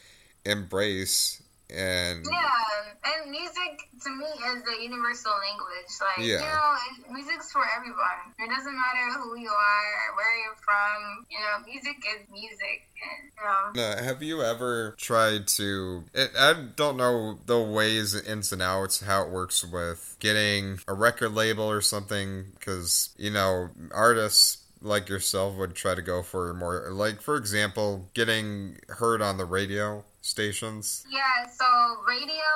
embrace. 0.45 1.43
And 1.69 2.25
Yeah, 2.25 2.95
and 3.05 3.31
music 3.31 3.91
to 4.03 4.11
me 4.11 4.25
is 4.25 4.63
a 4.69 4.83
universal 4.83 5.33
language. 5.33 5.91
Like 6.01 6.25
you 6.25 6.33
Yeah. 6.35 6.41
know, 6.41 7.13
music's 7.13 7.51
for 7.51 7.65
everyone. 7.77 8.35
It 8.39 8.49
doesn't 8.49 8.77
matter 8.77 9.19
who 9.19 9.37
you 9.39 9.51
are, 9.51 10.17
where 10.17 10.37
you're 10.45 10.57
from. 10.65 11.27
You 11.29 11.41
know, 11.41 11.59
music 11.67 11.97
is 12.07 12.29
music, 12.31 12.89
and 13.03 13.75
you 13.75 13.81
know. 13.81 14.03
Have 14.05 14.23
you 14.23 14.43
ever 14.43 14.95
tried 14.97 15.49
to? 15.49 16.05
I 16.15 16.29
I 16.37 16.53
don't 16.77 16.97
know 16.97 17.41
the 17.47 17.61
ways, 17.61 18.15
ins 18.15 18.53
and 18.53 18.63
outs, 18.63 19.01
how 19.01 19.23
it 19.25 19.31
works 19.31 19.65
with 19.65 20.17
getting 20.21 20.79
a 20.87 20.95
record 20.95 21.33
label 21.35 21.65
or 21.65 21.81
something, 21.81 22.53
because 22.59 23.11
you 23.19 23.31
know 23.31 23.71
artists 23.91 24.59
like 24.83 25.09
yourself 25.09 25.57
would 25.57 25.75
try 25.75 25.95
to 25.95 26.03
go 26.03 26.23
for 26.23 26.53
more, 26.55 26.91
like 26.93 27.21
for 27.21 27.37
example, 27.37 28.09
getting 28.15 28.79
heard 28.89 29.21
on 29.21 29.37
the 29.37 29.45
radio 29.45 30.05
stations. 30.27 31.07
Yeah, 31.07 31.47
so 31.47 31.67
radio, 32.03 32.51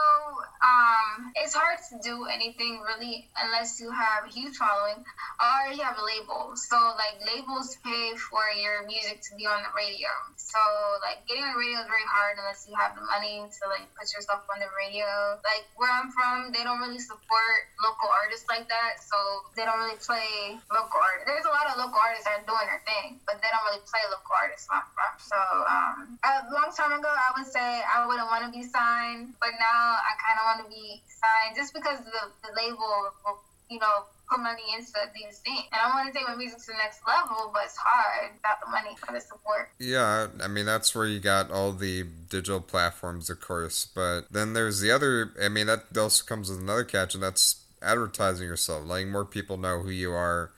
um, 0.59 1.31
it's 1.39 1.55
hard 1.55 1.79
to 1.95 2.03
do 2.03 2.27
anything 2.27 2.83
really 2.83 3.31
unless 3.39 3.79
you 3.79 3.95
have 3.95 4.27
a 4.27 4.31
huge 4.31 4.59
following 4.59 4.99
or 5.39 5.71
you 5.71 5.79
have 5.87 5.95
a 5.95 6.03
label. 6.03 6.59
So 6.59 6.75
like 6.99 7.23
labels 7.23 7.79
pay 7.87 8.19
for 8.19 8.43
your 8.59 8.83
music 8.91 9.23
to 9.31 9.39
be 9.39 9.47
on 9.47 9.63
the 9.63 9.71
radio. 9.71 10.11
So 10.35 10.59
like 10.99 11.23
getting 11.31 11.47
on 11.47 11.55
the 11.55 11.63
radio 11.63 11.79
is 11.79 11.87
very 11.87 12.09
hard 12.11 12.43
unless 12.43 12.67
you 12.67 12.75
have 12.75 12.99
the 12.99 13.07
money 13.07 13.47
to 13.47 13.63
like 13.71 13.87
put 13.95 14.11
yourself 14.11 14.43
on 14.51 14.59
the 14.59 14.71
radio. 14.75 15.39
Like 15.47 15.71
where 15.79 15.95
I'm 15.95 16.11
from, 16.11 16.51
they 16.51 16.67
don't 16.67 16.83
really 16.83 16.99
support 16.99 17.61
local 17.79 18.11
artists 18.11 18.51
like 18.51 18.67
that, 18.67 18.99
so 18.99 19.17
they 19.55 19.63
don't 19.63 19.79
really 19.79 20.01
play 20.03 20.59
local 20.75 20.99
artists. 20.99 21.31
There's 21.31 21.47
a 21.47 21.55
lot 21.55 21.71
of 21.71 21.79
local 21.79 22.03
artists 22.03 22.27
that 22.27 22.43
are 22.43 22.47
doing 22.51 22.67
their 22.67 22.83
thing, 22.83 23.23
but 23.31 23.39
they 23.39 23.49
don't 23.55 23.63
really 23.71 23.85
play 23.87 24.03
local 24.11 24.35
artists 24.35 24.67
where 24.67 24.83
I'm 24.83 24.91
from. 24.91 25.13
So 25.23 25.39
um, 25.39 25.95
a 26.27 26.51
long 26.51 26.75
time 26.75 26.99
ago, 26.99 27.09
I 27.09 27.31
would 27.39 27.47
say 27.47 27.60
I 27.63 28.07
wouldn't 28.07 28.27
want 28.27 28.45
to 28.45 28.51
be 28.51 28.65
signed, 28.65 29.35
but 29.41 29.51
now 29.59 29.97
I 30.01 30.13
kind 30.19 30.37
of 30.39 30.45
want 30.45 30.61
to 30.65 30.69
be 30.71 31.03
signed 31.07 31.57
just 31.57 31.75
because 31.75 31.99
the, 32.05 32.33
the 32.43 32.53
label 32.57 33.13
will, 33.25 33.39
you 33.69 33.79
know, 33.79 34.05
put 34.29 34.41
money 34.41 34.63
into 34.77 34.93
these 35.15 35.39
things. 35.39 35.67
And 35.73 35.81
I 35.81 35.95
want 35.95 36.13
to 36.13 36.19
take 36.19 36.27
my 36.27 36.37
music 36.37 36.59
to 36.61 36.67
the 36.69 36.79
next 36.79 37.01
level, 37.07 37.51
but 37.53 37.65
it's 37.65 37.77
hard 37.77 38.33
without 38.35 38.61
the 38.65 38.71
money 38.71 38.97
for 38.97 39.13
the 39.13 39.21
support. 39.21 39.71
Yeah, 39.79 40.29
I 40.43 40.49
mean 40.49 40.67
that's 40.67 40.95
where 40.95 41.07
you 41.07 41.21
got 41.21 41.51
all 41.51 41.73
the 41.73 42.05
digital 42.29 42.61
platforms, 42.61 43.29
of 43.31 43.41
course. 43.41 43.87
But 43.93 44.31
then 44.31 44.53
there's 44.53 44.81
the 44.81 44.91
other. 44.91 45.33
I 45.43 45.49
mean 45.49 45.67
that 45.67 45.97
also 45.99 46.25
comes 46.25 46.51
with 46.51 46.61
another 46.61 46.85
catch, 46.85 47.15
and 47.15 47.23
that's 47.23 47.63
advertising 47.83 48.47
yourself, 48.47 48.87
letting 48.87 49.11
more 49.11 49.25
people 49.25 49.57
know 49.57 49.81
who 49.81 49.91
you 49.91 50.13
are. 50.13 50.51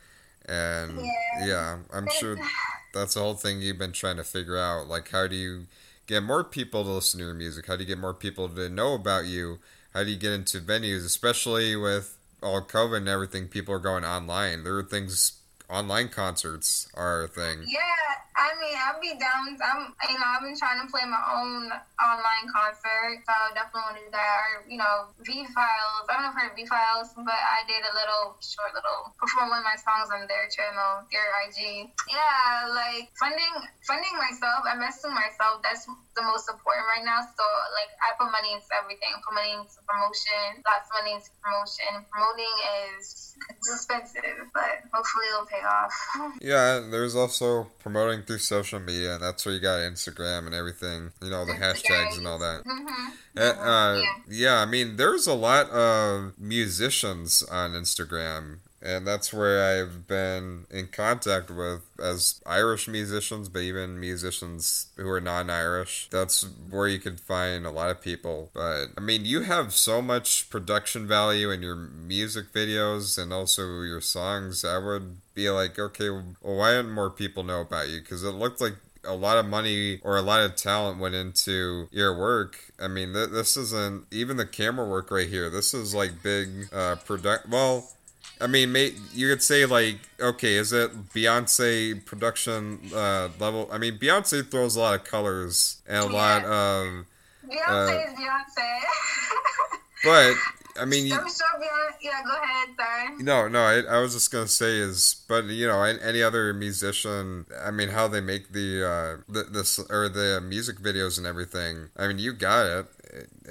And 0.46 1.00
Yeah. 1.00 1.46
yeah, 1.46 1.78
I'm 1.92 2.08
sure 2.10 2.36
that's 2.94 3.14
the 3.14 3.20
whole 3.20 3.34
thing 3.34 3.62
you've 3.62 3.78
been 3.78 3.92
trying 3.92 4.16
to 4.16 4.24
figure 4.24 4.58
out. 4.58 4.86
Like, 4.88 5.10
how 5.10 5.26
do 5.26 5.36
you 5.36 5.66
get 6.12 6.22
more 6.22 6.44
people 6.44 6.84
to 6.84 6.90
listen 6.90 7.18
to 7.18 7.26
your 7.26 7.34
music? 7.34 7.66
How 7.66 7.76
do 7.76 7.82
you 7.82 7.88
get 7.88 7.98
more 7.98 8.14
people 8.14 8.48
to 8.48 8.68
know 8.68 8.94
about 8.94 9.26
you? 9.26 9.58
How 9.94 10.04
do 10.04 10.10
you 10.10 10.16
get 10.16 10.32
into 10.32 10.60
venues, 10.60 11.04
especially 11.04 11.76
with 11.76 12.16
all 12.42 12.62
COVID 12.62 12.98
and 12.98 13.08
everything? 13.08 13.48
People 13.48 13.74
are 13.74 13.80
going 13.80 14.04
online. 14.04 14.64
There 14.64 14.76
are 14.78 14.82
things. 14.82 15.41
Online 15.70 16.08
concerts 16.08 16.88
are 16.94 17.24
a 17.24 17.28
thing. 17.28 17.64
Yeah, 17.64 17.80
I 18.36 18.52
mean, 18.60 18.76
I'll 18.76 19.00
be 19.00 19.14
down. 19.16 19.56
I'm, 19.62 19.94
you 20.10 20.18
know, 20.18 20.28
I've 20.28 20.44
been 20.44 20.58
trying 20.58 20.82
to 20.84 20.88
play 20.90 21.06
my 21.08 21.20
own 21.32 21.72
online 21.96 22.46
concert, 22.50 23.24
so 23.24 23.32
I 23.32 23.54
definitely 23.56 23.86
want 23.86 23.96
to 23.96 24.04
do 24.04 24.12
that. 24.12 24.36
Or, 24.36 24.68
you 24.68 24.76
know, 24.76 25.08
V 25.24 25.46
Files. 25.54 26.04
I 26.10 26.18
don't 26.18 26.28
know 26.28 26.36
if 26.36 26.52
V 26.52 26.68
Files, 26.68 27.14
but 27.16 27.38
I 27.38 27.64
did 27.64 27.80
a 27.80 27.94
little 27.94 28.36
short 28.44 28.76
little 28.76 29.14
perform 29.16 29.48
one 29.54 29.62
of 29.62 29.68
my 29.68 29.78
songs 29.80 30.12
on 30.12 30.28
their 30.28 30.50
channel, 30.52 31.06
their 31.08 31.24
IG. 31.46 31.88
Yeah, 32.10 32.68
like 32.68 33.08
funding, 33.16 33.54
funding 33.86 34.16
myself, 34.18 34.66
I'm 34.68 34.82
investing 34.82 35.14
myself. 35.14 35.64
That's 35.64 35.86
the 35.86 36.24
most 36.26 36.50
important 36.50 36.84
right 36.92 37.06
now. 37.06 37.24
So, 37.24 37.44
like, 37.78 37.94
I 38.02 38.12
put 38.18 38.28
money 38.28 38.52
into 38.52 38.68
everything. 38.76 39.08
I 39.08 39.22
put 39.24 39.32
money 39.32 39.54
into 39.56 39.80
promotion, 39.88 40.60
lots 40.66 40.90
of 40.90 41.00
money 41.00 41.16
into 41.16 41.30
promotion. 41.40 42.04
Promoting 42.10 42.56
is 42.92 43.38
expensive, 43.70 44.50
but 44.52 44.82
hopefully 44.90 45.30
it'll 45.30 45.48
pay 45.48 45.61
off. 45.64 45.92
Yeah, 46.40 46.80
there's 46.90 47.14
also 47.16 47.68
promoting 47.78 48.22
through 48.22 48.38
social 48.38 48.80
media. 48.80 49.14
and 49.14 49.22
That's 49.22 49.44
where 49.44 49.54
you 49.54 49.60
got 49.60 49.78
Instagram 49.80 50.46
and 50.46 50.54
everything. 50.54 51.10
You 51.22 51.30
know, 51.30 51.44
the 51.44 51.52
hashtags 51.54 52.18
and 52.18 52.26
all 52.26 52.38
that. 52.38 52.62
hmm 52.64 53.10
Uh, 53.36 53.40
uh, 53.42 53.94
Yeah. 53.96 54.04
yeah, 54.28 54.58
I 54.60 54.66
mean, 54.66 54.96
there's 54.96 55.26
a 55.26 55.34
lot 55.34 55.70
of 55.70 56.32
musicians 56.38 57.42
on 57.44 57.72
Instagram, 57.72 58.58
and 58.82 59.06
that's 59.06 59.32
where 59.32 59.62
I've 59.64 60.06
been 60.06 60.66
in 60.70 60.88
contact 60.88 61.50
with 61.50 61.82
as 62.02 62.40
Irish 62.44 62.88
musicians, 62.88 63.48
but 63.48 63.60
even 63.60 64.00
musicians 64.00 64.88
who 64.96 65.08
are 65.08 65.20
non-Irish. 65.20 66.08
That's 66.10 66.42
where 66.70 66.88
you 66.88 66.98
can 66.98 67.16
find 67.16 67.64
a 67.64 67.70
lot 67.70 67.90
of 67.90 68.00
people. 68.00 68.50
But 68.52 68.86
I 68.96 69.00
mean, 69.00 69.24
you 69.24 69.42
have 69.42 69.72
so 69.72 70.02
much 70.02 70.50
production 70.50 71.06
value 71.06 71.50
in 71.50 71.62
your 71.62 71.76
music 71.76 72.52
videos 72.52 73.22
and 73.22 73.32
also 73.32 73.82
your 73.82 74.00
songs. 74.00 74.64
I 74.64 74.78
would 74.78 75.18
be 75.34 75.48
like, 75.50 75.78
okay, 75.78 76.10
well, 76.10 76.34
why 76.40 76.72
don't 76.72 76.90
more 76.90 77.10
people 77.10 77.44
know 77.44 77.60
about 77.60 77.88
you? 77.88 78.00
Because 78.00 78.24
it 78.24 78.32
looked 78.32 78.60
like 78.60 78.74
a 79.04 79.14
lot 79.14 79.36
of 79.36 79.46
money 79.46 80.00
or 80.02 80.16
a 80.16 80.22
lot 80.22 80.40
of 80.40 80.54
talent 80.54 80.98
went 80.98 81.14
into 81.14 81.88
your 81.90 82.16
work. 82.16 82.72
I 82.80 82.88
mean, 82.88 83.12
th- 83.12 83.30
this 83.30 83.56
isn't 83.56 84.06
even 84.10 84.36
the 84.36 84.46
camera 84.46 84.88
work 84.88 85.10
right 85.10 85.28
here. 85.28 85.50
This 85.50 85.74
is 85.74 85.94
like 85.94 86.22
big 86.22 86.72
uh, 86.72 86.96
product. 86.96 87.48
Well, 87.48 87.88
I 88.42 88.46
mean, 88.48 88.72
may- 88.72 88.94
you 89.14 89.28
could 89.28 89.42
say 89.42 89.64
like, 89.66 89.98
okay, 90.20 90.54
is 90.54 90.72
it 90.72 91.10
Beyonce 91.14 92.04
production 92.04 92.80
uh, 92.94 93.28
level? 93.38 93.68
I 93.70 93.78
mean, 93.78 93.98
Beyonce 93.98 94.50
throws 94.50 94.74
a 94.76 94.80
lot 94.80 94.94
of 95.00 95.04
colors 95.04 95.80
and 95.86 95.98
a 95.98 96.12
lot 96.12 96.44
of 96.44 97.06
Beyonce 97.48 98.06
is 98.08 98.18
Beyonce. 98.18 98.80
but 100.04 100.34
I 100.80 100.84
mean, 100.84 101.06
you, 101.06 101.14
I'm 101.14 101.20
sure 101.20 101.46
Beyonce. 101.60 101.96
Yeah, 102.00 102.22
go 102.24 102.42
ahead. 102.42 102.68
Sorry. 102.76 103.22
no, 103.22 103.46
no. 103.46 103.60
I, 103.60 103.96
I 103.96 104.00
was 104.00 104.14
just 104.14 104.32
gonna 104.32 104.48
say 104.48 104.78
is, 104.78 105.22
but 105.28 105.44
you 105.44 105.68
know, 105.68 105.82
any 105.82 106.22
other 106.22 106.52
musician. 106.52 107.46
I 107.64 107.70
mean, 107.70 107.90
how 107.90 108.08
they 108.08 108.20
make 108.20 108.52
the 108.52 108.84
uh 108.84 109.16
the 109.32 109.44
this 109.44 109.78
or 109.78 110.08
the 110.08 110.40
music 110.40 110.78
videos 110.78 111.18
and 111.18 111.26
everything. 111.26 111.90
I 111.96 112.08
mean, 112.08 112.18
you 112.18 112.32
got 112.32 112.66
it. 112.66 112.86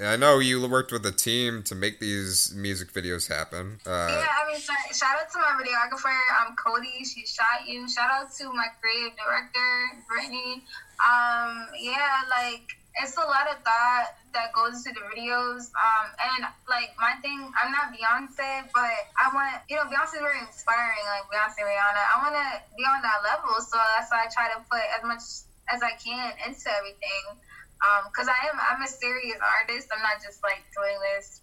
I 0.02 0.16
know 0.16 0.38
you 0.38 0.66
worked 0.66 0.90
with 0.90 1.06
a 1.06 1.12
team 1.12 1.62
to 1.64 1.74
make 1.74 2.00
these 2.00 2.52
music 2.54 2.92
videos 2.92 3.28
happen. 3.28 3.78
Uh, 3.86 4.08
yeah, 4.10 4.26
I 4.26 4.50
mean, 4.50 4.58
shout, 4.58 4.76
shout 4.92 5.14
out 5.14 5.30
to 5.30 5.38
my 5.38 5.54
videographer, 5.54 6.18
um, 6.40 6.56
Cody. 6.56 7.04
She 7.04 7.26
shot 7.26 7.66
you. 7.66 7.88
Shout 7.88 8.10
out 8.10 8.34
to 8.38 8.52
my 8.52 8.66
creative 8.80 9.16
director, 9.16 10.02
Brittany. 10.08 10.64
Um, 10.98 11.68
yeah, 11.78 12.26
like 12.30 12.74
it's 12.98 13.16
a 13.16 13.24
lot 13.24 13.46
of 13.48 13.62
thought 13.62 14.18
that 14.34 14.52
goes 14.52 14.84
into 14.84 14.98
the 14.98 15.06
videos. 15.14 15.70
Um, 15.78 16.06
and 16.18 16.50
like 16.68 16.90
my 16.98 17.14
thing, 17.22 17.38
I'm 17.54 17.70
not 17.70 17.94
Beyonce, 17.94 18.66
but 18.74 18.98
I 19.14 19.30
want, 19.30 19.62
you 19.70 19.76
know, 19.76 19.86
Beyonce's 19.86 20.18
very 20.20 20.40
inspiring, 20.42 21.06
like 21.06 21.30
Beyonce, 21.30 21.62
Rihanna. 21.62 22.02
I 22.02 22.16
want 22.18 22.34
to 22.34 22.48
be 22.76 22.82
on 22.82 23.00
that 23.02 23.22
level, 23.22 23.62
so 23.62 23.78
that's 23.96 24.10
why 24.10 24.26
I 24.26 24.28
try 24.32 24.50
to 24.52 24.60
put 24.66 24.82
as 24.98 25.02
much 25.06 25.24
as 25.70 25.80
I 25.82 25.94
can 26.02 26.34
into 26.46 26.66
everything. 26.66 27.38
Um, 27.82 28.10
cause 28.14 28.28
I 28.28 28.46
am, 28.48 28.58
I'm 28.70 28.82
a 28.82 28.88
serious 28.88 29.38
artist. 29.60 29.88
I'm 29.94 30.02
not 30.02 30.22
just 30.22 30.42
like 30.42 30.62
doing 30.76 30.96
this. 31.16 31.40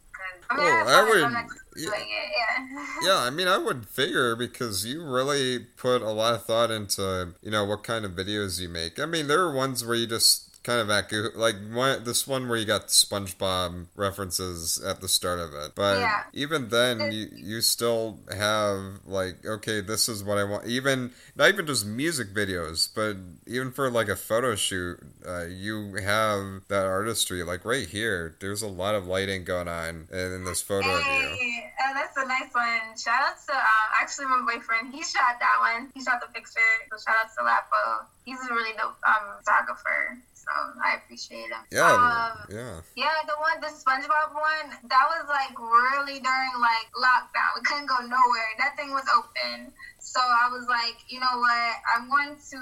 I 0.50 0.56
mean, 0.58 0.66
Well, 0.66 0.86
have 0.88 1.06
I 1.06 1.10
would- 1.10 1.24
I'm 1.24 1.34
not 1.34 1.46
just 1.48 1.86
yeah. 1.86 1.92
it. 1.96 2.08
Yeah. 2.10 2.86
yeah, 3.04 3.18
I 3.28 3.30
mean, 3.30 3.48
I 3.48 3.58
would 3.58 3.88
figure 3.88 4.36
because 4.36 4.86
you 4.86 5.04
really 5.04 5.60
put 5.60 6.02
a 6.02 6.10
lot 6.10 6.34
of 6.34 6.46
thought 6.46 6.72
into, 6.72 7.34
you 7.42 7.52
know, 7.52 7.64
what 7.64 7.84
kind 7.84 8.04
of 8.06 8.12
videos 8.12 8.60
you 8.60 8.68
make. 8.70 9.00
I 9.00 9.06
mean, 9.06 9.28
there 9.28 9.40
are 9.42 9.54
ones 9.54 9.86
where 9.86 9.96
you 9.96 10.08
just 10.08 10.49
kind 10.70 10.82
of 10.82 10.89
act 10.91 11.11
like 11.36 11.55
one, 11.74 12.03
this 12.03 12.28
one 12.28 12.47
where 12.47 12.55
you 12.57 12.65
got 12.65 12.89
SpongeBob 12.89 13.88
references 13.95 14.80
at 14.86 15.01
the 15.01 15.07
start 15.07 15.39
of 15.39 15.51
it. 15.55 15.72
But 15.74 15.97
Yeah. 15.97 16.24
even 16.32 16.70
then, 16.70 17.11
you 17.11 17.28
you 17.34 17.61
still 17.61 18.20
have 18.30 18.99
like, 19.07 19.43
okay, 19.43 19.82
this 19.82 20.07
is 20.07 20.24
what 20.24 20.38
I 20.38 20.43
want. 20.43 20.67
Even 20.67 21.11
not 21.36 21.49
even 21.49 21.65
just 21.65 21.88
music 21.88 22.36
videos, 22.36 22.88
but 22.93 23.17
even 23.47 23.72
for 23.72 23.89
like 23.89 24.09
a 24.09 24.15
photo 24.15 24.53
shoot, 24.55 24.99
uh, 25.26 25.45
you 25.45 25.95
have 25.95 26.61
that 26.67 26.86
artistry. 26.86 27.41
Like 27.41 27.65
right 27.65 27.88
here, 27.88 28.36
there's 28.39 28.61
a 28.61 28.67
lot 28.67 28.93
of 28.93 29.07
lighting 29.07 29.45
going 29.45 29.67
on 29.67 30.07
in, 30.11 30.43
this 30.45 30.61
photo 30.61 30.88
of 30.88 31.01
you. 31.01 31.30
Hey, 31.36 31.74
uh, 31.82 31.93
that's 31.93 32.15
a 32.15 32.26
nice 32.26 32.53
one. 32.53 32.95
Shout 32.95 33.22
out 33.22 33.38
to 33.47 33.53
uh, 33.53 34.01
actually 34.01 34.28
my 34.28 34.45
boyfriend. 34.45 34.93
He 34.93 35.01
shot 35.01 35.36
that 35.39 35.57
one. 35.59 35.89
He 35.95 36.01
shot 36.03 36.22
the 36.22 36.32
picture. 36.32 36.72
So 36.91 36.97
shout 37.03 37.17
out 37.26 37.30
to 37.38 37.43
Lapo. 37.43 38.05
He's 38.26 38.39
a 38.49 38.53
really 38.53 38.78
dope 38.78 38.95
um, 39.05 39.41
photographer. 39.41 40.17
So 40.40 40.52
I 40.80 40.96
appreciate 41.04 41.52
him. 41.52 41.64
Yeah, 41.72 41.84
Um, 41.92 42.48
yeah. 42.48 42.80
yeah, 42.96 43.18
the 43.28 43.36
one, 43.44 43.60
the 43.60 43.68
SpongeBob 43.68 44.32
one, 44.32 44.68
that 44.88 45.06
was 45.12 45.28
like 45.28 45.52
really 45.60 46.24
during 46.24 46.56
like 46.64 46.88
lockdown. 46.96 47.50
We 47.60 47.62
couldn't 47.68 47.88
go 47.92 48.00
nowhere. 48.00 48.52
Nothing 48.58 48.92
was 48.96 49.04
open. 49.12 49.74
So 50.00 50.22
I 50.24 50.48
was 50.50 50.66
like, 50.72 50.96
you 51.12 51.20
know 51.20 51.36
what? 51.44 51.74
I'm 51.94 52.08
going 52.10 52.34
to. 52.40 52.60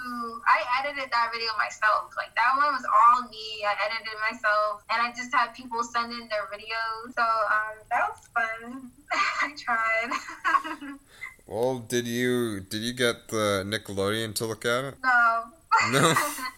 I 0.49 0.59
edited 0.81 1.11
that 1.13 1.29
video 1.31 1.53
myself. 1.57 2.11
Like 2.17 2.33
that 2.33 2.51
one 2.57 2.73
was 2.73 2.83
all 2.83 3.29
me. 3.29 3.61
I 3.61 3.77
edited 3.85 4.17
myself, 4.25 4.81
and 4.89 4.97
I 4.99 5.13
just 5.15 5.29
had 5.33 5.53
people 5.53 5.83
send 5.83 6.11
in 6.11 6.27
their 6.33 6.49
videos. 6.49 7.13
So 7.13 7.21
um, 7.23 7.77
that 7.93 8.09
was 8.09 8.19
fun. 8.33 8.91
I 9.13 9.53
tried. 9.55 10.97
Well, 11.49 11.79
did 11.79 12.05
you 12.05 12.59
did 12.59 12.81
you 12.81 12.91
get 12.91 13.29
the 13.29 13.63
Nickelodeon 13.65 14.35
to 14.35 14.45
look 14.45 14.65
at 14.65 14.83
it? 14.83 14.95
no. 15.01 15.43
No. 15.91 16.13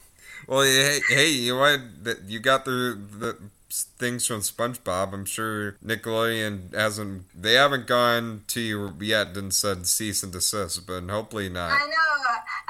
Well, 0.49 0.63
hey, 0.63 0.99
hey, 1.09 1.29
you? 1.29 1.55
You 2.25 2.39
got 2.39 2.65
the 2.65 2.97
the 3.19 3.37
things 3.70 4.26
from 4.28 4.41
SpongeBob. 4.41 5.13
I'm 5.13 5.26
sure 5.26 5.74
Nickelodeon 5.86 6.74
hasn't. 6.74 7.24
They 7.39 7.53
haven't 7.53 7.88
gone 7.88 8.43
to 8.47 8.59
you 8.61 8.93
yet 8.99 9.36
and 9.38 9.53
said 9.53 9.88
cease 9.88 10.24
and 10.24 10.34
desist, 10.34 10.86
but 10.88 11.03
hopefully 11.09 11.49
not. 11.49 11.72
I 11.72 11.86
know. 11.86 12.05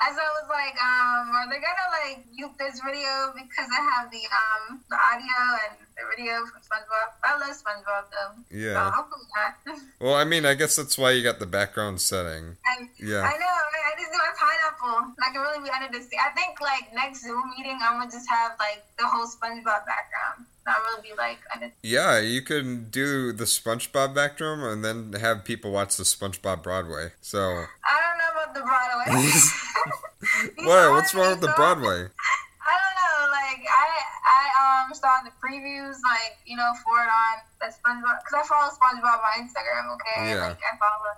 As 0.01 0.15
I 0.15 0.27
was 0.39 0.47
like, 0.49 0.75
um, 0.79 1.31
are 1.35 1.47
they 1.49 1.59
gonna 1.59 1.89
like 1.91 2.25
use 2.33 2.49
this 2.57 2.79
video 2.79 3.33
because 3.35 3.67
I 3.67 3.81
have 3.99 4.09
the 4.11 4.23
um 4.31 4.79
the 4.89 4.95
audio 4.95 5.39
and 5.67 5.75
the 5.95 6.03
video 6.15 6.39
from 6.47 6.61
SpongeBob? 6.63 7.07
I 7.23 7.37
love 7.37 7.51
SpongeBob 7.55 8.03
though. 8.11 8.31
So 8.49 8.55
Yeah. 8.57 8.91
hopefully 8.91 9.27
not. 9.35 9.53
Well, 9.99 10.15
I 10.15 10.23
mean, 10.23 10.45
I 10.45 10.53
guess 10.55 10.77
that's 10.77 10.97
why 10.97 11.11
you 11.11 11.21
got 11.23 11.39
the 11.39 11.45
background 11.45 11.99
setting. 11.99 12.55
And 12.65 12.89
Yeah. 12.97 13.23
I 13.27 13.35
know. 13.35 13.51
I 13.51 13.91
I 13.91 13.99
just 13.99 14.11
do 14.11 14.17
my 14.17 14.31
pineapple. 14.39 15.13
I 15.19 15.31
can 15.33 15.41
really 15.41 15.63
be 15.63 15.69
under 15.69 15.91
the 15.91 16.03
sea. 16.03 16.15
I 16.15 16.29
think 16.31 16.61
like 16.61 16.93
next 16.95 17.23
Zoom 17.23 17.43
meeting, 17.57 17.77
I'm 17.83 17.99
gonna 17.99 18.09
just 18.11 18.29
have 18.29 18.53
like 18.59 18.85
the 18.97 19.05
whole 19.07 19.27
SpongeBob 19.27 19.83
background. 19.85 20.47
Not 20.69 20.77
really 20.85 21.09
be 21.09 21.15
like 21.17 21.39
under. 21.53 21.71
Yeah, 21.81 22.19
you 22.19 22.43
can 22.43 22.89
do 22.91 23.33
the 23.33 23.45
SpongeBob 23.45 24.13
background 24.13 24.61
and 24.61 24.85
then 24.85 25.19
have 25.19 25.43
people 25.43 25.71
watch 25.71 25.97
the 25.97 26.03
SpongeBob 26.03 26.61
Broadway. 26.61 27.13
So, 27.21 27.39
I 27.39 27.97
don't 28.03 28.17
know 28.19 28.31
about 28.37 28.53
the 28.53 28.61
Broadway. 28.61 29.29
What? 30.67 30.91
What's 30.91 31.15
wrong 31.15 31.31
with 31.31 31.41
the 31.41 31.53
Broadway? 31.55 32.05
I 32.69 32.73
don't 32.77 32.95
know. 33.01 33.31
Like 33.31 33.63
I, 33.65 33.98
I 34.29 34.85
um 34.85 34.93
saw 34.93 35.21
the 35.25 35.31
previews, 35.41 35.97
like 36.05 36.37
you 36.45 36.55
know, 36.55 36.71
for 36.85 37.01
it 37.03 37.09
on 37.09 37.35
the 37.59 37.65
SpongeBob, 37.67 38.19
because 38.23 38.35
I 38.37 38.47
follow 38.47 38.69
SpongeBob 38.69 39.19
on 39.19 39.43
Instagram. 39.43 39.93
Okay, 39.95 40.29
Yeah. 40.35 40.47
like 40.47 40.59
I 40.61 40.77
follow, 40.77 41.11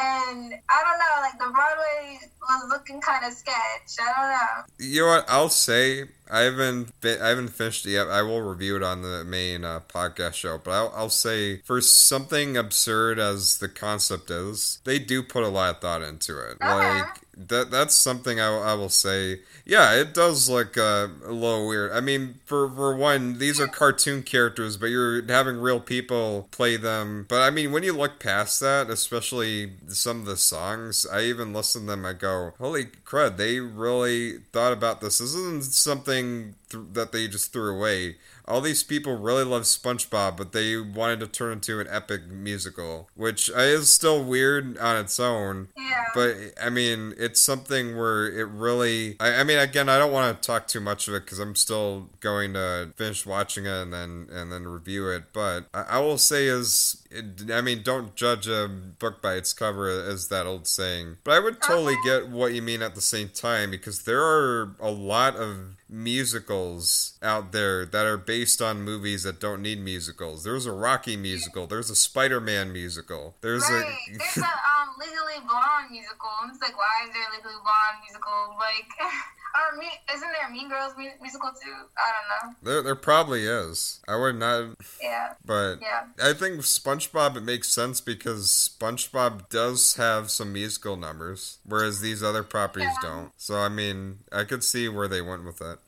and 0.00 0.54
I 0.70 0.82
don't 0.82 0.98
know. 0.98 1.20
Like 1.20 1.38
the 1.38 1.52
Broadway 1.52 2.18
was 2.40 2.68
looking 2.70 3.00
kind 3.00 3.24
of 3.24 3.32
sketch. 3.32 3.96
I 4.00 4.12
don't 4.16 4.30
know. 4.30 4.86
You 4.86 5.02
know 5.02 5.08
what? 5.08 5.24
I'll 5.28 5.48
say 5.50 6.04
I 6.30 6.40
haven't 6.40 6.90
fi- 7.00 7.20
I 7.20 7.28
haven't 7.28 7.48
finished 7.48 7.86
it 7.86 7.90
yet. 7.90 8.08
I 8.08 8.22
will 8.22 8.40
review 8.42 8.76
it 8.76 8.82
on 8.82 9.02
the 9.02 9.24
main 9.24 9.64
uh, 9.64 9.80
podcast 9.88 10.34
show, 10.34 10.58
but 10.62 10.70
I'll, 10.72 10.92
I'll 10.96 11.10
say 11.10 11.58
for 11.58 11.80
something 11.80 12.56
absurd 12.56 13.18
as 13.18 13.58
the 13.58 13.68
concept 13.68 14.30
is, 14.30 14.78
they 14.84 14.98
do 14.98 15.22
put 15.22 15.42
a 15.44 15.48
lot 15.48 15.74
of 15.76 15.80
thought 15.80 16.02
into 16.02 16.38
it. 16.40 16.56
Okay. 16.62 16.66
Like 17.00 17.20
that 17.36 17.70
that's 17.70 17.94
something 17.94 18.40
I, 18.40 18.46
I 18.46 18.74
will 18.74 18.88
say. 18.88 19.40
Yeah, 19.66 19.94
it 19.94 20.12
does 20.12 20.48
look 20.48 20.76
uh, 20.76 21.08
a 21.24 21.32
little 21.32 21.66
weird. 21.66 21.92
I 21.92 22.00
mean, 22.00 22.40
for 22.44 22.68
for 22.68 22.94
one, 22.94 23.38
these 23.38 23.60
are 23.60 23.66
cartoon 23.66 24.22
characters, 24.22 24.76
but 24.76 24.86
you're 24.86 25.24
having 25.24 25.56
real 25.56 25.80
people 25.80 26.48
play 26.50 26.76
them. 26.76 27.26
But 27.28 27.42
I 27.42 27.50
mean, 27.50 27.72
when 27.72 27.82
you 27.82 27.92
look 27.92 28.18
past 28.20 28.60
that, 28.60 28.90
especially 28.90 29.72
some 29.88 30.20
of 30.20 30.26
the 30.26 30.36
songs, 30.36 31.06
I 31.10 31.22
even 31.22 31.52
listen 31.52 31.82
to 31.82 31.86
them. 31.88 32.04
I 32.04 32.12
go, 32.12 32.52
"Holy 32.58 32.86
crud! 33.06 33.36
They 33.36 33.60
really 33.60 34.38
thought 34.52 34.72
about 34.72 35.00
this. 35.00 35.18
This 35.18 35.34
isn't 35.34 35.64
something 35.64 36.54
th- 36.68 36.84
that 36.92 37.12
they 37.12 37.28
just 37.28 37.52
threw 37.52 37.74
away." 37.74 38.16
All 38.46 38.60
these 38.60 38.82
people 38.82 39.16
really 39.16 39.44
love 39.44 39.62
SpongeBob, 39.62 40.36
but 40.36 40.52
they 40.52 40.78
wanted 40.78 41.20
to 41.20 41.26
turn 41.26 41.52
into 41.52 41.80
an 41.80 41.86
epic 41.90 42.26
musical, 42.28 43.08
which 43.14 43.48
is 43.48 43.92
still 43.92 44.22
weird 44.22 44.76
on 44.78 44.96
its 44.96 45.18
own. 45.18 45.68
Yeah. 45.76 46.04
But 46.14 46.36
I 46.62 46.70
mean, 46.70 47.14
it's 47.16 47.40
something 47.40 47.96
where 47.96 48.26
it 48.26 48.46
really. 48.48 49.16
I, 49.18 49.36
I 49.36 49.44
mean, 49.44 49.58
again, 49.58 49.88
I 49.88 49.98
don't 49.98 50.12
want 50.12 50.40
to 50.40 50.46
talk 50.46 50.66
too 50.66 50.80
much 50.80 51.08
of 51.08 51.14
it 51.14 51.24
because 51.24 51.38
I'm 51.38 51.54
still 51.54 52.10
going 52.20 52.52
to 52.54 52.92
finish 52.96 53.24
watching 53.24 53.66
it 53.66 53.72
and 53.72 53.92
then 53.92 54.28
and 54.30 54.52
then 54.52 54.66
review 54.66 55.08
it. 55.08 55.32
But 55.32 55.66
I, 55.72 55.82
I 55.82 55.98
will 56.00 56.18
say 56.18 56.46
is, 56.46 57.02
it, 57.10 57.50
I 57.50 57.60
mean, 57.60 57.82
don't 57.82 58.14
judge 58.14 58.46
a 58.46 58.68
book 58.68 59.22
by 59.22 59.34
its 59.34 59.52
cover, 59.52 59.88
as 59.88 60.28
that 60.28 60.46
old 60.46 60.66
saying. 60.66 61.16
But 61.24 61.32
I 61.32 61.38
would 61.40 61.62
totally 61.62 61.94
uh-huh. 61.94 62.20
get 62.20 62.28
what 62.28 62.52
you 62.52 62.62
mean 62.62 62.82
at 62.82 62.94
the 62.94 63.00
same 63.00 63.28
time 63.28 63.70
because 63.70 64.02
there 64.02 64.22
are 64.22 64.74
a 64.80 64.90
lot 64.90 65.36
of 65.36 65.76
musicals 65.88 67.18
out 67.22 67.52
there 67.52 67.86
that 67.86 68.04
are 68.04 68.16
based 68.16 68.33
on 68.60 68.82
movies 68.82 69.22
that 69.22 69.40
don't 69.40 69.62
need 69.62 69.80
musicals. 69.80 70.44
There's 70.44 70.66
a 70.66 70.72
Rocky 70.72 71.16
musical. 71.16 71.66
There's 71.66 71.90
a 71.90 71.94
Spider-Man 71.96 72.72
musical. 72.72 73.36
There's 73.40 73.62
right. 73.70 73.84
a 73.84 74.18
There's 74.18 74.36
a 74.38 74.40
um 74.42 74.88
Legally 74.98 75.40
Blonde 75.46 75.90
musical. 75.90 76.28
I'm 76.42 76.50
just 76.50 76.62
like, 76.62 76.76
why 76.76 77.06
is 77.06 77.12
there 77.12 77.22
a 77.22 77.34
Legally 77.36 77.54
Blonde 77.62 77.98
musical? 78.02 78.56
Like, 78.58 78.86
or 79.72 79.78
me, 79.78 79.86
isn't 80.14 80.28
there 80.32 80.48
a 80.48 80.52
Mean 80.52 80.68
Girls 80.68 80.92
musical 81.20 81.50
too? 81.50 81.74
I 81.96 82.10
don't 82.12 82.28
know. 82.52 82.56
There, 82.62 82.82
there 82.82 82.94
probably 82.94 83.44
is. 83.46 84.00
I 84.08 84.16
would 84.16 84.36
not, 84.36 84.76
Yeah. 85.02 85.34
but 85.44 85.76
Yeah. 85.80 86.06
I 86.22 86.32
think 86.32 86.60
SpongeBob 86.60 87.36
it 87.36 87.42
makes 87.42 87.68
sense 87.68 88.00
because 88.00 88.48
SpongeBob 88.80 89.48
does 89.48 89.94
have 89.96 90.30
some 90.30 90.52
musical 90.52 90.96
numbers, 90.96 91.58
whereas 91.64 92.00
these 92.00 92.22
other 92.22 92.42
properties 92.42 92.88
Yeah. 93.02 93.08
don't. 93.08 93.32
So 93.36 93.56
I 93.58 93.68
mean, 93.68 94.20
I 94.32 94.44
could 94.44 94.64
see 94.64 94.88
where 94.88 95.08
they 95.08 95.22
went 95.22 95.44
with 95.44 95.60
it. 95.60 95.78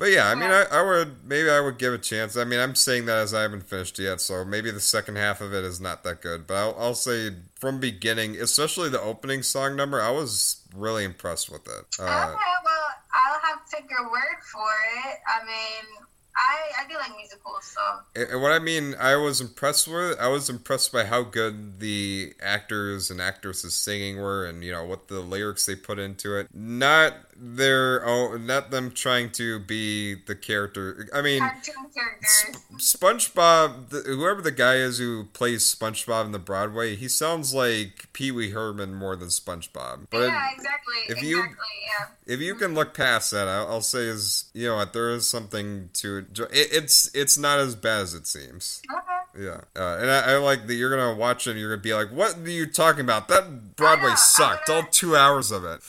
But 0.00 0.12
yeah, 0.12 0.28
I 0.28 0.34
mean, 0.34 0.50
I, 0.50 0.64
I 0.72 0.80
would 0.80 1.28
maybe 1.28 1.50
I 1.50 1.60
would 1.60 1.76
give 1.76 1.92
a 1.92 1.98
chance. 1.98 2.34
I 2.34 2.44
mean, 2.44 2.58
I'm 2.58 2.74
saying 2.74 3.04
that 3.04 3.18
as 3.18 3.34
I 3.34 3.42
haven't 3.42 3.68
finished 3.68 3.98
yet, 3.98 4.22
so 4.22 4.46
maybe 4.46 4.70
the 4.70 4.80
second 4.80 5.16
half 5.16 5.42
of 5.42 5.52
it 5.52 5.62
is 5.62 5.78
not 5.78 6.04
that 6.04 6.22
good. 6.22 6.46
But 6.46 6.54
I'll, 6.54 6.76
I'll 6.78 6.94
say 6.94 7.32
from 7.56 7.80
beginning, 7.80 8.36
especially 8.36 8.88
the 8.88 9.02
opening 9.02 9.42
song 9.42 9.76
number, 9.76 10.00
I 10.00 10.10
was 10.10 10.62
really 10.74 11.04
impressed 11.04 11.50
with 11.50 11.66
it. 11.66 11.96
Uh, 11.98 12.04
okay, 12.04 12.34
well, 12.64 12.88
I'll 13.12 13.40
have 13.40 13.62
to 13.68 13.76
take 13.76 13.90
your 13.90 14.10
word 14.10 14.40
for 14.50 14.70
it. 15.04 15.18
I 15.28 15.44
mean, 15.44 16.06
I 16.34 16.82
I 16.82 16.88
do 16.88 16.94
like 16.94 17.14
musicals, 17.16 17.64
so 17.64 17.80
And 18.16 18.40
what 18.40 18.52
I 18.52 18.58
mean, 18.58 18.94
I 18.98 19.16
was 19.16 19.42
impressed 19.42 19.86
with. 19.86 20.18
I 20.18 20.28
was 20.28 20.48
impressed 20.48 20.92
by 20.92 21.04
how 21.04 21.22
good 21.24 21.80
the 21.80 22.32
actors 22.40 23.10
and 23.10 23.20
actresses 23.20 23.74
singing 23.74 24.16
were, 24.16 24.46
and 24.46 24.64
you 24.64 24.72
know 24.72 24.84
what 24.84 25.08
the 25.08 25.20
lyrics 25.20 25.66
they 25.66 25.74
put 25.74 25.98
into 25.98 26.38
it. 26.38 26.48
Not 26.54 27.14
their 27.40 28.06
oh, 28.06 28.36
not 28.36 28.70
them 28.70 28.90
trying 28.90 29.30
to 29.32 29.58
be 29.58 30.14
the 30.14 30.34
character. 30.34 31.08
I 31.14 31.22
mean, 31.22 31.40
characters. 31.40 32.62
SpongeBob, 32.76 33.88
the, 33.88 34.00
whoever 34.06 34.42
the 34.42 34.50
guy 34.52 34.74
is 34.76 34.98
who 34.98 35.24
plays 35.32 35.62
SpongeBob 35.74 36.26
in 36.26 36.32
the 36.32 36.38
Broadway, 36.38 36.96
he 36.96 37.08
sounds 37.08 37.54
like 37.54 38.12
Pee 38.12 38.30
Wee 38.30 38.50
Herman 38.50 38.94
more 38.94 39.16
than 39.16 39.28
SpongeBob. 39.28 40.06
But 40.10 40.28
yeah, 40.28 40.48
exactly. 40.54 40.94
if 41.08 41.22
you- 41.22 41.38
exactly, 41.38 41.66
yeah. 41.98 42.06
if 42.34 42.40
you 42.40 42.54
can 42.54 42.74
look 42.74 42.94
past 42.94 43.30
that, 43.30 43.48
I'll, 43.48 43.66
I'll 43.68 43.80
say 43.82 44.00
is 44.04 44.50
you 44.52 44.68
know 44.68 44.76
what 44.76 44.92
there 44.92 45.10
is 45.10 45.28
something 45.28 45.90
to 45.94 46.18
it. 46.18 46.38
it. 46.52 46.68
It's 46.72 47.10
it's 47.14 47.38
not 47.38 47.58
as 47.58 47.74
bad 47.74 48.02
as 48.02 48.14
it 48.14 48.26
seems. 48.26 48.82
Okay. 48.90 49.44
Yeah, 49.44 49.60
uh, 49.76 49.98
and 50.00 50.10
I, 50.10 50.32
I 50.32 50.36
like 50.38 50.66
that 50.66 50.74
you're 50.74 50.90
gonna 50.90 51.14
watch 51.16 51.46
it. 51.46 51.52
and 51.52 51.60
You're 51.60 51.70
gonna 51.70 51.82
be 51.82 51.94
like, 51.94 52.10
"What 52.10 52.36
are 52.38 52.50
you 52.50 52.66
talking 52.66 53.02
about? 53.02 53.28
That 53.28 53.76
Broadway 53.76 54.14
sucked. 54.16 54.68
All 54.68 54.82
two 54.90 55.14
hours 55.16 55.52
of 55.52 55.64
it." 55.64 55.80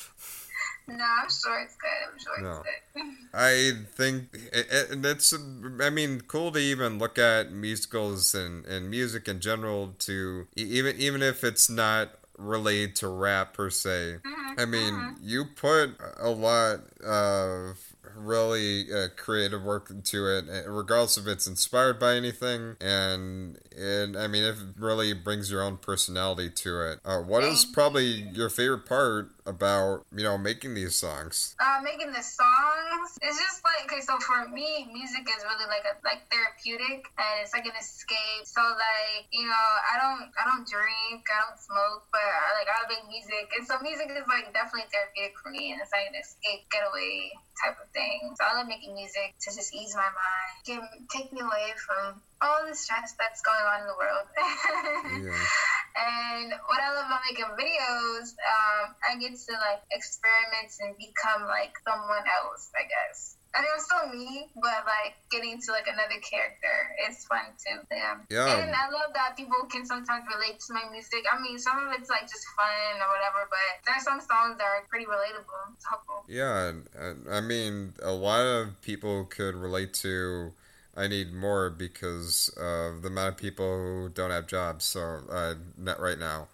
No, 0.88 0.96
I'm 1.04 1.30
sure 1.30 1.60
it's 1.62 1.76
good. 1.76 1.90
I'm 2.12 2.20
sure 2.20 2.44
No. 2.44 2.60
it's 2.62 2.64
good. 2.96 3.04
I 3.34 3.72
think 3.96 4.30
it, 4.34 4.68
it, 4.70 5.06
it's 5.06 5.34
I 5.82 5.90
mean 5.90 6.22
cool 6.28 6.52
to 6.52 6.60
even 6.60 6.98
look 6.98 7.18
at 7.18 7.52
musicals 7.52 8.36
and, 8.36 8.66
and 8.66 8.90
music 8.90 9.28
in 9.30 9.40
general 9.40 9.96
to 10.00 10.48
even 10.56 10.98
even 10.98 11.22
if 11.22 11.44
it's 11.44 11.70
not 11.70 12.10
related 12.38 12.96
to 12.98 13.08
rap 13.08 13.54
per 13.54 13.70
se. 13.70 14.18
Mhm, 14.24 14.60
I 14.60 14.66
mean, 14.66 14.94
mhm. 14.94 15.16
you 15.22 15.46
put 15.46 15.92
a 16.20 16.30
lot 16.30 16.82
of 17.02 17.78
really 18.16 18.92
uh, 18.94 19.08
creative 19.16 19.64
work 19.64 19.90
into 19.90 20.28
it, 20.28 20.46
eh, 20.50 20.64
regardless 20.68 21.18
if 21.18 21.28
it's 21.28 21.48
inspired 21.48 22.00
by 22.00 22.16
anything, 22.16 22.76
and 22.82 23.58
and 23.78 24.18
I 24.18 24.28
mean, 24.28 24.44
if 24.44 24.58
it 24.60 24.68
really 24.78 25.14
brings 25.14 25.50
your 25.52 25.62
own 25.62 25.78
personality 25.78 26.50
to 26.50 26.82
it. 26.92 27.00
Uh, 27.06 27.20
what 27.20 27.44
is 27.44 27.64
probably 27.66 28.06
your 28.34 28.50
favorite 28.50 28.86
part 28.86 29.32
about 29.52 30.08
you 30.16 30.24
know 30.24 30.40
making 30.40 30.74
these 30.74 30.96
songs? 30.96 31.56
uh, 31.60 31.84
making 31.84 32.16
the 32.16 32.24
songs. 32.24 33.20
It's 33.20 33.36
just 33.36 33.60
like 33.68 33.92
okay, 33.92 34.00
so 34.00 34.16
for 34.24 34.48
me, 34.48 34.88
music 34.88 35.28
is 35.28 35.44
really 35.44 35.68
like 35.68 35.84
a 35.84 36.00
like 36.08 36.24
therapeutic, 36.32 37.04
and 37.20 37.34
it's 37.44 37.52
like 37.52 37.68
an 37.68 37.76
escape. 37.76 38.48
So 38.48 38.64
like 38.64 39.28
you 39.36 39.44
know, 39.46 39.68
I 39.92 40.00
don't 40.00 40.32
I 40.40 40.44
don't 40.48 40.64
drink, 40.64 41.28
I 41.28 41.38
don't 41.44 41.60
smoke, 41.60 42.08
but 42.10 42.24
I, 42.24 42.64
like 42.64 42.70
I 42.72 42.88
make 42.88 43.06
music, 43.12 43.52
and 43.60 43.68
so 43.68 43.76
music 43.84 44.08
is 44.10 44.26
like 44.32 44.50
definitely 44.56 44.88
therapeutic 44.90 45.36
for 45.38 45.52
me, 45.52 45.76
and 45.76 45.84
it's 45.84 45.92
like 45.92 46.08
an 46.08 46.18
escape, 46.18 46.66
getaway 46.72 47.36
type 47.60 47.78
of 47.78 47.92
thing. 47.92 48.34
So 48.40 48.48
I 48.48 48.58
love 48.58 48.72
making 48.72 48.96
music 48.96 49.36
to 49.44 49.48
just 49.52 49.76
ease 49.76 49.94
my 49.94 50.08
mind, 50.08 50.88
take 51.12 51.30
me 51.36 51.44
away 51.44 51.76
from 51.76 52.24
all 52.42 52.66
the 52.68 52.76
stress 52.76 53.14
that's 53.18 53.42
going 53.42 53.66
on 53.66 53.82
in 53.82 53.88
the 53.88 53.98
world. 53.98 54.28
Yeah. 55.22 55.38
And 55.92 56.54
what 56.72 56.80
I 56.80 56.96
love 56.96 57.12
about 57.12 57.22
making 57.28 57.52
videos, 57.60 58.32
um, 58.40 58.96
I 59.04 59.20
get 59.20 59.36
to 59.36 59.54
like 59.60 59.84
experiment 59.92 60.72
and 60.80 60.96
become 60.96 61.46
like 61.52 61.76
someone 61.84 62.24
else, 62.24 62.72
I 62.72 62.88
guess. 62.88 63.36
I 63.52 63.60
mean, 63.60 63.72
I'm 63.76 63.84
still 63.84 64.06
me, 64.16 64.48
but 64.56 64.88
like 64.88 65.20
getting 65.30 65.60
to 65.60 65.70
like 65.76 65.92
another 65.92 66.16
character 66.24 66.96
is 67.10 67.28
fun 67.28 67.44
too. 67.60 67.84
Yeah. 67.92 68.24
Yeah. 68.32 68.64
And 68.64 68.72
I 68.72 68.88
love 68.88 69.12
that 69.14 69.36
people 69.36 69.68
can 69.68 69.86
sometimes 69.86 70.24
relate 70.32 70.64
to 70.68 70.74
my 70.74 70.88
music. 70.90 71.28
I 71.28 71.36
mean, 71.44 71.60
some 71.60 71.76
of 71.76 71.92
it's 72.00 72.10
like 72.10 72.24
just 72.24 72.48
fun 72.56 72.96
or 73.04 73.12
whatever, 73.12 73.52
but 73.52 73.84
there's 73.84 74.08
some 74.08 74.24
songs 74.24 74.56
that 74.58 74.64
are 74.64 74.88
pretty 74.88 75.06
relatable. 75.06 75.76
It's 75.76 75.84
helpful. 75.84 76.24
Yeah, 76.32 76.72
I 77.30 77.42
mean, 77.42 77.94
a 78.02 78.16
lot 78.16 78.42
of 78.48 78.80
people 78.82 79.26
could 79.26 79.56
relate 79.56 79.94
to 80.08 80.54
I 80.96 81.08
need 81.08 81.34
more 81.34 81.70
because 81.70 82.50
of 82.58 83.02
the 83.02 83.08
amount 83.08 83.30
of 83.36 83.38
people 83.38 83.66
who 83.78 84.10
don't 84.14 84.32
have 84.32 84.46
jobs, 84.48 84.84
so 84.86 85.22
uh, 85.32 85.54
not 85.78 86.00
right 86.00 86.20
now. 86.20 86.48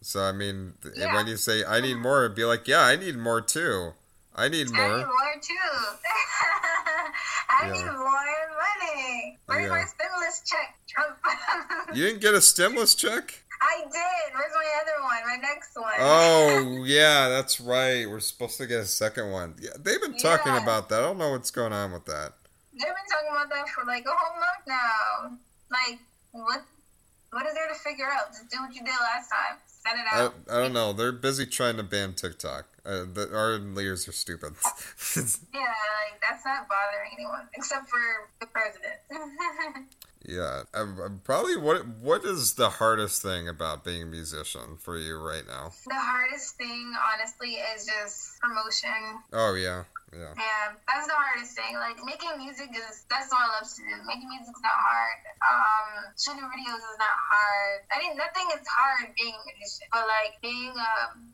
So, 0.00 0.20
I 0.22 0.32
mean, 0.32 0.74
Yeah. 0.96 1.12
when 1.14 1.26
you 1.26 1.36
say 1.36 1.64
I 1.64 1.80
need 1.80 1.96
more, 1.96 2.24
it'd 2.24 2.36
be 2.36 2.44
like, 2.44 2.66
yeah, 2.68 2.80
I 2.82 2.96
need 2.96 3.16
more 3.16 3.40
too. 3.40 3.92
I 4.34 4.48
need 4.48 4.70
more. 4.70 4.80
I 4.80 4.96
need 4.98 5.06
more. 5.06 5.40
too. 5.42 5.54
I 7.50 7.66
Yeah. 7.66 7.72
need 7.72 7.84
more 7.84 7.94
money. 7.96 9.38
Where's 9.46 9.64
Yeah. 9.64 9.68
my 9.70 9.84
stimulus 9.84 10.42
check, 10.46 10.74
Trump? 10.88 11.16
You 11.94 12.06
didn't 12.06 12.20
get 12.20 12.34
a 12.34 12.40
stimulus 12.40 12.94
check? 12.94 13.42
I 13.60 13.80
did. 13.82 14.34
Where's 14.34 14.52
my 14.54 14.80
other 14.80 15.02
one? 15.02 15.26
My 15.26 15.36
next 15.42 15.74
one. 15.74 15.92
Oh, 15.98 16.84
yeah, 16.86 17.28
that's 17.28 17.60
right. 17.60 18.08
We're 18.08 18.20
supposed 18.20 18.56
to 18.58 18.66
get 18.66 18.80
a 18.80 18.86
second 18.86 19.30
one. 19.32 19.56
Yeah, 19.60 19.70
they've 19.78 20.00
been 20.00 20.16
talking 20.16 20.56
about 20.56 20.88
that. 20.90 21.00
I 21.00 21.02
don't 21.02 21.18
know 21.18 21.30
what's 21.32 21.50
going 21.50 21.72
on 21.72 21.92
with 21.92 22.06
that. 22.06 22.34
They've 22.80 22.88
been 22.88 23.10
talking 23.12 23.28
about 23.30 23.50
that 23.50 23.68
for 23.68 23.84
like 23.84 24.04
a 24.06 24.10
whole 24.10 24.40
month 24.40 24.64
now. 24.66 25.36
Like, 25.70 25.98
what? 26.32 26.62
What 27.30 27.46
is 27.46 27.54
there 27.54 27.68
to 27.68 27.74
figure 27.74 28.06
out? 28.06 28.32
Just 28.32 28.50
do 28.50 28.56
what 28.60 28.74
you 28.74 28.80
did 28.80 28.90
last 28.90 29.28
time. 29.28 29.58
Send 29.66 30.00
it 30.00 30.06
out. 30.12 30.34
I 30.50 30.60
don't 30.62 30.72
know. 30.72 30.92
They're 30.92 31.12
busy 31.12 31.46
trying 31.46 31.76
to 31.76 31.82
ban 31.82 32.14
TikTok. 32.14 32.66
Uh, 32.84 33.04
the, 33.12 33.30
our 33.32 33.58
leaders 33.58 34.08
are 34.08 34.12
stupid. 34.12 34.54
Yeah, 35.52 35.60
like 35.60 36.20
that's 36.22 36.44
not 36.44 36.68
bothering 36.68 37.10
anyone 37.12 37.48
except 37.54 37.88
for 37.88 37.98
the 38.40 38.46
president. 38.46 38.94
Yeah, 40.26 40.64
um, 40.74 41.00
um, 41.00 41.20
probably 41.24 41.56
what 41.56 41.86
what 41.86 42.24
is 42.24 42.54
the 42.54 42.68
hardest 42.68 43.22
thing 43.22 43.48
about 43.48 43.84
being 43.84 44.02
a 44.02 44.06
musician 44.06 44.76
for 44.78 44.98
you 44.98 45.16
right 45.18 45.46
now? 45.46 45.72
the 45.86 45.94
hardest 45.94 46.56
thing, 46.56 46.92
honestly, 47.14 47.54
is 47.54 47.86
just 47.86 48.38
promotion. 48.40 49.18
Oh 49.32 49.54
yeah, 49.54 49.84
yeah, 50.12 50.34
Yeah, 50.36 50.74
that's 50.88 51.06
the 51.06 51.14
hardest 51.14 51.54
thing. 51.54 51.74
Like 51.78 51.98
making 52.04 52.34
music 52.38 52.70
is 52.74 53.06
that's 53.10 53.30
what 53.30 53.40
I 53.42 53.48
love 53.60 53.68
to 53.68 53.80
do. 53.82 53.94
Making 54.06 54.28
music's 54.30 54.62
not 54.62 54.74
hard. 54.74 55.18
Um, 55.40 55.88
shooting 56.18 56.44
videos 56.50 56.82
is 56.82 56.98
not 56.98 57.16
hard. 57.30 57.78
I 57.94 57.96
mean, 58.02 58.14
nothing 58.18 58.46
is 58.58 58.66
hard 58.68 59.10
being 59.16 59.34
a 59.34 59.42
musician, 59.54 59.86
but 59.92 60.04
like 60.08 60.38
being 60.42 60.74
a 60.74 60.92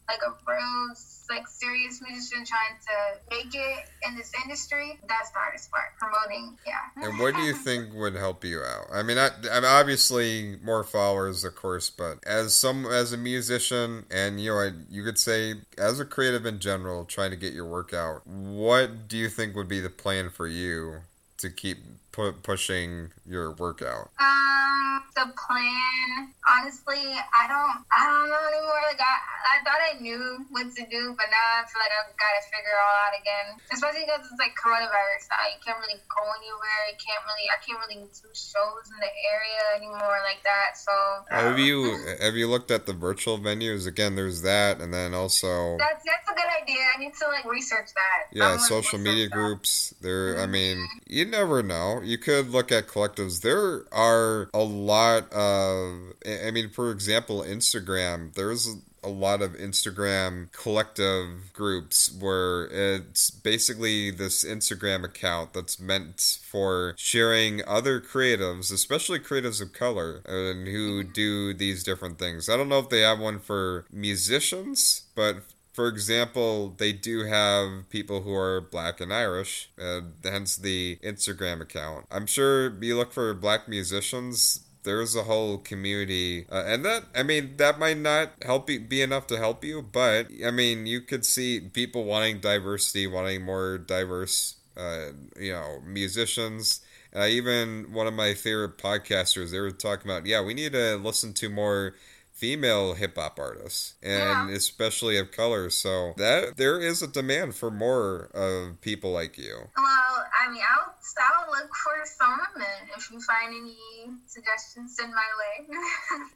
like 0.08 0.22
a 0.22 0.32
real 0.46 0.94
like 1.28 1.46
serious 1.48 1.98
musician 2.00 2.44
trying 2.46 2.76
to 2.78 2.96
make 3.34 3.50
it 3.54 3.78
in 4.06 4.14
this 4.16 4.30
industry, 4.44 4.98
that's 5.08 5.30
the 5.32 5.38
hardest 5.38 5.70
part. 5.70 5.90
Promoting, 5.98 6.56
yeah. 6.66 6.86
And 7.02 7.18
what 7.18 7.34
do 7.34 7.42
you 7.42 7.54
think 7.66 7.92
would 7.94 8.14
help 8.14 8.44
you 8.44 8.60
out? 8.62 8.86
I 8.94 9.02
mean, 9.02 9.18
I, 9.18 9.30
I 9.50 9.60
mean, 9.60 9.64
obviously 9.64 10.56
more 10.62 10.84
followers, 10.84 11.42
of 11.44 11.56
course, 11.56 11.90
but 11.90 12.18
as 12.26 12.54
some 12.54 12.86
as 12.86 13.12
a 13.12 13.16
musician, 13.16 14.04
and 14.10 14.40
you 14.40 14.50
know, 14.50 14.60
I- 14.60 14.72
you 14.90 15.02
could 15.02 15.18
say 15.18 15.54
as 15.78 15.98
a 15.98 16.04
creative 16.04 16.46
in 16.46 16.60
general, 16.60 17.04
trying 17.04 17.30
to 17.30 17.36
get 17.36 17.52
your 17.52 17.66
work 17.66 17.92
out, 17.94 18.26
what 18.26 18.65
do 19.08 19.16
you 19.16 19.28
think 19.28 19.54
would 19.54 19.68
be 19.68 19.80
the 19.80 19.90
plan 19.90 20.30
for 20.30 20.46
you 20.46 21.00
to 21.38 21.50
keep 21.50 21.78
pu- 22.16 22.32
pushing 22.40 23.12
your 23.28 23.52
workout? 23.52 24.08
Um, 24.16 25.04
the 25.12 25.28
plan, 25.36 26.32
honestly, 26.48 27.04
I 27.12 27.44
don't, 27.44 27.76
I 27.92 28.00
don't 28.08 28.28
know 28.32 28.44
anymore. 28.48 28.80
Like 28.88 29.00
I, 29.00 29.16
I 29.52 29.56
thought 29.64 29.80
I 29.84 30.00
knew 30.00 30.44
what 30.50 30.72
to 30.72 30.84
do, 30.88 31.02
but 31.12 31.28
now 31.28 31.46
I 31.60 31.68
feel 31.68 31.80
like 31.84 31.92
I've 31.92 32.16
got 32.16 32.32
to 32.40 32.42
figure 32.48 32.72
it 32.72 32.80
all 32.80 32.96
out 33.04 33.14
again. 33.20 33.46
Especially 33.72 34.08
because 34.08 34.24
it's 34.24 34.40
like 34.40 34.56
coronavirus 34.56 35.28
now. 35.28 35.44
You 35.52 35.60
can't 35.60 35.78
really 35.84 36.00
go 36.08 36.24
anywhere. 36.40 36.80
You 36.88 36.96
can't 36.96 37.22
really, 37.28 37.46
I 37.52 37.58
can't 37.60 37.80
really 37.84 38.00
do 38.08 38.28
shows 38.32 38.88
in 38.88 38.98
the 39.00 39.12
area 39.28 39.62
anymore 39.76 40.16
like 40.24 40.40
that. 40.44 40.80
So 40.80 40.92
Have 41.30 41.58
you 41.60 41.96
have 42.20 42.34
you 42.36 42.48
looked 42.48 42.70
at 42.72 42.86
the 42.86 42.92
virtual 42.96 43.38
venues? 43.38 43.86
Again, 43.86 44.16
there's 44.16 44.42
that, 44.42 44.80
and 44.80 44.92
then 44.92 45.12
also 45.12 45.76
That's 45.76 46.04
that's 46.04 46.28
a 46.32 46.34
good 46.34 46.50
idea. 46.62 46.80
I 46.94 46.98
need 46.98 47.14
to 47.14 47.28
like 47.28 47.44
research 47.44 47.92
that. 47.94 48.32
yeah, 48.32 48.56
social 48.58 48.98
media 48.98 49.28
that. 49.28 49.32
groups. 49.32 49.94
There, 50.00 50.38
I 50.40 50.46
mean, 50.46 50.86
you 51.06 51.24
never 51.24 51.62
know. 51.62 52.00
You 52.06 52.18
could 52.18 52.50
look 52.50 52.70
at 52.70 52.86
collectives. 52.86 53.42
There 53.42 53.84
are 53.92 54.48
a 54.54 54.62
lot 54.62 55.32
of, 55.32 56.14
I 56.26 56.50
mean, 56.50 56.70
for 56.70 56.90
example, 56.90 57.42
Instagram. 57.42 58.34
There's 58.34 58.76
a 59.02 59.08
lot 59.08 59.40
of 59.40 59.52
Instagram 59.52 60.50
collective 60.52 61.52
groups 61.52 62.12
where 62.18 62.66
it's 62.66 63.30
basically 63.30 64.10
this 64.10 64.44
Instagram 64.44 65.04
account 65.04 65.52
that's 65.52 65.78
meant 65.78 66.38
for 66.42 66.94
sharing 66.96 67.62
other 67.66 68.00
creatives, 68.00 68.72
especially 68.72 69.20
creatives 69.20 69.62
of 69.62 69.72
color, 69.72 70.22
and 70.26 70.66
who 70.66 71.02
mm-hmm. 71.02 71.12
do 71.12 71.54
these 71.54 71.84
different 71.84 72.18
things. 72.18 72.48
I 72.48 72.56
don't 72.56 72.68
know 72.68 72.80
if 72.80 72.88
they 72.88 73.00
have 73.00 73.20
one 73.20 73.38
for 73.38 73.84
musicians, 73.92 75.02
but 75.14 75.36
for 75.76 75.88
example, 75.88 76.74
they 76.78 76.94
do 76.94 77.24
have 77.26 77.90
people 77.90 78.22
who 78.22 78.34
are 78.34 78.62
black 78.62 78.98
and 78.98 79.12
Irish, 79.12 79.68
and 79.76 80.14
hence 80.24 80.56
the 80.56 80.98
Instagram 81.04 81.60
account. 81.60 82.06
I'm 82.10 82.26
sure 82.26 82.82
you 82.82 82.96
look 82.96 83.12
for 83.12 83.34
black 83.34 83.68
musicians. 83.68 84.60
There's 84.84 85.14
a 85.14 85.24
whole 85.24 85.58
community, 85.58 86.46
uh, 86.50 86.64
and 86.66 86.82
that 86.86 87.04
I 87.14 87.22
mean 87.24 87.58
that 87.58 87.78
might 87.78 87.98
not 87.98 88.30
help 88.40 88.70
you 88.70 88.80
be 88.80 89.02
enough 89.02 89.26
to 89.26 89.36
help 89.36 89.64
you, 89.64 89.82
but 89.82 90.28
I 90.44 90.50
mean 90.50 90.86
you 90.86 91.02
could 91.02 91.26
see 91.26 91.60
people 91.60 92.04
wanting 92.04 92.40
diversity, 92.40 93.06
wanting 93.06 93.44
more 93.44 93.76
diverse, 93.76 94.56
uh, 94.78 95.08
you 95.38 95.52
know, 95.52 95.82
musicians. 95.84 96.80
Uh, 97.14 97.26
even 97.26 97.92
one 97.92 98.06
of 98.06 98.14
my 98.14 98.32
favorite 98.32 98.78
podcasters, 98.78 99.50
they 99.50 99.60
were 99.60 99.70
talking 99.70 100.10
about, 100.10 100.24
yeah, 100.26 100.42
we 100.42 100.54
need 100.54 100.72
to 100.72 100.96
listen 100.96 101.32
to 101.34 101.48
more 101.48 101.94
female 102.36 102.92
hip 102.94 103.16
hop 103.16 103.38
artists, 103.38 103.94
and 104.02 104.50
Yeah. 104.50 104.56
especially 104.56 105.16
of 105.16 105.32
color. 105.32 105.70
So 105.70 106.12
that 106.18 106.56
there 106.56 106.78
is 106.78 107.02
a 107.02 107.06
demand 107.06 107.56
for 107.56 107.70
more 107.70 108.30
of 108.34 108.80
people 108.82 109.10
like 109.10 109.38
you. 109.38 109.70
Well, 109.76 110.26
I 110.38 110.48
mean, 110.52 110.62
I'll 110.62 110.94
I'll 111.18 111.50
look 111.50 111.70
for 111.74 112.04
some 112.04 112.38
women. 112.54 112.90
If 112.96 113.10
you 113.10 113.20
find 113.22 113.48
any 113.54 113.78
suggestions, 114.26 114.96
send 114.96 115.12
my 115.14 115.26
way. 115.40 115.66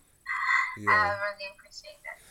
Yeah. 0.79 0.91
I 0.93 1.09
really 1.19 1.51
appreciate 1.59 1.99
that. 2.07 2.23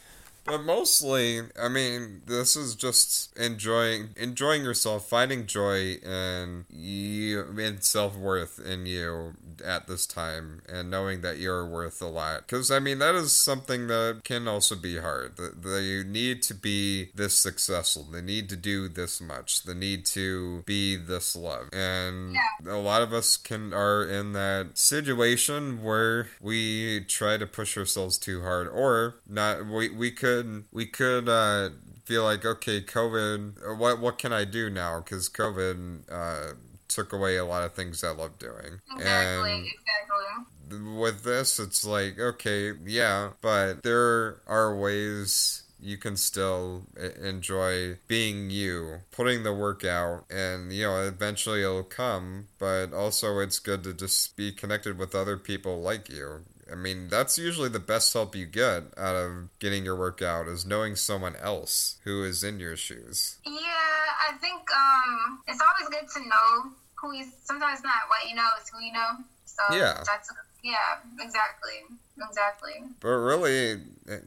But 0.45 0.63
mostly, 0.63 1.41
I 1.61 1.67
mean, 1.67 2.21
this 2.25 2.55
is 2.55 2.75
just 2.75 3.37
enjoying 3.37 4.09
enjoying 4.15 4.63
yourself, 4.63 5.07
finding 5.07 5.45
joy 5.45 5.93
in 5.95 6.65
you, 6.69 7.41
in 7.57 7.81
self 7.81 8.15
worth 8.15 8.59
in 8.59 8.85
you 8.85 9.33
at 9.63 9.87
this 9.87 10.05
time, 10.07 10.61
and 10.67 10.89
knowing 10.89 11.21
that 11.21 11.37
you're 11.37 11.65
worth 11.65 12.01
a 12.01 12.07
lot. 12.07 12.47
Because 12.47 12.71
I 12.71 12.79
mean, 12.79 12.99
that 12.99 13.15
is 13.15 13.31
something 13.31 13.87
that 13.87 14.21
can 14.23 14.47
also 14.47 14.75
be 14.75 14.97
hard. 14.97 15.37
They 15.37 16.03
need 16.03 16.41
to 16.43 16.53
be 16.53 17.09
this 17.13 17.35
successful. 17.35 18.03
They 18.03 18.21
need 18.21 18.49
to 18.49 18.55
do 18.55 18.87
this 18.87 19.21
much. 19.21 19.63
They 19.63 19.73
need 19.73 20.05
to 20.07 20.63
be 20.65 20.95
this 20.95 21.35
loved, 21.35 21.75
and 21.75 22.35
a 22.67 22.77
lot 22.77 23.01
of 23.01 23.13
us 23.13 23.37
can 23.37 23.73
are 23.73 24.03
in 24.03 24.33
that 24.33 24.77
situation 24.77 25.83
where 25.83 26.29
we 26.41 27.01
try 27.01 27.37
to 27.37 27.45
push 27.45 27.77
ourselves 27.77 28.17
too 28.17 28.41
hard, 28.41 28.67
or 28.67 29.15
not. 29.27 29.67
We 29.67 29.89
we 29.89 30.11
could 30.11 30.28
we 30.71 30.85
could 30.85 31.27
uh, 31.29 31.69
feel 32.05 32.23
like 32.23 32.45
okay, 32.45 32.81
COVID. 32.81 33.77
What 33.77 33.99
what 33.99 34.17
can 34.17 34.33
I 34.33 34.45
do 34.45 34.69
now? 34.69 34.99
Because 34.99 35.29
COVID 35.29 36.01
uh, 36.11 36.53
took 36.87 37.13
away 37.13 37.37
a 37.37 37.45
lot 37.45 37.63
of 37.63 37.73
things 37.73 38.03
I 38.03 38.11
love 38.11 38.37
doing, 38.39 38.81
Exactly, 38.95 39.51
and 39.51 39.65
exactly. 39.65 40.93
with 40.95 41.23
this, 41.23 41.59
it's 41.59 41.85
like, 41.85 42.19
okay, 42.19 42.73
yeah, 42.85 43.31
but 43.41 43.83
there 43.83 44.41
are 44.47 44.75
ways 44.75 45.63
you 45.81 45.97
can 45.97 46.17
still 46.17 46.83
enjoy 47.21 47.97
being 48.07 48.49
you, 48.49 48.99
putting 49.11 49.43
the 49.43 49.53
work 49.53 49.85
out, 49.85 50.25
and, 50.29 50.73
you 50.73 50.83
know, 50.83 51.07
eventually 51.07 51.61
it'll 51.61 51.83
come, 51.83 52.47
but 52.57 52.93
also 52.93 53.39
it's 53.39 53.59
good 53.59 53.83
to 53.83 53.93
just 53.93 54.35
be 54.35 54.51
connected 54.51 54.97
with 54.97 55.15
other 55.15 55.37
people 55.37 55.79
like 55.81 56.09
you. 56.09 56.41
I 56.71 56.75
mean, 56.75 57.07
that's 57.09 57.37
usually 57.37 57.69
the 57.69 57.79
best 57.79 58.13
help 58.13 58.35
you 58.35 58.45
get 58.45 58.83
out 58.97 59.15
of 59.15 59.49
getting 59.59 59.83
your 59.85 59.95
workout 59.95 60.47
is 60.47 60.65
knowing 60.65 60.95
someone 60.95 61.35
else 61.37 61.97
who 62.03 62.23
is 62.23 62.43
in 62.43 62.59
your 62.59 62.75
shoes. 62.75 63.37
Yeah, 63.45 63.51
I 63.53 64.33
think 64.39 64.61
um, 64.71 65.39
it's 65.47 65.61
always 65.61 65.89
good 65.89 66.09
to 66.13 66.27
know 66.27 66.71
who 66.95 67.13
you. 67.13 67.25
Sometimes 67.43 67.83
not 67.83 67.95
what 68.07 68.29
you 68.29 68.35
know, 68.35 68.47
it's 68.59 68.69
who 68.69 68.79
you 68.83 68.93
know. 68.93 69.17
So 69.45 69.75
Yeah. 69.75 70.03
that's 70.05 70.31
yeah, 70.63 70.99
exactly, 71.19 71.79
exactly. 72.21 72.73
But 72.99 73.09
really, 73.09 73.81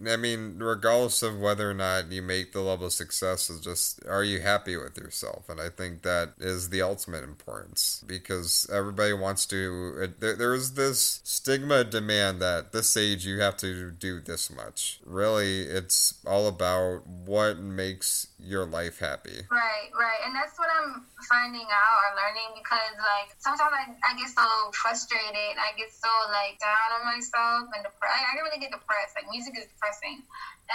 I 0.09 0.17
mean, 0.17 0.57
regardless 0.59 1.23
of 1.23 1.39
whether 1.39 1.71
or 1.71 1.75
not 1.75 2.13
you 2.13 2.23
make 2.23 2.53
the 2.53 2.61
level 2.61 2.87
of 2.87 2.93
success, 2.93 3.51
is 3.51 3.61
just 3.61 4.05
are 4.07 4.23
you 4.23 4.41
happy 4.41 4.77
with 4.77 4.97
yourself? 4.97 5.49
And 5.49 5.61
I 5.61 5.71
think 5.71 6.03
that 6.03 6.35
is 6.39 6.69
the 6.69 6.83
ultimate 6.83 7.25
importance 7.25 8.05
because 8.07 8.69
everybody 8.73 9.13
wants 9.13 9.47
to. 9.47 10.01
Uh, 10.03 10.07
there, 10.21 10.37
there 10.37 10.55
is 10.55 10.75
this 10.75 11.21
stigma 11.25 11.85
demand 11.85 12.41
that 12.43 12.73
this 12.73 12.97
age 12.97 13.27
you 13.27 13.41
have 13.41 13.57
to 13.59 13.91
do 13.91 14.21
this 14.21 14.51
much. 14.51 15.01
Really, 15.05 15.63
it's 15.63 16.15
all 16.27 16.47
about 16.47 17.07
what 17.07 17.59
makes 17.59 18.29
your 18.39 18.67
life 18.67 18.99
happy. 18.99 19.47
Right, 19.51 19.91
right, 19.99 20.21
and 20.27 20.35
that's 20.35 20.59
what 20.59 20.69
I'm 20.71 21.03
finding 21.27 21.67
out 21.71 21.97
or 22.03 22.11
learning 22.19 22.59
because 22.59 22.95
like 22.99 23.35
sometimes 23.39 23.71
I, 23.71 23.95
I 24.03 24.19
get 24.19 24.31
so 24.31 24.47
frustrated, 24.75 25.55
I 25.59 25.75
get 25.79 25.95
so 25.95 26.11
like 26.31 26.59
down 26.59 26.99
on 26.99 27.07
myself 27.07 27.71
and 27.75 27.83
depressed. 27.87 28.15
I, 28.15 28.19
I 28.19 28.43
really 28.43 28.59
get 28.59 28.75
depressed. 28.75 29.15
Like 29.15 29.31
music 29.31 29.55
is 29.59 29.71
depressing, 29.75 30.23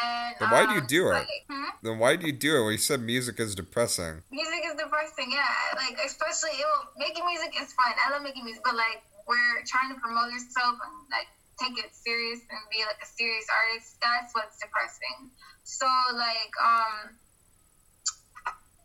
and 0.02 0.36
But 0.40 0.52
why 0.52 0.66
do 0.66 0.74
you 0.74 0.82
um, 0.82 0.88
do 0.88 1.02
it? 1.10 1.14
like, 1.14 1.46
hmm? 1.50 1.70
Then 1.84 2.00
why 2.00 2.16
do 2.16 2.26
you 2.26 2.34
do 2.34 2.58
it? 2.58 2.62
Well, 2.62 2.72
you 2.72 2.78
said 2.78 3.02
music 3.02 3.40
is 3.40 3.56
depressing. 3.56 4.24
Music 4.32 4.62
is 4.66 4.76
depressing, 4.76 5.32
yeah. 5.32 5.78
Like 5.78 5.98
especially 6.06 6.58
it 6.58 6.66
will, 6.66 6.90
making 6.98 7.26
music 7.26 7.54
is 7.62 7.74
fun. 7.74 7.94
I 7.96 8.12
love 8.12 8.22
making 8.24 8.44
music, 8.46 8.64
but 8.64 8.76
like 8.76 9.02
we're 9.28 9.64
trying 9.66 9.94
to 9.94 10.00
promote 10.00 10.32
yourself 10.32 10.76
and 10.82 10.96
like 11.12 11.28
take 11.60 11.78
it 11.78 11.94
serious 11.94 12.40
and 12.50 12.62
be 12.72 12.84
like 12.86 13.00
a 13.02 13.10
serious 13.10 13.46
artist. 13.50 13.98
That's 14.02 14.34
what's 14.34 14.58
depressing. 14.60 15.32
So 15.64 15.88
like 16.14 16.54
um. 16.60 17.16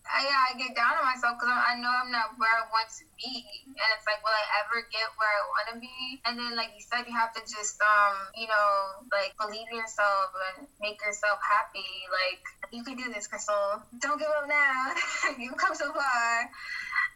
I, 0.06 0.18
yeah, 0.26 0.40
I 0.50 0.58
get 0.58 0.74
down 0.74 0.98
on 0.98 1.06
myself 1.06 1.38
because 1.38 1.52
I 1.52 1.78
know 1.78 1.90
I'm 1.90 2.10
not 2.10 2.34
where 2.36 2.50
I 2.50 2.66
want 2.74 2.90
to 2.98 3.04
be, 3.14 3.46
and 3.66 3.88
it's 3.94 4.06
like, 4.06 4.18
will 4.22 4.34
I 4.34 4.46
ever 4.64 4.82
get 4.90 5.06
where 5.14 5.30
I 5.30 5.42
want 5.46 5.66
to 5.72 5.76
be? 5.78 6.20
And 6.26 6.34
then, 6.38 6.58
like 6.58 6.74
you 6.74 6.82
said, 6.82 7.06
you 7.06 7.14
have 7.14 7.32
to 7.38 7.42
just, 7.46 7.78
um, 7.80 8.16
you 8.34 8.50
know, 8.50 9.06
like 9.14 9.38
believe 9.38 9.66
in 9.70 9.78
yourself 9.78 10.34
and 10.52 10.66
make 10.82 10.98
yourself 11.02 11.38
happy. 11.42 11.86
Like 12.10 12.42
you 12.74 12.82
can 12.82 12.98
do 12.98 13.12
this, 13.14 13.30
Krystle. 13.30 13.82
Don't 14.02 14.18
give 14.18 14.28
up 14.28 14.48
now. 14.48 14.94
You've 15.38 15.56
come 15.56 15.74
so 15.74 15.92
far. 15.92 16.50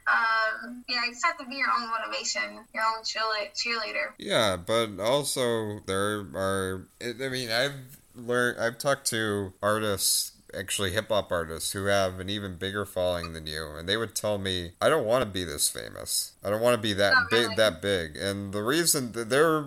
Um, 0.07 0.85
yeah, 0.89 1.05
you 1.05 1.13
just 1.13 1.25
have 1.27 1.39
to 1.39 1.47
be 1.47 1.57
your 1.57 1.69
own 1.71 1.91
motivation, 1.91 2.63
your 2.73 2.85
own 2.85 3.03
cheerle- 3.03 3.51
cheerleader. 3.59 4.15
Yeah, 4.19 4.57
but 4.57 5.01
also 5.01 5.81
there 5.87 6.21
are. 6.35 6.87
I 7.03 7.29
mean, 7.29 7.51
I've 7.51 7.99
learned. 8.15 8.61
I've 8.61 8.79
talked 8.79 9.07
to 9.11 9.53
artists, 9.63 10.33
actually 10.55 10.93
hip 10.93 11.09
hop 11.09 11.31
artists, 11.33 11.73
who 11.73 11.87
have 11.87 12.21
an 12.21 12.29
even 12.29 12.57
bigger 12.57 12.85
following 12.85 13.33
than 13.33 13.47
you, 13.47 13.75
and 13.77 13.89
they 13.89 13.97
would 13.97 14.15
tell 14.15 14.39
me, 14.39 14.73
"I 14.81 14.89
don't 14.89 15.07
want 15.07 15.23
to 15.23 15.31
be 15.31 15.45
this 15.45 15.69
famous. 15.69 16.33
I 16.45 16.51
don't 16.51 16.61
want 16.61 16.75
to 16.75 16.83
be 16.83 16.93
that 16.95 17.15
big, 17.31 17.45
really? 17.45 17.57
that 17.57 17.83
big." 17.83 18.17
And 18.17 18.53
the 18.53 18.63
reason, 18.63 19.13
their 19.13 19.65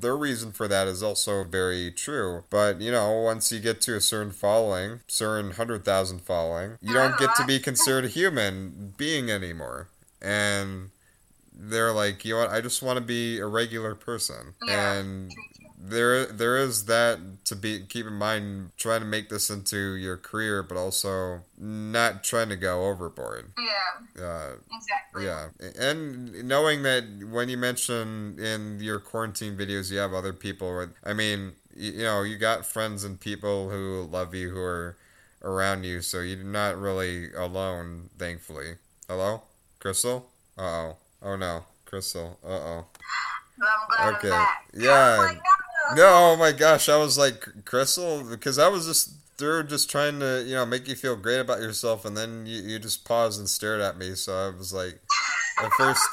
their 0.00 0.16
reason 0.16 0.52
for 0.52 0.68
that 0.68 0.86
is 0.88 1.02
also 1.02 1.44
very 1.44 1.90
true. 1.90 2.44
But 2.50 2.80
you 2.80 2.90
know, 2.92 3.12
once 3.12 3.50
you 3.52 3.60
get 3.60 3.80
to 3.82 3.96
a 3.96 4.00
certain 4.00 4.32
following, 4.32 5.00
certain 5.06 5.52
hundred 5.52 5.84
thousand 5.84 6.20
following, 6.20 6.78
you 6.80 6.92
don't 6.92 7.18
get 7.18 7.34
to 7.36 7.44
be 7.44 7.56
uh-huh. 7.56 7.64
considered 7.64 8.04
a 8.06 8.08
human 8.08 8.94
being 8.96 9.30
anymore, 9.30 9.88
and 10.20 10.90
they're 11.58 11.92
like, 11.92 12.24
you 12.24 12.34
know 12.34 12.40
what? 12.40 12.50
I 12.50 12.60
just 12.60 12.82
want 12.82 12.98
to 12.98 13.04
be 13.04 13.38
a 13.38 13.46
regular 13.46 13.94
person, 13.94 14.54
Yeah. 14.66 14.92
and 14.92 15.32
there 15.78 16.26
there 16.26 16.56
is 16.56 16.86
that 16.86 17.44
to 17.44 17.56
be 17.56 17.80
keep 17.80 18.06
in 18.06 18.14
mind. 18.14 18.70
Trying 18.76 19.00
to 19.00 19.06
make 19.06 19.28
this 19.28 19.50
into 19.50 19.94
your 19.94 20.16
career, 20.16 20.62
but 20.62 20.76
also 20.76 21.42
not 21.58 22.24
trying 22.24 22.48
to 22.48 22.56
go 22.56 22.84
overboard. 22.86 23.52
Yeah, 23.58 24.22
Uh, 24.24 24.52
exactly. 24.72 25.24
yeah, 25.24 25.48
and 25.78 26.44
knowing 26.44 26.82
that 26.82 27.04
when 27.30 27.48
you 27.48 27.56
mention 27.56 28.38
in 28.38 28.80
your 28.80 28.98
quarantine 29.00 29.56
videos, 29.56 29.90
you 29.90 29.98
have 29.98 30.12
other 30.14 30.32
people. 30.32 30.88
I 31.04 31.12
mean, 31.12 31.52
you, 31.74 32.02
know, 32.04 32.22
you 32.22 32.38
got 32.38 32.64
friends 32.66 33.04
and 33.04 33.18
people 33.20 33.70
who 33.70 34.08
love 34.10 34.34
you, 34.34 34.50
who 34.50 34.60
are 34.60 34.96
around 35.42 35.84
you, 35.84 36.00
so 36.00 36.20
you're 36.20 36.38
not 36.44 36.76
really 36.78 37.32
alone. 37.34 38.10
Thankfully. 38.18 38.76
Hello, 39.08 39.42
Krystle. 39.80 40.24
Uh 40.58 40.62
oh. 40.62 40.96
Oh 41.22 41.36
no, 41.36 41.64
Krystle. 41.86 42.36
Uh 42.44 42.48
oh. 42.48 42.86
I'm 43.58 43.88
glad 43.96 44.14
Okay. 44.16 44.44
Yeah. 44.74 45.32
No, 45.94 46.32
oh 46.32 46.36
my 46.36 46.52
gosh, 46.52 46.88
I 46.88 46.96
was 46.96 47.16
like 47.18 47.40
Krystle 47.64 48.28
because 48.28 48.58
I 48.58 48.68
was 48.68 48.86
just 48.86 49.10
through 49.38 49.64
just 49.64 49.90
trying 49.90 50.18
to 50.20 50.42
you 50.46 50.54
know 50.54 50.66
make 50.66 50.88
you 50.88 50.94
feel 50.94 51.16
great 51.16 51.38
about 51.40 51.60
yourself, 51.60 52.04
and 52.04 52.16
then 52.16 52.46
you, 52.46 52.62
you 52.62 52.78
just 52.78 53.04
paused 53.04 53.38
and 53.38 53.48
stared 53.48 53.80
at 53.80 53.96
me. 53.96 54.14
So 54.14 54.32
I 54.34 54.56
was 54.56 54.72
like, 54.72 55.00
at 55.62 55.70
first, 55.72 56.08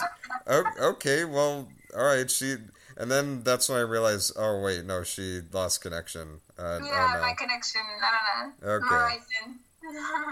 oh, 0.47 0.63
okay, 0.79 1.25
well, 1.25 1.69
all 1.95 2.03
right, 2.03 2.29
she, 2.29 2.55
and 2.97 3.09
then 3.09 3.43
that's 3.43 3.69
when 3.69 3.77
I 3.77 3.81
realized, 3.81 4.33
oh 4.37 4.61
wait, 4.61 4.85
no, 4.85 5.03
she 5.03 5.41
lost 5.51 5.81
connection. 5.81 6.41
Uh, 6.57 6.79
Yeah, 6.83 7.15
oh 7.17 7.21
my 7.21 7.33
connection. 7.33 7.81
I 8.01 8.51
don't 8.61 8.61
know. 8.61 8.69
Okay. 8.73 9.17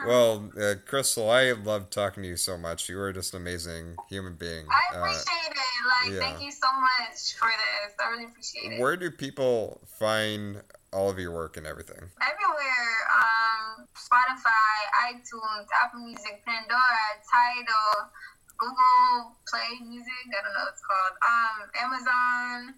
Well, 0.07 0.49
uh, 0.55 0.75
Krystle, 0.87 1.29
I 1.29 1.51
love 1.61 1.89
talking 1.89 2.23
to 2.23 2.29
you 2.29 2.37
so 2.37 2.57
much. 2.57 2.87
You 2.89 2.99
are 2.99 3.11
just 3.13 3.33
an 3.33 3.41
amazing 3.41 3.95
human 4.09 4.35
being. 4.35 4.65
I 4.69 4.95
Uh, 4.95 4.99
appreciate 5.01 5.51
it. 5.51 5.57
Like, 5.85 6.11
yeah. 6.13 6.19
thank 6.19 6.41
you 6.41 6.51
so 6.51 6.67
much 6.79 7.35
for 7.35 7.49
this. 7.49 7.93
I 7.99 8.09
really 8.09 8.25
appreciate 8.25 8.73
it. 8.73 8.79
where 8.79 8.95
do 8.97 9.11
people 9.11 9.81
find 9.99 10.61
all 10.93 11.09
of 11.09 11.19
your 11.19 11.31
work 11.31 11.57
and 11.57 11.67
everything? 11.67 11.99
Everywhere. 12.21 12.95
Um, 13.13 13.87
Spotify, 13.95 15.11
iTunes, 15.11 15.67
Apple 15.83 15.99
Music, 16.01 16.43
Pandora, 16.45 17.05
Tidal, 17.29 18.09
Google 18.57 19.35
Play 19.49 19.79
Music. 19.87 20.07
I 20.29 20.41
don't 20.43 20.53
know 20.53 20.59
what 20.65 20.73
it's 20.73 20.81
called. 20.81 21.15
Um, 21.27 21.69
Amazon, 21.85 22.75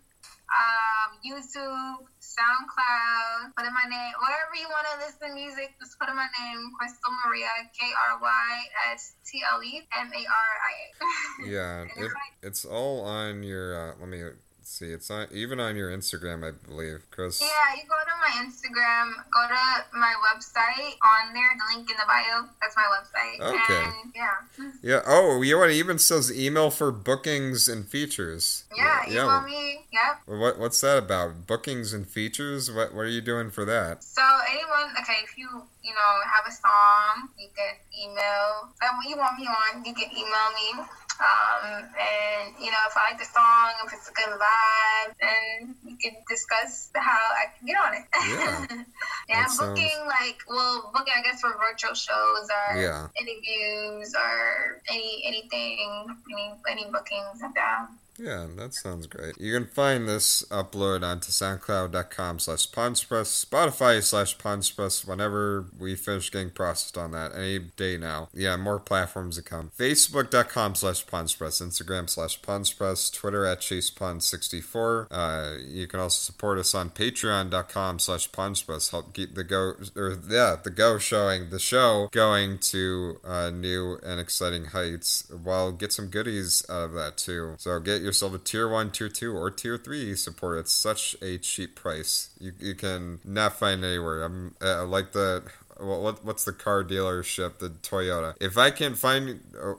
um, 0.53 1.17
YouTube, 1.25 2.05
SoundCloud. 2.21 3.53
Put 3.57 3.65
in 3.65 3.73
my 3.73 3.87
name. 3.89 4.13
Wherever 4.21 4.53
you 4.55 4.69
want 4.69 4.85
to 4.93 4.95
listen 5.01 5.29
to 5.29 5.33
music, 5.33 5.73
just 5.81 5.97
put 5.97 6.09
in 6.09 6.15
my 6.15 6.29
name, 6.39 6.61
Krystle 6.77 7.13
Maria, 7.25 7.49
K 7.73 7.89
R 8.13 8.21
Y 8.21 8.51
S 8.93 9.13
T 9.25 9.41
L 9.41 9.63
E 9.63 9.81
M 9.97 10.07
A 10.13 10.21
R 10.21 10.51
I 10.61 10.73
A. 10.77 11.49
Yeah, 11.49 11.85
it, 11.97 12.11
it's 12.41 12.65
all 12.65 13.01
on 13.01 13.43
your. 13.43 13.73
Uh, 13.73 13.93
let 13.99 14.09
me 14.09 14.21
see. 14.69 14.87
It's 14.87 15.09
on 15.11 15.27
even 15.31 15.59
on 15.59 15.75
your 15.75 15.89
Instagram, 15.89 16.47
I 16.47 16.51
believe. 16.67 17.05
Chris. 17.11 17.41
Yeah, 17.41 17.47
you 17.75 17.83
go 17.87 17.95
to 17.95 18.15
my 18.19 18.43
Instagram, 18.45 19.13
go 19.31 19.47
to 19.47 19.97
my 19.97 20.13
website 20.31 20.93
on 21.01 21.33
there, 21.33 21.49
the 21.57 21.75
link 21.77 21.89
in 21.89 21.95
the 21.97 22.05
bio. 22.07 22.47
That's 22.61 22.75
my 22.75 22.87
website. 22.89 23.39
Okay. 23.39 23.83
And 23.83 24.13
yeah. 24.15 24.71
yeah. 24.81 25.01
Oh, 25.05 25.41
you 25.41 25.53
know 25.53 25.59
what? 25.59 25.69
It 25.71 25.75
even 25.75 25.99
says 25.99 26.31
email 26.31 26.69
for 26.69 26.91
bookings 26.91 27.67
and 27.67 27.87
features. 27.87 28.63
Yeah, 28.75 29.01
Yeah. 29.07 29.23
email 29.23 29.41
me. 29.41 29.85
Yep. 29.91 30.39
What 30.39 30.59
what's 30.59 30.81
that 30.81 30.97
about? 30.97 31.47
Bookings 31.47 31.93
and 31.93 32.07
features? 32.07 32.71
What 32.71 32.93
what 32.93 33.01
are 33.01 33.07
you 33.07 33.21
doing 33.21 33.51
for 33.51 33.65
that? 33.65 34.03
So 34.03 34.23
anyone, 34.49 34.93
okay, 35.01 35.19
if 35.23 35.37
you 35.37 35.47
you 35.83 35.93
know 35.93 36.11
have 36.25 36.45
a 36.47 36.51
song, 36.51 37.29
you 37.37 37.49
can 37.55 37.75
email. 37.93 38.69
And 38.81 38.97
when 38.97 39.09
you 39.09 39.17
want 39.17 39.37
me 39.39 39.47
on, 39.47 39.83
you 39.85 39.93
can 39.93 40.09
email 40.11 40.49
me. 40.55 40.83
Um, 41.19 41.83
and 41.93 42.53
you 42.59 42.71
know, 42.71 42.83
if 42.89 42.95
I 42.97 43.11
like 43.11 43.19
the 43.19 43.25
song, 43.25 43.71
if 43.85 43.93
it's 43.93 44.09
a 44.09 44.13
good 44.13 44.33
vibe, 44.39 45.13
then 45.21 45.75
we 45.85 45.95
can 45.97 46.13
discuss 46.27 46.89
how 46.95 47.11
I 47.37 47.45
can 47.57 47.67
get 47.67 47.77
on 47.77 47.93
it. 47.93 48.05
Yeah. 48.27 48.83
yeah, 49.29 49.41
That 49.43 49.51
sounds- 49.51 49.79
booking 49.79 49.99
like 50.07 50.37
well, 50.49 50.91
booking 50.93 51.13
I 51.15 51.21
guess 51.21 51.41
for 51.41 51.53
virtual 51.57 51.93
shows 51.93 52.49
or 52.49 52.81
Yeah. 52.81 53.07
interviews 53.19 54.13
or 54.15 54.81
any 54.89 55.23
anything, 55.25 56.07
any 56.31 56.53
any 56.69 56.85
bookings 56.91 57.41
like 57.41 57.53
that. 57.55 57.87
Yeah, 58.17 58.47
that 58.57 58.73
sounds 58.73 59.07
great. 59.07 59.39
You 59.39 59.53
can 59.53 59.67
find 59.67 60.07
this 60.07 60.43
upload 60.49 61.03
onto 61.03 61.31
soundcloud.com 61.31 62.39
slash 62.39 62.69
Ponspress, 62.69 63.45
Spotify 63.45 64.03
slash 64.03 64.37
Ponspress 64.37 65.07
whenever 65.07 65.65
we 65.79 65.95
finish 65.95 66.31
getting 66.31 66.51
processed 66.51 66.97
on 66.97 67.11
that. 67.11 67.33
Any 67.35 67.59
day 67.59 67.97
now. 67.97 68.29
Yeah, 68.33 68.55
more 68.57 68.79
platforms 68.79 69.37
to 69.37 69.41
come. 69.41 69.71
Facebook.com 69.77 70.75
slash 70.75 71.05
Ponspress, 71.05 71.61
Instagram 71.61 72.09
slash 72.09 72.39
Ponspress, 72.41 73.11
Twitter 73.11 73.45
at 73.45 73.61
ChasePon64. 73.61 75.07
Uh, 75.09 75.57
you 75.65 75.87
can 75.87 75.99
also 75.99 76.19
support 76.19 76.59
us 76.59 76.75
on 76.75 76.91
Patreon.com 76.91 77.99
slash 77.99 78.29
Ponspress. 78.29 78.91
Help 78.91 79.13
keep 79.13 79.33
the 79.33 79.43
go, 79.43 79.73
or 79.95 80.19
yeah, 80.29 80.55
the 80.61 80.69
go 80.69 80.97
showing, 80.99 81.49
the 81.49 81.59
show 81.59 82.09
going 82.11 82.59
to 82.59 83.19
uh, 83.23 83.49
new 83.49 83.97
and 84.03 84.19
exciting 84.19 84.65
heights 84.65 85.27
while 85.43 85.71
get 85.71 85.91
some 85.91 86.07
goodies 86.07 86.63
out 86.69 86.83
of 86.83 86.93
that 86.93 87.17
too. 87.17 87.55
So 87.57 87.79
get 87.79 88.02
yourself 88.03 88.35
a 88.35 88.39
tier 88.39 88.69
one, 88.69 88.91
tier 88.91 89.09
two, 89.09 89.33
or 89.35 89.49
tier 89.51 89.77
three 89.77 90.15
support 90.15 90.59
at 90.59 90.67
such 90.69 91.15
a 91.21 91.37
cheap 91.39 91.75
price. 91.75 92.31
You, 92.39 92.53
you 92.59 92.75
can 92.75 93.19
not 93.25 93.57
find 93.59 93.83
anywhere. 93.85 94.23
I'm 94.23 94.55
uh, 94.61 94.85
like 94.85 95.13
the 95.13 95.43
what, 95.79 96.01
what 96.01 96.25
what's 96.25 96.45
the 96.45 96.53
car 96.53 96.83
dealership 96.83 97.59
the 97.59 97.69
Toyota 97.69 98.35
if 98.39 98.57
I 98.57 98.71
can 98.71 98.95
find 98.95 99.41
uh, 99.61 99.73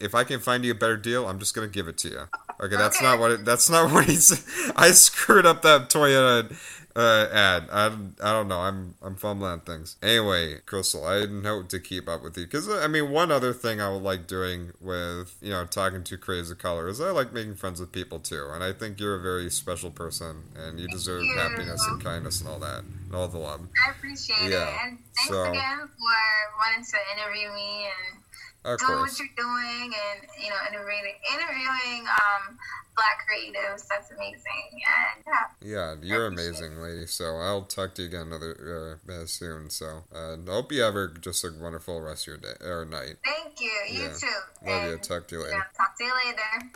if 0.00 0.14
I 0.14 0.24
can 0.24 0.40
find 0.40 0.64
you 0.64 0.72
a 0.72 0.74
better 0.74 0.96
deal 0.96 1.28
I'm 1.28 1.38
just 1.38 1.54
gonna 1.54 1.68
give 1.68 1.88
it 1.88 1.98
to 1.98 2.08
you 2.08 2.20
okay 2.60 2.76
that's 2.76 2.96
Okay. 2.98 3.06
not 3.06 3.18
what 3.18 3.32
it, 3.32 3.44
that's 3.44 3.68
not 3.68 3.90
what 3.92 4.06
he 4.06 4.16
said 4.16 4.72
I 4.76 4.92
screwed 4.92 5.46
up 5.46 5.62
that 5.62 5.90
Toyota 5.90 6.54
uh, 7.00 7.28
ad 7.32 7.68
I, 7.72 7.86
I 8.22 8.32
don't 8.32 8.48
know. 8.48 8.58
I'm 8.60 8.94
I'm 9.02 9.16
fumbling 9.16 9.60
things. 9.60 9.96
Anyway 10.02 10.58
Krystle 10.66 11.04
I 11.08 11.24
know 11.30 11.62
to 11.62 11.78
keep 11.80 12.08
up 12.08 12.22
with 12.22 12.36
you. 12.36 12.44
Because 12.44 12.68
I 12.68 12.86
mean 12.88 13.10
one 13.10 13.30
other 13.30 13.52
thing 13.52 13.80
I 13.80 13.88
would 13.90 14.02
like 14.02 14.26
doing 14.26 14.72
with 14.80 15.34
you 15.40 15.50
know 15.50 15.64
talking 15.64 16.02
to 16.04 16.16
Crazy 16.16 16.54
Color 16.54 16.88
is 16.88 17.00
I 17.00 17.10
like 17.10 17.32
making 17.32 17.54
friends 17.56 17.80
with 17.80 17.92
people 17.92 18.18
too. 18.18 18.48
And 18.52 18.62
I 18.62 18.72
think 18.72 19.00
you're 19.00 19.16
a 19.16 19.22
very 19.22 19.50
special 19.50 19.90
person 19.90 20.42
and 20.56 20.78
you 20.78 20.88
deserve 20.88 21.22
you. 21.24 21.36
happiness 21.36 21.84
and 21.88 22.02
kindness 22.02 22.40
and 22.40 22.48
all 22.50 22.58
that 22.60 22.80
and 22.80 23.14
all 23.14 23.28
the 23.28 23.38
love. 23.38 23.60
I 23.86 23.90
appreciate 23.92 24.50
Yeah, 24.50 24.68
it, 24.68 24.74
and 24.84 24.98
thanks 25.16 25.28
so- 25.28 25.44
again 25.50 25.78
for 25.78 26.58
wanting 26.58 26.84
to 26.84 26.98
interview 27.16 27.48
me 27.54 27.86
and 27.86 28.20
of 28.64 28.78
doing 28.78 28.88
course 28.90 29.18
what 29.18 29.18
you're 29.20 29.36
doing, 29.36 29.92
and 29.94 30.20
you 30.42 30.50
know, 30.50 30.56
interviewing 30.68 31.14
interviewing 31.32 32.06
um, 32.06 32.58
black 32.96 33.24
creatives. 33.28 33.86
That's 33.88 34.10
amazing, 34.10 34.66
and 34.72 35.24
yeah, 35.26 35.46
Yeah, 35.62 35.94
you're 36.02 36.26
amazing, 36.26 36.80
lady. 36.80 37.06
So 37.06 37.36
I'll 37.36 37.62
talk 37.64 37.94
to 37.94 38.02
you 38.02 38.08
again 38.08 38.28
another 38.28 38.98
uh, 39.08 39.12
uh, 39.12 39.26
soon. 39.26 39.70
So 39.70 40.04
uh, 40.14 40.36
I 40.48 40.50
hope 40.52 40.72
you 40.72 40.82
have 40.82 40.96
a, 40.96 41.08
just 41.08 41.44
a 41.44 41.50
wonderful 41.58 42.00
rest 42.00 42.26
of 42.28 42.34
your 42.34 42.36
day 42.38 42.64
or 42.64 42.84
night. 42.84 43.16
thank 43.24 43.60
you. 43.60 43.70
You 43.88 44.00
Yeah. 44.02 44.14
too. 44.18 44.26
Love 44.66 44.82
you. 44.90 44.98
Talk 44.98 45.28
to 45.28 45.36
you 45.36 45.42
later. 45.42 45.56
know, 45.56 45.62
talk 45.76 45.96
to 45.98 46.04
you 46.04 46.12
later. 46.26 46.68